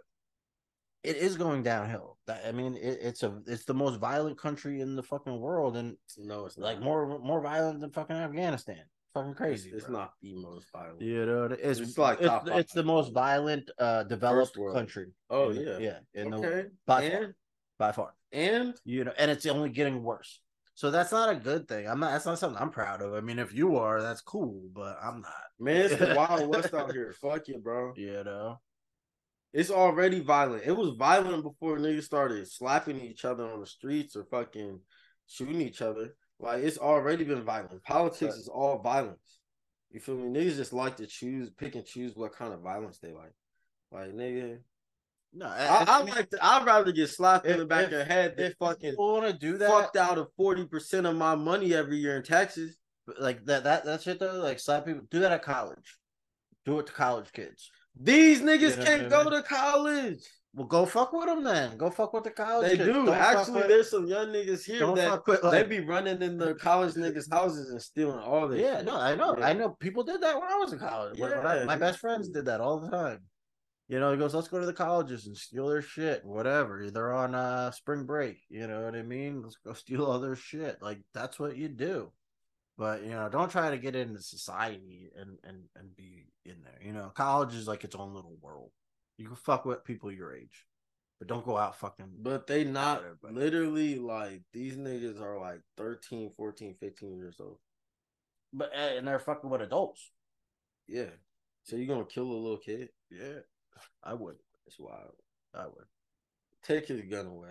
[1.07, 2.17] it is going downhill.
[2.45, 5.95] I mean, it, it's a it's the most violent country in the fucking world, and
[6.17, 6.85] No, it's like not.
[6.85, 8.83] more more violent than fucking Afghanistan.
[9.13, 9.71] Fucking crazy.
[9.73, 9.99] it's bro.
[9.99, 11.01] not the most violent.
[11.01, 15.07] You know, it's, It's like it's, top it's the most violent uh developed country.
[15.29, 15.77] Oh in the- yeah.
[16.13, 16.63] yeah, in the okay.
[16.85, 17.21] by far.
[17.23, 17.33] and
[17.79, 18.13] by far.
[18.31, 20.41] and You know, and it's only getting worse.
[20.75, 21.87] So that's not a good thing.
[21.87, 22.11] I'm not.
[22.11, 23.15] That's not something I'm proud of.
[23.15, 25.33] I mean, if you are, that's cool, but I'm not.
[25.59, 27.15] man, it's the wild west out here.
[27.19, 27.93] Fuck you, bro.
[27.95, 28.59] You know.
[29.53, 30.63] It's already violent.
[30.65, 34.79] It was violent before niggas started slapping each other on the streets or fucking
[35.27, 36.15] shooting each other.
[36.39, 37.83] Like it's already been violent.
[37.83, 38.39] Politics Right.
[38.41, 39.39] is all violence.
[39.89, 40.37] You feel me?
[40.37, 43.33] Niggas just like to choose, pick and choose what kind of violence they like.
[43.91, 44.59] Like nigga,
[45.33, 46.29] No, I, I like.
[46.31, 49.25] To, I'd rather get slapped in the back if- of the head than fucking want
[49.27, 49.69] to do that.
[49.69, 52.77] fucked out of forty percent of my money every year in taxes.
[53.19, 53.63] like that.
[53.63, 54.33] That that shit though.
[54.43, 55.03] Like slap people.
[55.09, 55.97] Do that at college.
[56.65, 57.71] Do it to college kids.
[57.99, 58.83] These niggas Yeah.
[58.85, 60.19] can't go to college.
[60.53, 61.77] Well, go fuck with them then.
[61.77, 62.69] Go fuck with the college.
[62.71, 62.87] They kids.
[62.87, 62.93] do.
[63.05, 66.21] Don't Actually, with- there's some young niggas here don't that fuck with they be running
[66.21, 68.59] in the college niggas' houses and stealing all this.
[68.61, 68.85] Yeah, shit.
[68.85, 69.37] no, I know.
[69.37, 69.45] Yeah.
[69.47, 71.19] I know people did that when I was in college.
[71.19, 71.65] When- when I- Yeah.
[71.65, 73.19] my best friends did that all the time.
[73.87, 76.89] You know, he goes, let's go to the colleges and steal their shit, whatever.
[76.89, 78.39] They're on uh spring break.
[78.49, 79.43] You know what I mean?
[79.43, 80.81] Let's go steal all their shit.
[80.81, 82.11] Like that's what you do.
[82.77, 86.79] But you know, don't try to get into society and and and be in there.
[86.85, 88.71] You know, college is like its own little world.
[89.17, 90.65] You can fuck with people your age,
[91.17, 92.11] but don't go out fucking.
[92.21, 97.57] But they not literally like these niggas are like 13, 14, 15 years old.
[98.53, 100.11] But eh, and they're fucking with adults.
[100.87, 101.09] Yeah.
[101.63, 102.89] So you're gonna kill a little kid?
[103.09, 103.39] Yeah,
[104.03, 104.35] I would.
[104.67, 105.15] It's wild.
[105.53, 105.85] I would.
[106.63, 107.49] Take his gun away.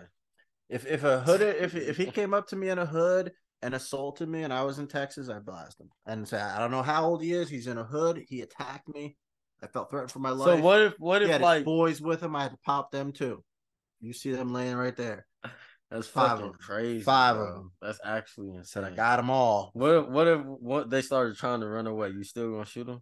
[0.69, 3.73] If if a hood if if he came up to me in a hood and
[3.73, 6.83] assaulted me and I was in Texas, I'd blast him and say I don't know
[6.83, 7.49] how old he is.
[7.49, 8.23] He's in a hood.
[8.27, 9.17] He attacked me.
[9.63, 10.59] I felt threatened for my life.
[10.59, 12.35] So what if what if like boys with him?
[12.35, 13.43] I had to pop them too.
[13.99, 15.25] You see them laying right there.
[15.91, 16.51] that's five of 'em.
[16.53, 17.03] crazy?
[17.03, 17.53] Five bro.
[17.53, 17.71] them.
[17.81, 18.83] That's actually Said insane.
[18.85, 19.71] I got them all.
[19.73, 22.09] What if what if what they started trying to run away?
[22.09, 23.01] You still gonna shoot them?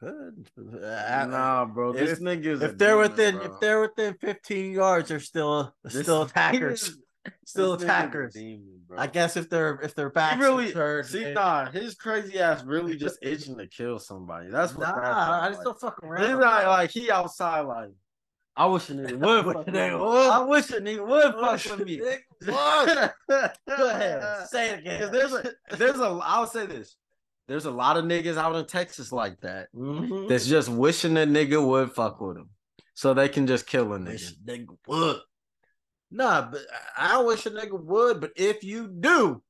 [0.00, 0.48] Good.
[0.56, 1.92] Nah, bro.
[1.94, 3.44] if- This nigga's if they're demon, within bro.
[3.44, 6.98] if they're within 15 yards, they're still This still attackers.
[7.44, 8.34] Still attackers.
[8.34, 8.80] demon.
[8.96, 11.70] I guess if they're if they're back, really turned, see they- nah.
[11.70, 14.48] His crazy ass really just itching to kill somebody.
[14.50, 14.88] That's what.
[14.88, 15.50] Nah, that's I like.
[15.52, 16.40] just don't fuck He's around.
[16.40, 17.90] not like he outside like.
[18.58, 19.44] I wish a nigga would.
[19.44, 19.80] Fuck with me.
[19.80, 21.34] I wish a nigga would
[21.68, 22.00] fuck with me.
[22.46, 23.14] What?
[23.28, 25.10] Go ahead, say it again.
[25.12, 26.18] There's a, there's a.
[26.22, 26.96] I'll say this.
[27.48, 29.68] There's a lot of niggas out in Texas like that.
[29.74, 30.28] Mhm.
[30.28, 32.50] That's just wishing a nigga would fuck with them,
[32.94, 34.34] so they can just kill a Wish nigga.
[34.54, 35.16] a nigga would.
[36.10, 36.62] Nah, but
[36.96, 38.20] I wish a nigga would.
[38.20, 39.42] But if you do,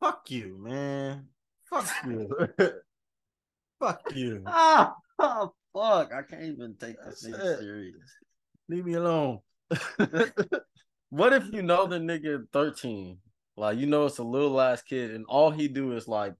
[0.00, 1.26] fuck you, man.
[1.68, 2.28] Fuck you.
[3.80, 4.42] fuck you.
[4.46, 6.12] Ah, oh fuck!
[6.12, 7.96] I can't even take this nigga serious.
[8.68, 9.40] Leave me alone.
[11.12, 13.18] What if you know the nigga 13?
[13.58, 16.32] Like you know it's a little ass kid and all he do is like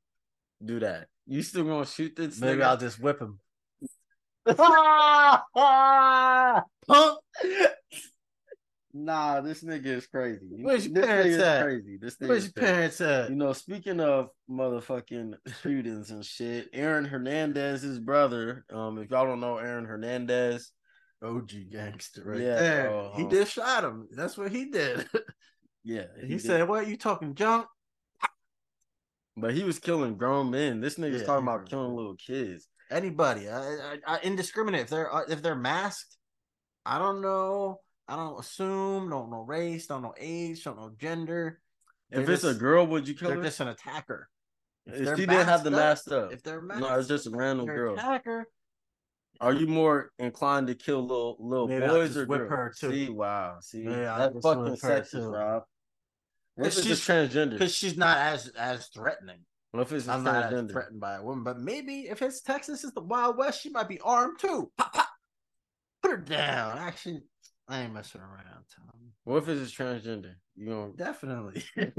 [0.65, 1.09] do that.
[1.27, 2.65] You still gonna shoot this Maybe nigga?
[2.65, 3.39] I'll just whip him.
[6.87, 7.19] Punk.
[8.95, 10.47] Nah, this nigga is crazy.
[10.51, 11.63] Where's your this parents nigga at?
[11.65, 11.97] crazy.
[12.01, 12.73] This nigga Where's is your crazy.
[12.75, 13.31] parents at?
[13.31, 18.65] You know, speaking of motherfucking shootings and shit, Aaron Hernandez's brother.
[18.71, 20.73] Um, if y'all don't know Aaron Hernandez,
[21.23, 22.89] OG gangster right Yeah, there.
[22.91, 23.13] bro.
[23.17, 24.09] He just shot him.
[24.13, 25.07] That's what he did.
[25.85, 26.43] yeah, he, did.
[26.43, 27.67] said, "What you talking junk?"
[29.37, 30.81] but he was killing grown men.
[30.81, 32.69] This nigga's Yeah, talking about killing little kids.
[32.91, 34.83] Anybody, I, I, I, indiscriminate.
[34.83, 36.19] If they're uh, if they're masked,
[36.85, 37.81] I don't know.
[38.13, 39.09] I don't assume.
[39.09, 39.87] Don't know race.
[39.87, 40.63] Don't know age.
[40.65, 41.61] Don't know gender.
[42.11, 43.45] If They're it's a girl, would you kill they're her?
[43.45, 44.29] just an attacker.
[44.85, 46.31] If If she didn't have the mask up.
[46.33, 47.95] If they're No, it's just a random girl.
[47.95, 48.47] attacker.
[49.41, 52.51] Are you more inclined to kill little little Maybe boys just or whip girls?
[52.51, 52.93] her, too.
[52.93, 55.33] See, wow, see, yeah, I'll that's fucking sexist.
[55.33, 55.63] Rob.
[56.57, 57.53] What if just she's- transgender?
[57.53, 59.41] Because she's not as as threatening.
[59.73, 62.93] If it's I'm not as threatened by a woman, but maybe if it's Texas, is
[62.93, 64.71] the Wild West, she might be armed too.
[64.77, 65.09] Pop, pop.
[66.03, 66.77] Put her down.
[66.77, 67.23] Actually,
[67.73, 68.91] I ain't messing around, Tom.
[69.25, 70.35] What if it's transgender?
[70.57, 71.65] You gonna Definitely.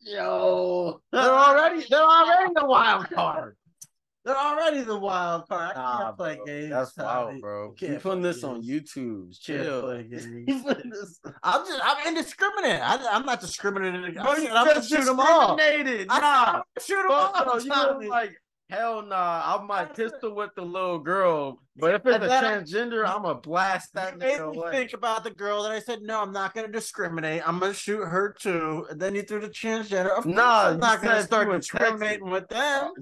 [0.00, 1.00] yo?
[1.12, 3.56] they're already they're already the wild card.
[4.24, 5.70] They're already the wild card.
[5.70, 6.44] I can't Nah, play bro.
[6.46, 6.70] games.
[6.70, 7.74] That's wild, bro.
[7.80, 8.92] You can't putting this on games.
[8.94, 9.46] YouTube?
[9.46, 9.82] Can't Chill.
[9.82, 10.26] play games.
[10.48, 12.80] You putting this- I'm just I'm indiscriminate.
[12.82, 14.18] I, I'm not discriminating.
[14.18, 15.56] I'm, I'm gonna just shoot them all.
[15.58, 16.62] Nah.
[16.80, 17.60] Shoot them all.
[17.60, 18.34] you look like
[18.70, 23.02] Hell nah, I might pistol with the little girl, but if it's And a transgender,
[23.08, 24.72] I'm gonna blast that You made nigga me away.
[24.72, 27.48] think about the girl that I said no, I'm not gonna discriminate.
[27.48, 28.86] I'm gonna shoot her too.
[28.90, 30.10] And then you threw the transgender.
[30.10, 32.92] Of Nah, I'm not gonna start you were discriminating with them.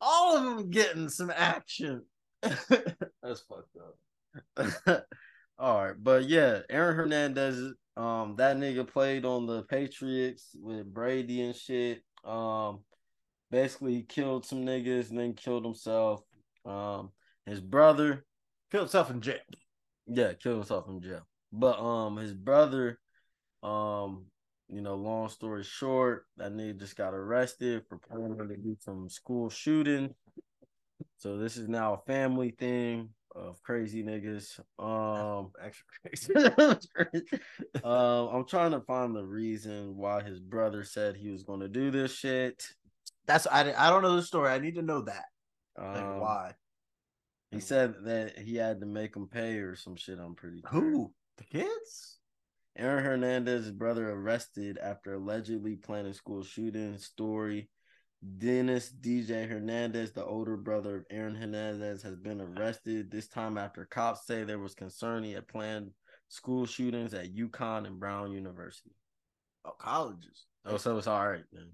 [0.00, 2.02] All of them getting some action.
[2.42, 5.04] That's fucked up.
[5.58, 11.40] All right, but yeah, Aaron Hernandez, um, that nigga played on the Patriots with Brady
[11.42, 12.02] and shit.
[12.24, 12.80] Um,
[13.50, 16.22] basically he killed some niggas and then killed himself.
[16.64, 17.10] Um,
[17.44, 18.24] his brother,
[18.70, 19.36] Killed himself in jail.
[20.08, 21.26] yeah, killed himself in jail.
[21.52, 22.98] But um, his brother,
[23.62, 24.26] um,
[24.68, 29.08] you know, long story short, that nigga just got arrested for planning to do some
[29.08, 30.12] school shooting.
[31.18, 34.58] So this is now a family thing of crazy niggas.
[34.78, 37.22] Um, Extra crazy.
[37.84, 41.68] um, I'm trying to find the reason why his brother said he was going to
[41.68, 42.66] do this shit.
[43.26, 44.50] That's I, I don't know the story.
[44.50, 45.24] I need to know that.
[45.76, 46.52] Like Um, why?
[47.50, 50.18] He said that he had to make him pay or some shit.
[50.18, 50.80] I'm pretty sure.
[50.80, 51.14] Who?
[51.38, 52.18] The kids?
[52.76, 56.98] Aaron Hernandez's brother arrested after allegedly planning school shooting.
[56.98, 57.68] Story.
[58.38, 63.10] Dennis DJ Hernandez, the older brother of Aaron Hernandez, has been arrested.
[63.10, 65.90] This time after cops say there was concern he had planned
[66.28, 68.94] school shootings at UConn and Brown University.
[69.64, 70.46] Oh, colleges.
[70.64, 71.68] Oh, so it's all right then.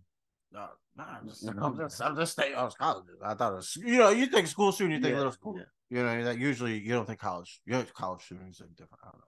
[0.52, 0.66] No,
[0.96, 2.54] no, I'm just, I'm just, I'm just saying.
[2.54, 3.16] I was colleges.
[3.24, 5.56] I thought it was, you know, you think school shooting, you think Yeah, little school.
[5.56, 5.64] yeah.
[5.88, 7.60] You know, that usually you don't think college.
[7.66, 9.00] You know, college shootings are different.
[9.02, 9.24] I don't know,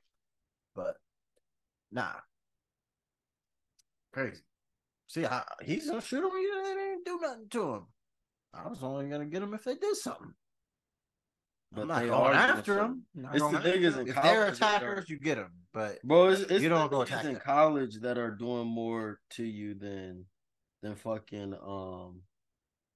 [0.74, 0.96] but
[1.92, 2.12] nah,
[4.12, 4.42] crazy.
[5.06, 6.30] See, I, he's gonna shoot him.
[6.32, 7.82] You they didn't do nothing to him.
[8.52, 10.32] I was only gonna get him if they did something.
[11.72, 13.02] But I'm not going after something.
[13.22, 13.28] him.
[13.32, 14.00] It's the niggas them.
[14.02, 15.52] in If they're college that don't- attackers, you get them.
[15.72, 18.66] But Bro, it's, it's You don't the go niggas attack in college that are doing
[18.68, 20.24] more to you than
[20.84, 22.20] than fucking um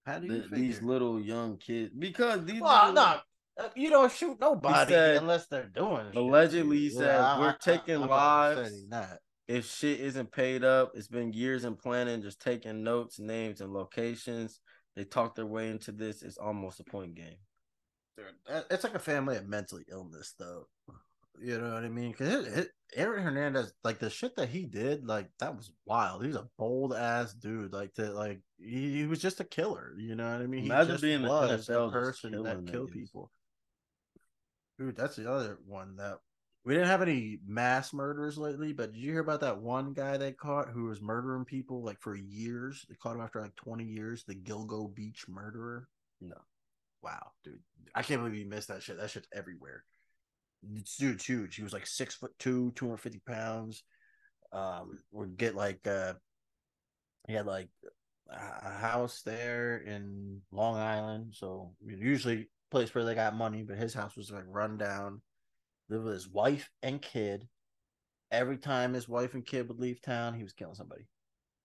[0.04, 3.18] how do the, you these little young kids because these Well, no,
[3.58, 6.12] uh, you don't shoot nobody said- unless they're doing.
[6.14, 6.90] Allegedly, you.
[6.90, 8.86] he said, "We're taking I'm not lives."
[9.48, 13.72] if shit isn't paid up, it's been years in planning, just taking notes, names, and
[13.72, 14.60] locations.
[14.94, 16.22] They talk their way into this.
[16.22, 17.38] It's almost a point game.
[18.70, 20.68] It's like a family of mental illness, though.
[21.40, 22.12] You know what I mean?
[22.12, 26.24] Because Aaron Hernandez, like the shit that he did, like that was wild.
[26.24, 27.72] He's a bold ass dude.
[27.72, 29.94] Like to like he, he was just a killer.
[29.98, 30.64] You know what I mean?
[30.64, 33.30] Imagine he just being in the was a person that killed people.
[34.78, 36.18] Dude, that's the other one that
[36.64, 38.72] we didn't have any mass murders lately.
[38.72, 42.00] But did you hear about that one guy they caught who was murdering people like
[42.00, 42.86] for years?
[42.88, 44.24] They caught him after like twenty years.
[44.24, 45.88] The Gilgo Beach murderer.
[46.20, 46.36] No.
[47.02, 47.60] Wow, dude.
[47.94, 48.98] I can't believe you missed that shit.
[48.98, 49.84] That shit's everywhere.
[50.62, 51.56] This dude's huge.
[51.56, 53.84] He was like six foot two, 250 pounds.
[54.52, 56.14] Um, would get like uh
[57.26, 57.68] he had like
[58.30, 61.34] a house there in Long Island.
[61.36, 65.22] So usually place where they got money, but his house was like run down.
[65.88, 67.48] Lived with his wife and kid.
[68.30, 71.06] Every time his wife and kid would leave town, he was killing somebody.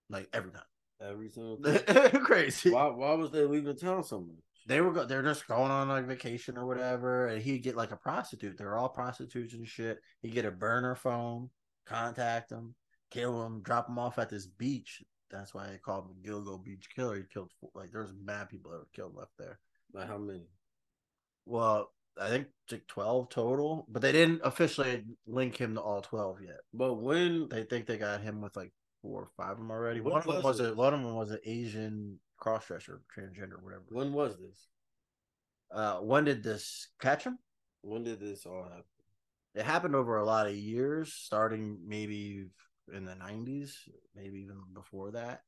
[0.09, 0.61] Like every time.
[1.01, 1.57] Every single
[2.23, 4.37] Crazy why, why was they leaving town so much?
[4.67, 7.91] They were go- they're just going on like vacation or whatever, and he'd get like
[7.91, 8.57] a prostitute.
[8.57, 9.99] They're all prostitutes and shit.
[10.21, 11.49] He'd get a burner phone,
[11.85, 12.75] contact them,
[13.11, 15.01] kill them, drop them off at this beach.
[15.29, 17.15] That's why they called him Gilgo Beach Killer.
[17.17, 19.59] He killed like there's mad people that were killed left there.
[19.93, 20.47] Like how many?
[21.45, 26.41] Well, I think like twelve total, but they didn't officially link him to all twelve
[26.41, 26.59] yet.
[26.73, 28.71] But when They think they got him with like
[29.01, 29.99] four or five of them already.
[30.01, 30.71] One of them was was it?
[30.71, 33.83] a one of them was an Asian crossdresser, transgender, whatever.
[33.89, 34.67] when was this?
[35.71, 37.37] Uh, when did this catch him?
[37.81, 38.83] When did this all happen?
[39.55, 42.45] it happened over a lot of years, starting maybe
[42.93, 43.71] in the 90s,
[44.15, 45.41] maybe even before that.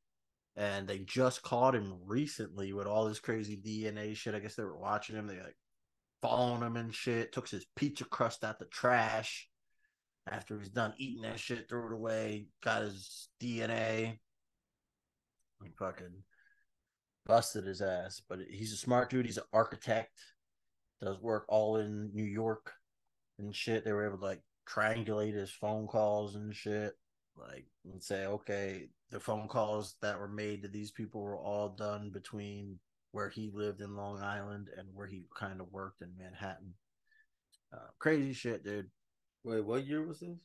[0.55, 4.35] And they just caught him recently with all this crazy DNA shit.
[4.35, 5.27] I guess they were watching him.
[5.27, 5.57] They like
[6.21, 7.33] following him and shit.
[7.33, 9.49] Took his pizza crust out the trash.
[10.27, 12.47] After he's done eating that shit, threw it away.
[12.63, 14.17] Got his DNA.
[15.61, 16.23] And fucking
[17.25, 18.21] busted his ass.
[18.27, 19.25] But he's a smart dude.
[19.25, 20.19] He's an architect.
[21.01, 22.73] Does work all in New York
[23.39, 23.83] and shit.
[23.83, 26.93] They were able to like triangulate his phone calls and shit.
[27.37, 31.69] Like and say, okay, the phone calls that were made to these people were all
[31.69, 32.79] done between
[33.11, 36.73] where he lived in Long Island and where he kind of worked in Manhattan.
[37.73, 38.89] Uh, crazy shit, dude.
[39.43, 40.39] Wait, what year was this?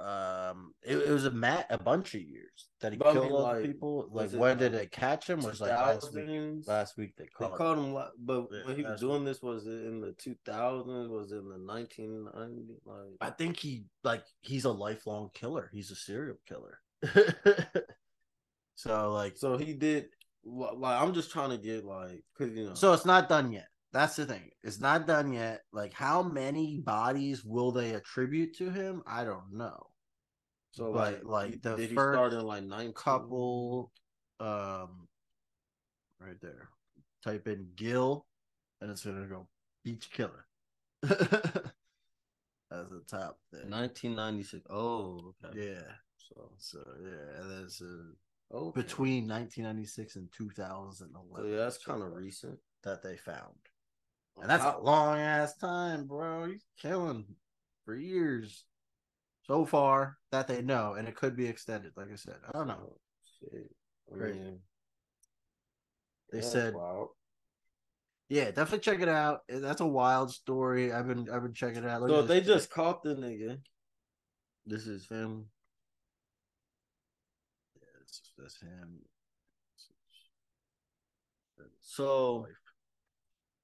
[0.00, 3.26] Um, it, it was a mat a bunch of years that he But I killed
[3.26, 4.08] mean, all like, people.
[4.10, 5.40] Like it, when did like, they catch him?
[5.40, 6.66] Was like last week.
[6.66, 7.78] Last week they They caught.
[7.78, 7.92] him.
[8.18, 11.08] but Yeah, when he was doing this, was it in the 2000s?
[11.08, 13.16] Was it in the 1990s?
[13.20, 15.70] I think he like he's a lifelong killer.
[15.72, 16.78] He's a serial killer.
[18.74, 20.06] so like so he did.
[20.44, 22.74] like I'm just trying to get like, cause you know.
[22.74, 23.68] So it's not done yet.
[23.92, 24.50] That's the thing.
[24.62, 25.62] It's not done yet.
[25.72, 29.02] Like, how many bodies will they attribute to him?
[29.06, 29.89] I don't know.
[30.72, 33.90] So but, like, like, he- the did he first start in like nine Couple,
[34.38, 35.08] um,
[36.20, 36.68] right there.
[37.24, 38.26] Type in Gil,
[38.80, 39.48] and it's gonna go
[39.84, 40.46] beach killer.
[41.02, 43.68] That's the top thing.
[43.70, 44.64] 1996.
[44.70, 45.58] Oh, okay.
[45.72, 45.92] Yeah.
[46.18, 48.12] So, So yeah, and then it's uh,
[48.52, 51.30] oh, between 1996 and 2011.
[51.36, 52.58] So yeah, that's kind of recent.
[52.84, 53.54] that they found.
[54.40, 56.46] And that's a long ass time, bro.
[56.46, 57.24] He's killing
[57.84, 58.64] for years
[59.50, 61.90] so far that they know, and it could be extended.
[61.96, 62.96] Like I said, I don't know.
[63.40, 63.68] Shit.
[64.12, 64.38] I Crazy.
[64.38, 64.60] mean,
[66.30, 67.08] They said- wild.
[68.28, 69.40] Yeah, definitely check it out.
[69.48, 70.92] That's a wild story.
[70.92, 72.00] I've been I've been checking it out.
[72.02, 73.60] Look So they just caught the nigga.
[74.66, 75.46] this is him.
[77.74, 79.00] Yeah, this is that's him.
[81.80, 82.46] So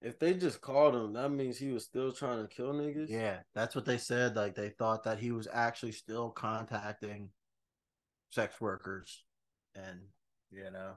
[0.03, 3.09] if they just called him, that means he was still trying to kill niggas.
[3.09, 4.37] Yeah, that's what they said.
[4.37, 7.31] Like they thought that he was actually still contacting
[8.31, 9.25] sex workers,
[9.75, 10.01] and
[10.51, 10.93] you know,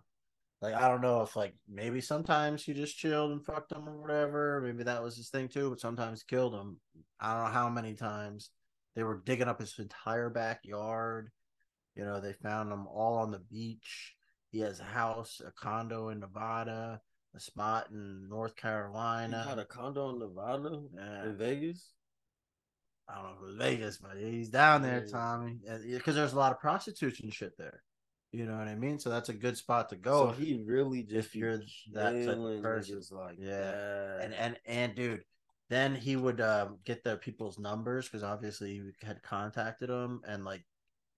[0.62, 4.02] like I don't know if like maybe sometimes he just chilled and fucked them or
[4.02, 4.62] whatever.
[4.62, 5.70] Maybe that was his thing too.
[5.70, 6.78] But sometimes killed him.
[7.20, 8.52] I don't know how many times
[8.96, 11.32] they were digging up his entire backyard.
[11.96, 14.16] You know, they found him all on the beach.
[14.52, 17.02] He has a house, a condo in Nevada,
[17.36, 19.44] a spot in North He Carolina.
[19.44, 21.26] had a condo in Nevada, Yeah.
[21.26, 21.94] in Vegas.
[23.08, 25.12] I don't know if it was Vegas, but he's down there, Yeah.
[25.12, 25.60] Tommy,
[25.92, 27.84] because there's a lot of prostitutes and shit there.
[28.32, 29.00] You know what I mean?
[29.00, 30.28] So that's a good spot to go.
[30.32, 31.58] So he really just if you're
[31.94, 33.02] that type of person.
[33.12, 33.72] like Yeah.
[33.72, 34.22] that.
[34.22, 35.26] and and and dude,
[35.70, 40.46] then he would um, get the people's numbers because obviously he had contacted them and
[40.46, 40.64] like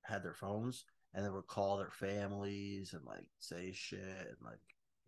[0.03, 4.59] had their phones, and they would call their families and like say shit and like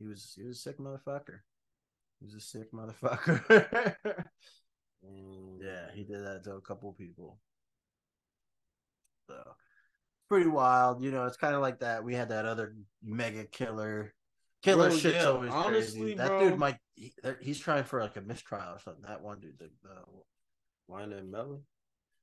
[0.03, 1.39] he was he was a sick motherfucker.
[2.19, 4.25] He was a sick motherfucker.
[5.05, 5.57] Mm.
[5.61, 7.37] Yeah, he did that to a couple people.
[9.27, 9.35] So
[10.29, 11.03] pretty wild.
[11.03, 12.03] You know, it's kind of like that.
[12.03, 14.13] We had that other mega killer.
[14.61, 16.13] Killer Bro, shit's yeah, always honestly, crazy.
[16.15, 16.49] That bro.
[16.49, 19.03] dude might he, he's trying for like a mistrial or something.
[19.05, 21.59] That one dude, the, the YNW Melly.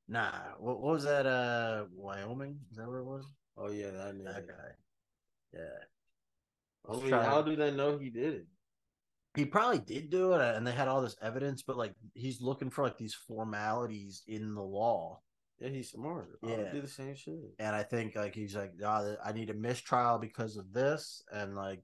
[0.09, 1.27] nah, what, what was that?
[1.27, 2.61] Uh, Wyoming?
[2.71, 3.27] Is that where it was?
[3.59, 4.25] Oh yeah, that.
[4.25, 4.71] That guy.
[5.53, 5.85] Yeah,
[6.89, 8.47] I mean, how do they know he did it?
[9.37, 12.71] he probably did do it, and they had all this evidence, but like he's looking
[12.71, 15.21] for like these formalities in the law.
[15.61, 16.31] Yeah, he's smart.
[16.43, 16.73] Yeah.
[16.73, 17.35] do the same shit.
[17.59, 21.55] and I think like he's like, "Ah, I need a mistrial because of this, and
[21.55, 21.83] like,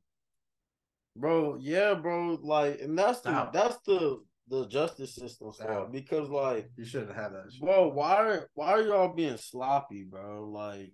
[1.14, 2.39] Bro, yeah, bro.
[2.43, 5.93] Like, and that's the that's the the justice system Stop.
[5.93, 7.52] because like you shouldn't have that.
[7.60, 10.48] Bro, why are why are y'all being sloppy, bro?
[10.48, 10.93] Like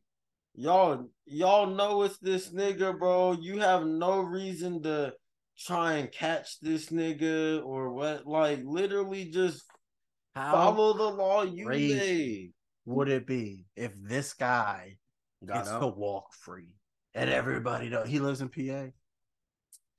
[0.54, 3.32] y'all y'all know it's this nigga, bro.
[3.40, 5.14] You have no reason to
[5.58, 8.26] try and catch this nigga or what.
[8.26, 9.62] Like literally just
[10.34, 12.52] How follow the law you made.
[12.86, 14.96] would it be if this guy
[15.44, 16.74] Got gets to walk free
[17.14, 18.90] and everybody know he lives in PA?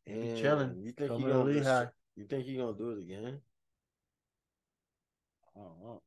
[0.05, 0.81] He And chilling.
[0.83, 1.85] You think he Coming gonna do Lehigh.
[2.15, 3.39] you think he gonna do it again?
[5.55, 6.01] I don't know.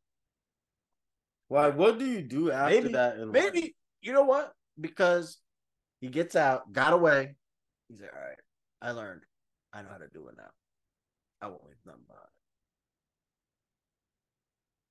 [1.48, 3.18] Like, what do you do after Maybe- that?
[3.18, 3.31] In?
[3.31, 4.52] Maybe you know what?
[4.81, 5.39] Because
[6.01, 7.35] he gets out, got away.
[7.89, 8.39] He's like, all right,
[8.82, 9.23] I learned.
[9.73, 10.51] I know how to do it now.
[11.40, 12.27] I won't leave nothing behind.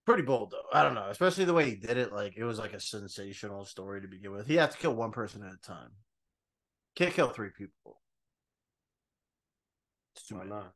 [0.05, 0.69] Pretty bold though.
[0.71, 2.13] I don't know, especially the way he did it.
[2.13, 4.45] Like it was like a sensational story to begin with.
[4.45, 5.89] He had to kill one person at a time.
[6.95, 7.99] Can't kill three people.
[10.15, 10.73] It's too Why not?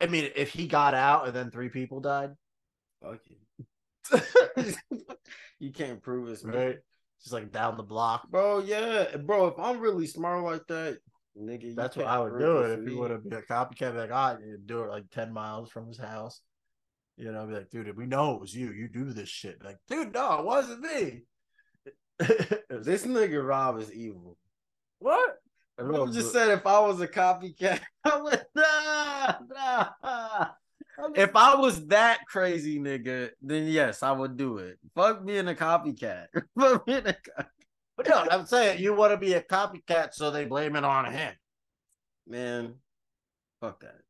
[0.00, 2.30] I- mean, if he got out and then three people died,
[3.02, 4.76] Fuck it.
[5.58, 6.78] You can't prove this, right?
[7.24, 8.28] Just like down the block.
[8.30, 9.46] Bro, yeah, bro.
[9.46, 10.98] If I'm really smart like that,
[11.40, 13.96] nigga, That's what I would do it if he would have been a copycat.
[13.96, 16.42] Like, I you do it like ten miles from his house.
[17.16, 18.72] You know, be like, dude, we know it was you.
[18.72, 19.64] You do this shit.
[19.64, 21.22] Like, dude, no, it wasn't me.
[22.68, 24.36] This nigga Rob is evil.
[24.98, 25.36] what?
[25.76, 30.46] Bro just said if I was a copycat, I would nah, nah.
[31.16, 34.78] If I was that crazy nigga, then yes, I would do it.
[34.94, 36.26] Fuck being a copycat.
[36.58, 37.44] Fuck being a co-
[37.96, 41.12] But no, I'm saying you want to be a copycat, so they blame it on
[41.12, 41.34] him.
[42.26, 42.74] man.
[43.60, 44.00] Fuck that.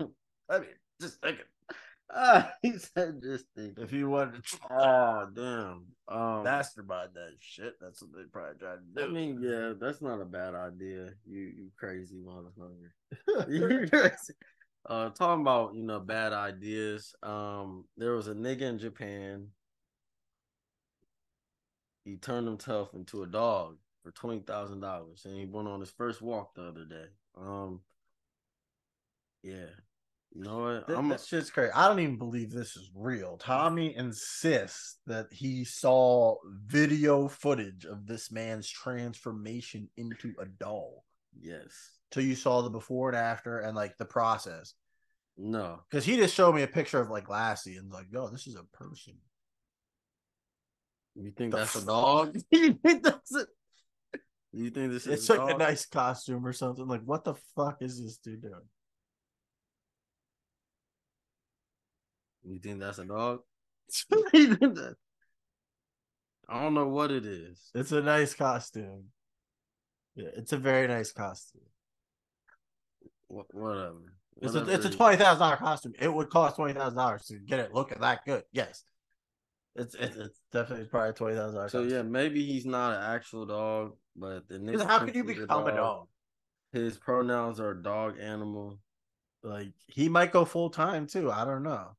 [0.50, 0.68] I mean,
[1.00, 1.44] just thinking.
[2.12, 3.78] Ah, he said just think.
[3.78, 5.84] If you wanted to Oh damn.
[6.08, 10.20] Um, mastermind that shit, that's what they probably tried to I mean, yeah, that's not
[10.20, 11.10] a bad idea.
[11.24, 13.48] You you crazy motherfucker.
[13.48, 14.34] You crazy.
[14.86, 17.14] Uh, talking about you know bad ideas.
[17.22, 19.48] Um, there was a nigga in Japan.
[22.04, 23.76] He turned himself into a dog.
[24.02, 27.06] for twenty thousand dollars, and he went on his first walk the other day.
[27.36, 27.80] Um,
[29.42, 29.66] yeah,
[30.32, 30.86] you know what?
[30.86, 31.72] Th- I'm that shit's crazy.
[31.72, 33.36] I don't even believe this is real.
[33.38, 36.36] Tommy insists that he saw
[36.66, 41.04] video footage of this man's transformation into a doll.
[41.38, 44.74] yes, So you saw the before and after and like the process.
[45.36, 48.46] no, Because he just showed me a picture of like Lassie and like, yo, this
[48.46, 49.14] is a person.
[51.14, 52.36] you think The that's a f- dog?
[52.50, 53.48] it doesn't.
[54.52, 56.86] You think this is It's a like a nice costume or something.
[56.86, 58.68] Like, what the fuck is this dude doing?
[62.44, 63.40] You think that's a dog?
[64.32, 64.78] You think
[66.48, 67.70] I don't know what it is.
[67.74, 69.04] It's a nice costume.
[70.16, 71.62] Yeah, it's a very nice costume.
[73.30, 74.14] Wha- Whatever.
[74.42, 74.96] It's a, it's a it is.
[74.96, 75.92] twenty thousand dollar costume.
[75.98, 78.44] It would cost twenty thousand dollars to get it looking that good.
[78.52, 78.84] Yes,
[79.76, 81.72] it's it's, it's definitely probably twenty thousand dollars.
[81.72, 85.38] So yeah, maybe he's not an actual dog, but the nigga how could you he's
[85.38, 86.08] become a dog?
[86.72, 88.78] His pronouns are dog, animal.
[89.42, 91.30] Like he might go full time too.
[91.30, 91.96] I don't know,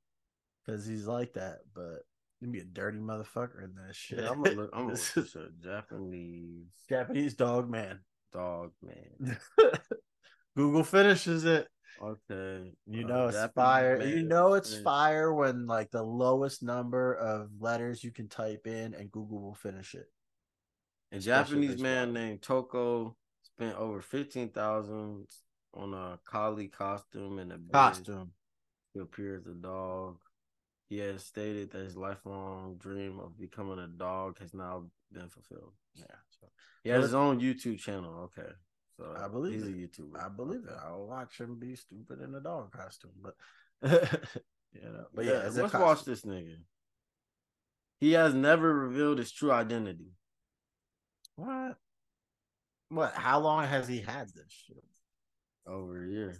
[0.65, 1.59] because he's like that.
[1.75, 1.99] But
[2.39, 4.19] he'd be a dirty motherfucker in that shit.
[4.19, 4.69] Yeah, I'm gonna look.
[4.73, 5.43] I'm gonna This look is this.
[5.63, 7.99] Japanese Japanese dog man.
[8.33, 9.37] dog man.
[10.55, 11.67] Google finishes it.
[12.01, 14.01] Okay, You oh, know it's fire.
[14.01, 18.95] You know it's fire when like the lowest number of letters you can type in
[18.95, 20.07] and Google will finish it.
[21.11, 23.13] A especially Japanese man named Toco
[23.43, 25.27] spent over fifteen thousand
[25.73, 28.31] on a collie costume and a Costume.
[28.95, 30.17] to appear as a dog.
[30.89, 35.73] He has stated that his lifelong dream of becoming a dog has now been fulfilled.
[35.95, 36.05] Yeah.
[36.29, 36.47] So
[36.83, 38.29] He has his own YouTube channel.
[38.37, 38.49] Okay,
[39.01, 39.91] so I believe he's a it.
[39.91, 40.23] YouTuber.
[40.23, 40.75] I believe it.
[40.85, 43.35] I'll watch him be stupid in a dog costume, but
[44.73, 45.05] you know.
[45.13, 45.81] But yeah, yeah, let's costume.
[45.81, 46.57] watch this nigga.
[47.99, 50.11] He has never revealed his true identity.
[51.35, 51.77] What?
[52.89, 53.13] What?
[53.15, 54.83] How long has he had this shit?
[55.65, 56.35] Over a year.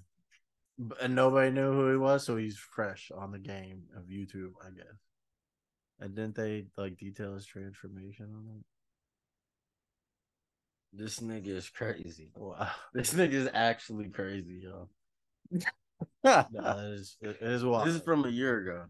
[1.02, 4.70] And nobody knew who he was, so he's fresh on the game of YouTube, I
[4.70, 4.98] guess.
[6.00, 8.64] And didn't they like detail his transformation on
[10.94, 12.32] This nigga is crazy.
[12.36, 12.70] Wow.
[12.94, 14.90] This nigga is actually crazy, yo.
[15.52, 15.60] No,
[16.24, 17.88] that is it is wild.
[17.88, 18.86] This is from a year ago.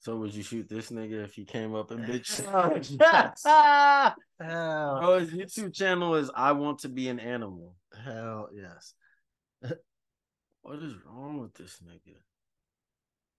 [0.00, 2.44] So would you shoot this nigga if he came up and bitch?
[4.40, 7.76] Oh, hell, Oh, his YouTube channel is I want to be an animal.
[8.04, 8.92] hell yes.
[10.60, 12.16] What is wrong with this nigga?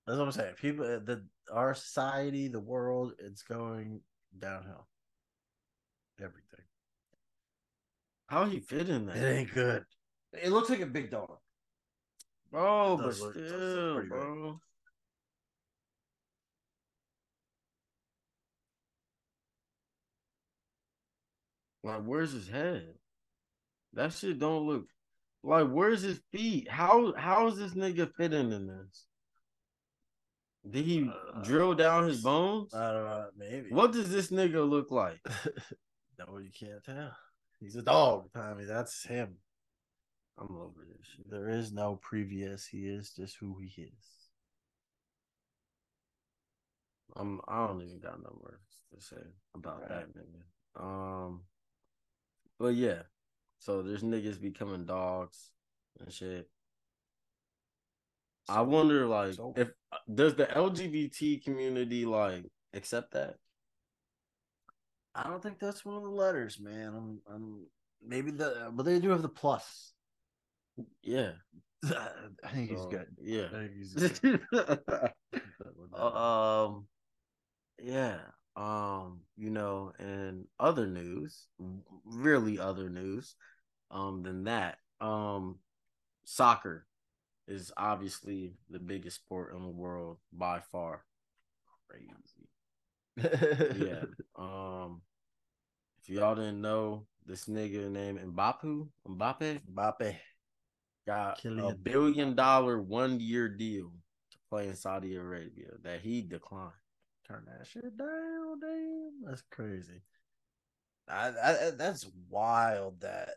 [0.05, 0.53] That's what I'm saying.
[0.61, 4.01] People, uh, the our society, the world, it's going
[4.37, 4.87] downhill.
[6.19, 6.65] Everything.
[8.27, 9.15] How he fit in there?
[9.15, 9.83] It ain't good.
[10.33, 11.37] It looks like a big dog.
[12.53, 14.09] Oh, but look- still, good.
[14.09, 14.59] bro.
[21.83, 22.95] Like, where's his head?
[23.93, 24.87] That shit don't look
[25.43, 25.67] like.
[25.67, 26.69] Where's his feet?
[26.69, 29.05] How how is this nigga fitting in this?
[30.69, 32.73] Did he Uh, drill down his bones?
[32.73, 33.29] I don't know.
[33.37, 33.69] Maybe.
[33.71, 35.19] What does this nigga look like?
[36.19, 37.15] no, you can't tell.
[37.59, 38.65] He's a dog, Tommy.
[38.65, 39.37] That's him.
[40.37, 41.29] I'm over this shit.
[41.29, 42.65] There is no previous.
[42.65, 44.29] He is just who he is.
[47.15, 49.21] I'm I don't even got no words to say
[49.53, 49.89] about Right.
[49.89, 50.83] that nigga.
[50.83, 51.45] Um,
[52.59, 53.03] but yeah,
[53.59, 55.51] so there's niggas becoming dogs
[55.99, 56.49] and shit.
[58.47, 59.69] I wonder, like, so- if
[60.13, 63.35] does the LGBT community like accept that?
[65.13, 66.93] I don't think that's one of the letters, man.
[66.95, 67.65] I'm, I'm
[68.05, 69.93] maybe the, but they do have the plus.
[71.01, 71.31] Yeah,
[72.43, 73.07] I think he's good.
[73.21, 73.47] Yeah.
[73.47, 74.41] I think he's good.
[75.97, 76.85] um,
[77.81, 78.17] yeah.
[78.57, 81.47] Um, you know, and other news,
[82.05, 83.35] really other news,
[83.91, 84.77] um, than that.
[85.01, 85.59] Um,
[86.23, 86.85] soccer
[87.47, 91.03] is obviously the biggest sport in the world by far.
[91.89, 92.49] Crazy.
[93.85, 94.03] Yeah.
[94.37, 95.01] Um,
[96.01, 100.15] if y'all didn't know, this nigga named Mbappe, Mbappe Mbappe.
[101.07, 103.91] got a billion dollar one year deal
[104.31, 106.73] to play in Saudi Arabia that he declined.
[107.25, 109.11] Turn that shit down, damn.
[109.25, 110.01] That's crazy.
[111.07, 113.29] I, I, that's wild that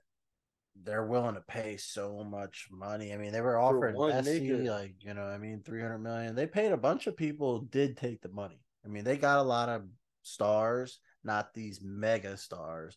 [0.85, 3.13] they're willing to pay so much money.
[3.13, 6.35] I mean, they were offering Messi, like you know, I mean, three hundred million.
[6.35, 7.61] They paid a bunch of people.
[7.61, 8.61] Did take the money.
[8.85, 9.83] I mean, they got a lot of
[10.23, 12.97] stars, not these mega stars.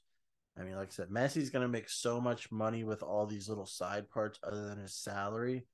[0.60, 3.66] I mean, like I said, Messi's gonna make so much money with all these little
[3.66, 5.66] side parts other than his salary,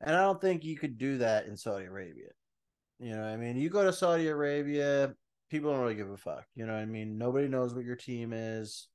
[0.00, 2.30] and I don't think you could do that in Saudi Arabia.
[2.98, 5.14] You know, I mean, you go to Saudi Arabia,
[5.50, 6.44] people don't really give a fuck.
[6.54, 8.88] You know, I mean, nobody knows what your team is.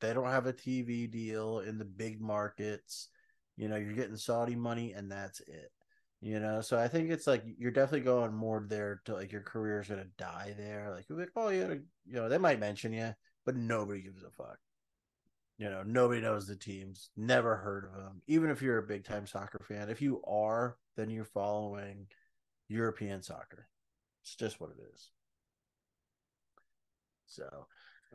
[0.00, 3.08] They don't have a TV deal in the big markets.
[3.56, 5.72] You know, you're getting Saudi money, and that's it.
[6.20, 9.42] You know, so I think it's like you're definitely going more there to like your
[9.42, 10.90] career is gonna die there.
[10.90, 11.74] Like, like oh yeah,
[12.06, 13.14] you know, they might mention you,
[13.44, 14.58] but nobody gives a fuck.
[15.58, 18.22] You know, nobody knows the teams, never heard of them.
[18.26, 22.06] Even if you're a big time soccer fan, if you are, then you're following
[22.68, 23.68] European soccer.
[24.22, 25.10] It's just what it is.
[27.26, 27.66] So,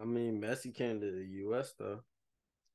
[0.01, 1.73] I mean, Messi came to the U.S.
[1.77, 1.99] though.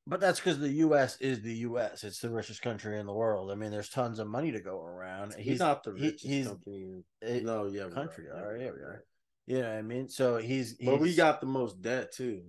[0.06, 1.20] But that's because the U.S.
[1.20, 2.04] is the U.S.
[2.04, 3.50] It's the richest country in the world.
[3.50, 5.34] I mean, there's tons of money to go around.
[5.34, 7.02] He's, he's not the richest he, he's, company.
[7.20, 8.26] It, no, yeah, country.
[8.32, 8.40] Right.
[8.40, 8.98] All right, yeah, right.
[9.46, 10.08] You know what I mean?
[10.08, 12.42] So he's, he's, but we got the most debt too.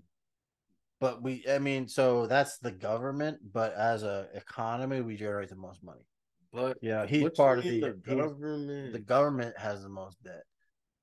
[1.00, 3.40] But we, I mean, so that's the government.
[3.52, 6.06] But as a economy, we generate the most money.
[6.54, 8.94] But yeah, he's part of the, the government.
[8.94, 10.44] The government has the most debt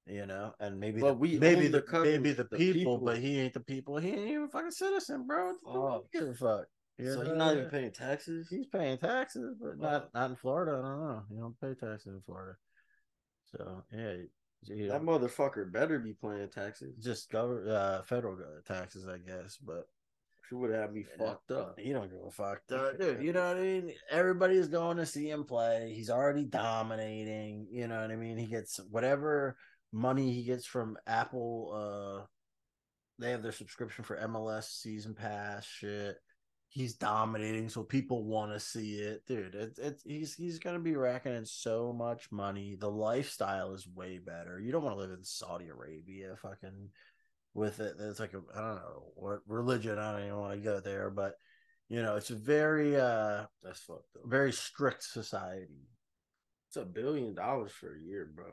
[0.06, 2.98] you know, and maybe but the, we maybe the, the maybe the, the people, people,
[2.98, 3.97] but he ain't the people.
[3.97, 5.55] He ain't even fucking citizen, bro.
[5.66, 6.66] Oh, give a fuck.
[6.98, 8.48] You so he's not even paying taxes.
[8.48, 10.72] He's paying taxes, but not not in Florida.
[10.72, 11.22] I don't know.
[11.31, 12.56] You don't pay taxes in Florida.
[13.44, 16.94] So yeah, that motherfucker better be paying taxes.
[17.02, 18.36] Just government, uh, federal
[18.66, 19.56] taxes, I guess.
[19.56, 19.89] But
[20.48, 21.78] she would have me yeah, fucked up.
[21.82, 23.22] You don't give a fuck, dude.
[23.22, 23.93] You know what I mean?
[24.10, 25.93] Everybody's going to see him play.
[25.94, 27.66] He's already dominating.
[27.70, 28.36] You know what I mean?
[28.36, 29.56] He gets whatever
[29.95, 31.73] money he gets from Apple.
[32.23, 32.27] Uh,
[33.19, 36.16] they have their subscription for MLS season pass shit.
[36.69, 39.55] He's dominating, so people want to see it, dude.
[39.79, 42.75] It's he's he's gonna be racking in so much money.
[42.75, 44.61] The lifestyle is way better.
[44.61, 46.91] You don't want to live in Saudi Arabia, fucking
[47.55, 47.95] with it.
[48.01, 50.01] It's like I don't know what religion.
[50.01, 51.35] I don't even want to go there, but
[51.89, 54.23] you know, it's a very uh that's fucked up.
[54.25, 55.87] Very strict society.
[56.69, 58.47] It's a billion dollars for a year, bro.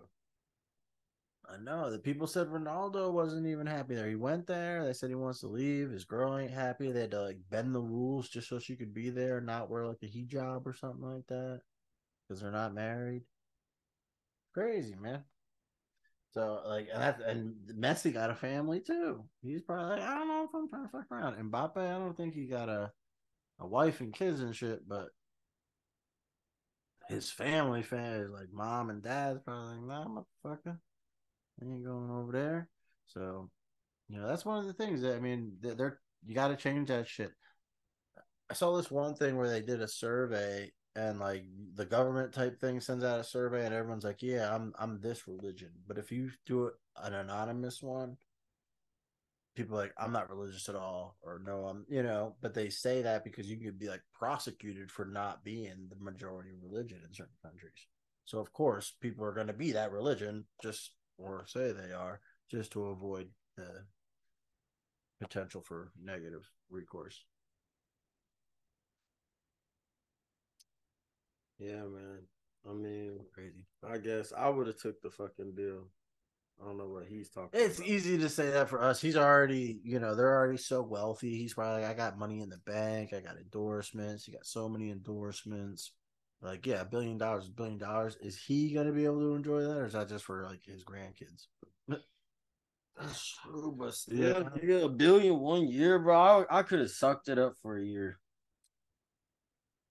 [1.51, 4.07] I know the people said Ronaldo wasn't even happy there.
[4.07, 4.85] He went there.
[4.85, 5.89] They said he wants to leave.
[5.89, 6.91] His girl ain't happy.
[6.91, 9.69] They had to like bend the rules just so she could be there, and not
[9.69, 11.61] wear like a hijab or something like that,
[12.27, 13.23] because they're not married.
[14.53, 15.23] Crazy man.
[16.33, 19.25] So like, and that and Messi got a family too.
[19.41, 21.35] He's probably like, I don't know if I'm trying to fuck around.
[21.35, 22.91] And Mbappe, I don't think he got a
[23.59, 25.09] a wife and kids and shit, but
[27.09, 30.77] his family, family, like mom and dad's probably like, nah, motherfucker
[31.61, 32.69] ain't going over there.
[33.07, 33.49] So,
[34.09, 36.89] you know, that's one of the things that I mean, they're you got to change
[36.89, 37.31] that shit.
[38.49, 42.59] I saw this one thing where they did a survey and like the government type
[42.59, 46.11] thing sends out a survey and everyone's like, "Yeah, I'm I'm this religion." But if
[46.11, 48.17] you do it an anonymous one,
[49.55, 52.35] people like, "I'm not religious at all," or "No, I'm," you know.
[52.41, 56.51] But they say that because you could be like prosecuted for not being the majority
[56.61, 57.87] religion in certain countries.
[58.25, 60.91] So of course, people are going to be that religion just
[61.21, 62.19] or say they are,
[62.49, 63.85] just to avoid the
[65.19, 67.23] potential for negative recourse.
[71.59, 72.19] Yeah, man.
[72.69, 73.65] I mean, crazy.
[73.87, 75.87] I guess I would have took the fucking deal.
[76.61, 77.49] I don't know what he's talking.
[77.53, 77.89] It's about.
[77.89, 79.01] easy to say that for us.
[79.01, 81.37] He's already, you know, they're already so wealthy.
[81.37, 83.13] He's probably like, I got money in the bank.
[83.13, 84.25] I got endorsements.
[84.25, 85.91] He got so many endorsements.
[86.41, 88.17] Like, yeah, a billion dollars, a billion dollars.
[88.21, 90.83] Is he gonna be able to enjoy that, or is that just for like his
[90.83, 91.47] grandkids?
[92.99, 96.45] That's true, but still, yeah, a billion one year, bro.
[96.49, 98.19] I, I could have sucked it up for a year.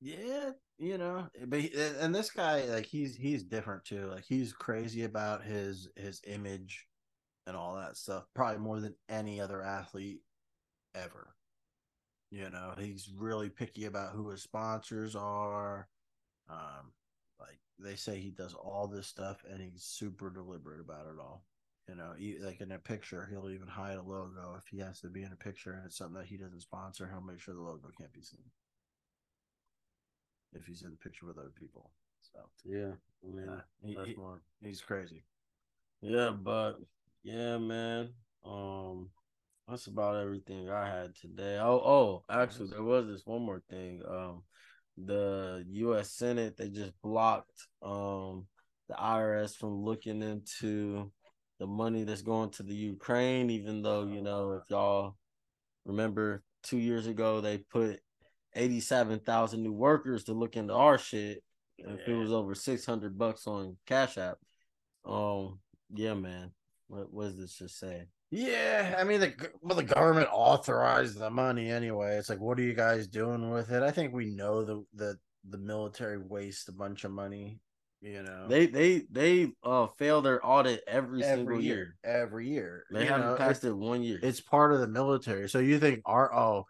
[0.00, 4.06] Yeah, you know, eh, but he, eh, and this guy, like, he's he's different too.
[4.06, 6.86] Like, he's crazy about his his image
[7.46, 10.20] and all that stuff, probably more than any other athlete
[10.94, 11.34] ever.
[12.30, 15.88] You know, he's really picky about who his sponsors are
[16.50, 16.92] um,
[17.38, 21.44] like they say he does all this stuff and he's super deliberate about it all.
[21.88, 25.00] You know, he, like in a picture, he'll even hide a logo if he has
[25.00, 27.08] to be in a picture and it's something that he doesn't sponsor.
[27.10, 28.44] He'll make sure the logo can't be seen
[30.52, 31.90] if he's in the picture with other people.
[32.22, 32.92] So yeah,
[33.24, 34.16] I mean, he, he,
[34.60, 35.24] he's crazy.
[36.00, 36.74] Yeah, but
[37.22, 38.10] yeah, man.
[38.44, 39.10] Um,
[39.68, 41.58] that's about everything I had today.
[41.60, 44.02] Oh, oh, actually, there was this one more thing.
[44.08, 44.42] Um,
[44.96, 46.10] the U.S.
[46.10, 48.46] Senate they just blocked um,
[48.88, 51.10] the IRS from looking into
[51.58, 55.16] the money that's going to the Ukraine, even though you know if y'all
[55.84, 58.00] remember two years ago they put
[58.54, 61.42] eighty-seven thousand new workers to look into our shit.
[61.78, 61.94] Yeah.
[61.94, 64.38] If it was over six hundred bucks on Cash App,
[65.04, 65.60] um,
[65.94, 66.52] yeah, man.
[66.88, 68.06] What, what does this just say?
[68.30, 72.16] Yeah, I mean, the well, the government authorized the money anyway.
[72.16, 73.82] It's like, what are you guys doing with it?
[73.82, 77.58] I think we know the the the military waste a bunch of money
[78.02, 81.96] You know, They they they uh fail their audit every, every single year, year.
[82.04, 82.84] every year.
[82.92, 84.20] They you haven't know, passed it- it one year.
[84.22, 85.48] It's part of the military.
[85.48, 86.66] So you think our oh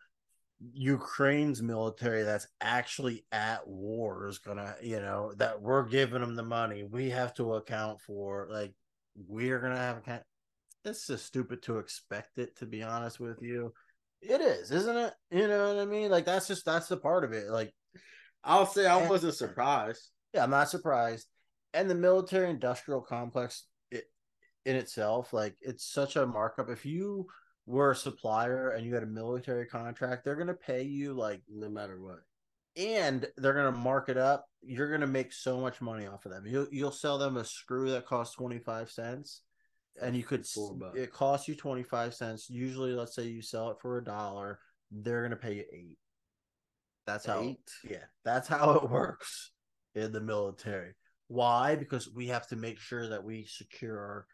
[0.72, 6.42] Ukraine's military that's actually at war is gonna, you know, that we're giving them the
[6.42, 8.48] money we have to account for.
[8.50, 8.72] Like
[9.14, 10.22] we're gonna have account.
[10.84, 12.56] It's just stupid to expect it.
[12.56, 13.72] To be honest with you,
[14.22, 15.12] it is, isn't it?
[15.30, 16.10] You know what I mean?
[16.10, 17.48] Like that's just that's the part of it.
[17.48, 17.72] Like
[18.44, 20.10] I'll say I And- wasn't surprised.
[20.32, 21.26] yeah, I'm not surprised.
[21.74, 24.04] And the military industrial complex it,
[24.64, 26.68] in itself, like it's such a markup.
[26.70, 27.26] If you
[27.66, 31.68] were a supplier and you had a military contract, they're gonna pay you like No
[31.68, 32.20] matter what.
[32.76, 34.46] and they're gonna mark it up.
[34.62, 36.46] You're gonna make so much money off of them.
[36.46, 39.42] You'll you'll sell them a screw that costs twenty five cents,
[40.00, 40.98] and you could Four bucks.
[40.98, 42.48] it costs you twenty five cents.
[42.50, 44.58] Usually, let's say you sell it for a dollar,
[44.90, 45.98] they're gonna pay you eight.
[47.06, 47.70] That's how Eight?
[47.88, 49.52] yeah, that's how it works
[49.94, 50.94] in the military.
[51.28, 51.74] Why?
[51.76, 54.26] Because we have to make sure that we secure our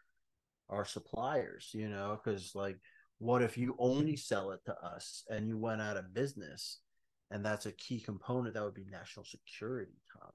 [0.69, 2.77] our suppliers, you know, because like
[3.19, 6.79] what if you only sell it to us and you went out of business?
[7.31, 10.31] And that's a key component that would be national security, Tom.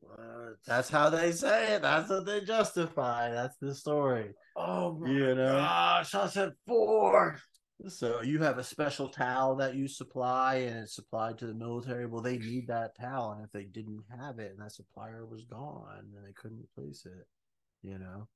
[0.00, 0.56] What?
[0.66, 1.82] That's how they say it.
[1.82, 3.30] That's what they justify.
[3.30, 4.30] That's the story.
[4.56, 5.56] oh my You know?
[5.56, 7.38] gosh, I said four.
[7.88, 12.04] So you have a special towel that you supply and it's supplied to the military.
[12.06, 13.32] Well, they need that towel.
[13.32, 17.06] And if they didn't have it and that supplier was gone, then they couldn't replace
[17.06, 17.26] it,
[17.82, 18.28] you know?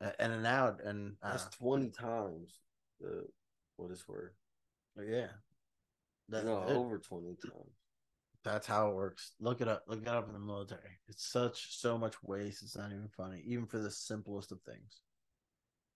[0.00, 2.60] A- And now, and uh, That's twenty times
[2.98, 3.26] the
[3.76, 4.32] what it's worth.
[5.06, 5.28] yeah.
[6.30, 6.70] That's no, it.
[6.70, 7.76] over twenty times.
[8.44, 9.32] That's how it works.
[9.40, 9.84] Look it up.
[9.88, 11.00] Look it up in the military.
[11.08, 12.62] It's such so much waste.
[12.62, 15.00] It's not even funny, even for the simplest of things.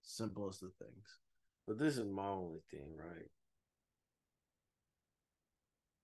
[0.02, 1.18] Simplest of things.
[1.66, 3.28] But this is my only thing, right?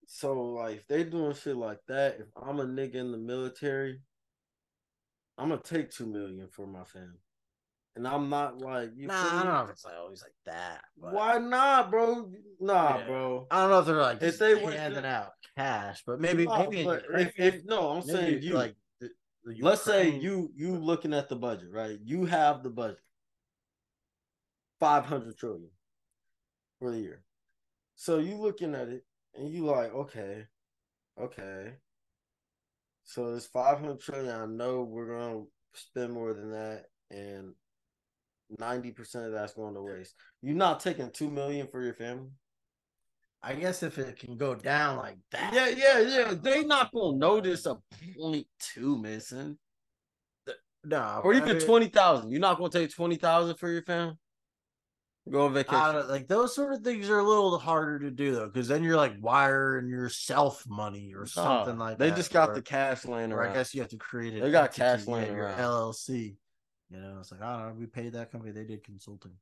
[0.06, 4.00] So like if they doing shit like that, if I'm a nigga in the military,
[5.38, 7.22] I'm gonna take two million for my family.
[7.96, 10.82] And I'm not like you nah, I don't know if it's like always like that.
[11.00, 12.30] But Why not, bro?
[12.60, 13.06] Nah, Yeah.
[13.06, 13.46] bro.
[13.50, 17.04] I don't know if they're like If they handing out cash, but maybe maybe but
[17.14, 19.10] if, if no, I'm saying you like the,
[19.44, 21.98] the let's say you you looking at the budget, right?
[22.02, 22.98] You have the budget.
[24.80, 25.70] 500 trillion
[26.78, 27.22] for the year.
[27.94, 29.04] So you looking at it
[29.34, 30.44] and you like, okay,
[31.18, 31.74] okay.
[33.04, 34.34] So it's 500 trillion.
[34.34, 37.54] I know we're going to spend more than that and
[38.60, 40.14] 90% of that's going to waste.
[40.42, 42.30] You're not taking 2 million for your family?
[43.46, 46.34] I guess if it can go down like that, Yeah, yeah, yeah.
[46.34, 47.76] They not going to notice a
[48.18, 49.58] point two missing.
[50.84, 52.30] no, Or I even mean, twenty thousand.
[52.30, 54.16] You're not gonna take twenty thousand for your family.
[55.30, 55.80] Go on vacation.
[55.80, 58.68] I don't, like those sort of things are a little harder to do though, because
[58.68, 62.14] then you're like wiring yourself money or something Nah, like they that.
[62.14, 64.42] They just got or- the cash laying or I guess you have to create it.
[64.42, 65.58] They got cash laying your around.
[65.58, 66.36] LLC.
[66.90, 67.74] You know, it's like I don't know.
[67.80, 68.52] We paid that company.
[68.52, 69.32] They did consulting.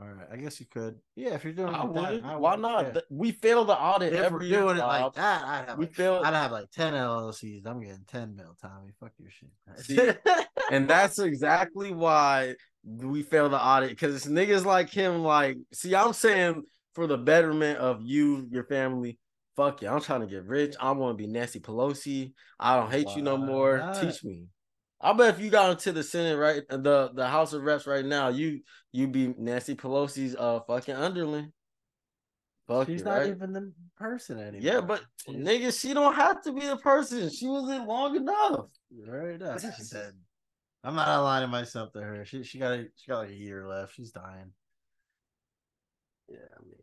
[0.00, 0.96] All right, I guess you could.
[1.16, 2.28] Yeah, if you're doing it I like that.
[2.28, 2.94] I Why would, not?
[2.94, 3.00] yeah.
[3.10, 4.60] We fail the audit If every we're year.
[4.60, 7.66] doing it like that, I'd have We like, feel- I'd have like ten LLCs.
[7.66, 8.92] I'm getting ten mil, Tommy.
[9.00, 9.50] Fuck your shit.
[9.84, 10.10] See,
[10.70, 12.54] and that's exactly why
[12.84, 15.22] we fail the audit because it's niggas like him.
[15.22, 16.62] Like, see, I'm saying
[16.94, 19.18] for the betterment of you, your family.
[19.56, 19.88] Fuck you.
[19.88, 20.74] I'm trying to get rich.
[20.80, 22.32] I want to be Nancy Pelosi.
[22.58, 23.78] I don't hate you no more.
[23.78, 24.00] not?
[24.00, 24.44] Teach me.
[25.02, 28.04] I bet if you got into the Senate right, the the House of Reps right
[28.04, 28.60] now, you
[28.92, 31.52] you be Nancy Pelosi's uh fucking underling.
[32.68, 33.30] Fuck She's it, not right?
[33.30, 34.60] even the person anymore.
[34.60, 37.28] Yeah, but She's- nigga, she don't have to be the person.
[37.30, 38.66] She was in long enough.
[39.04, 39.60] Right enough.
[39.60, 40.12] She said,
[40.84, 42.24] "I'm not aligning myself to her.
[42.24, 43.94] She she got a, she got like a year left.
[43.96, 44.52] She's dying."
[46.28, 46.76] Yeah, I mean.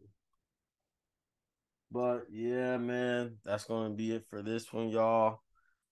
[1.91, 5.39] But yeah, man, that's gonna be it for this one, y'all.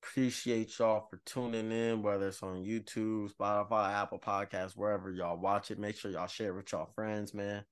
[0.02, 5.72] Appreciate y'all for tuning in, whether it's on YouTube, Spotify, Apple Podcasts, wherever y'all watch
[5.72, 5.80] it.
[5.80, 7.64] Make sure y'all share it with y'all friends, man.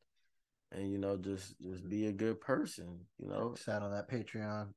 [0.72, 3.56] And you know, just just be a good person, you know.
[3.56, 4.69] Sat on that Patreon.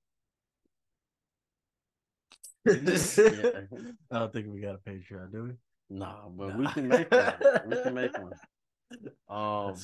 [2.67, 2.75] Yeah.
[4.13, 5.51] I don't think we got a Patreon, do we?
[5.91, 7.35] Nah, but we can make one.
[7.67, 8.33] We can make one.
[9.29, 9.75] Um,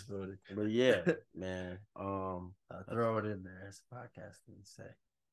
[0.57, 1.03] but yeah,
[1.35, 1.79] man.
[1.95, 4.85] Um, I'll throw it in there as a podcast and say.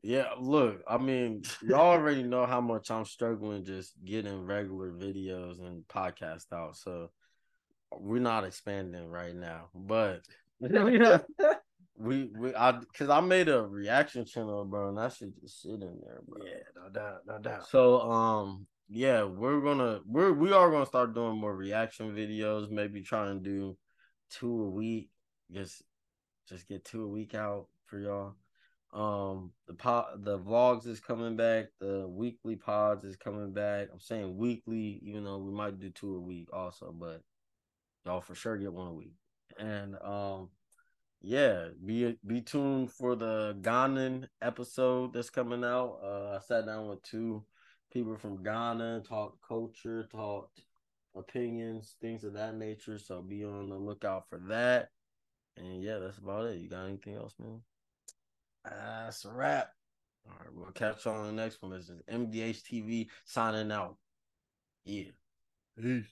[0.03, 5.59] Yeah, look, I mean, y'all already know how much I'm struggling just getting regular videos
[5.59, 6.75] and podcasts out.
[6.75, 7.11] So
[7.91, 9.69] we're not expanding right now.
[9.75, 10.21] But
[10.59, 15.71] we we I cause I made a reaction channel, bro, and I should just sit
[15.71, 16.45] in there, bro.
[16.45, 17.67] Yeah, no doubt, no doubt.
[17.69, 23.01] So um yeah, we're gonna we're we are gonna start doing more reaction videos, maybe
[23.01, 23.77] try and do
[24.31, 25.09] two a week.
[25.51, 25.83] Just
[26.49, 28.35] just get two a week out for y'all.
[28.93, 31.67] Um, the pod, the vlogs is coming back.
[31.79, 33.87] The weekly pods is coming back.
[33.91, 37.21] I'm saying weekly, even though we might do two a week also, but
[38.05, 39.13] y'all for sure get one a week.
[39.57, 40.49] And um,
[41.21, 45.99] yeah, be be tuned for the Ghana episode that's coming out.
[46.03, 47.45] Uh, I sat down with two
[47.93, 50.61] people from Ghana, talked culture, talked
[51.15, 52.97] opinions, things of that nature.
[52.97, 54.89] So be on the lookout for that.
[55.57, 56.59] And yeah, that's about it.
[56.59, 57.61] You got anything else, man?
[58.63, 59.69] That's a wrap.
[60.27, 61.71] All right, we'll catch y'all on the next one.
[61.71, 63.97] This is MDH TV signing out.
[64.85, 65.11] Yeah.
[65.79, 66.05] Peace.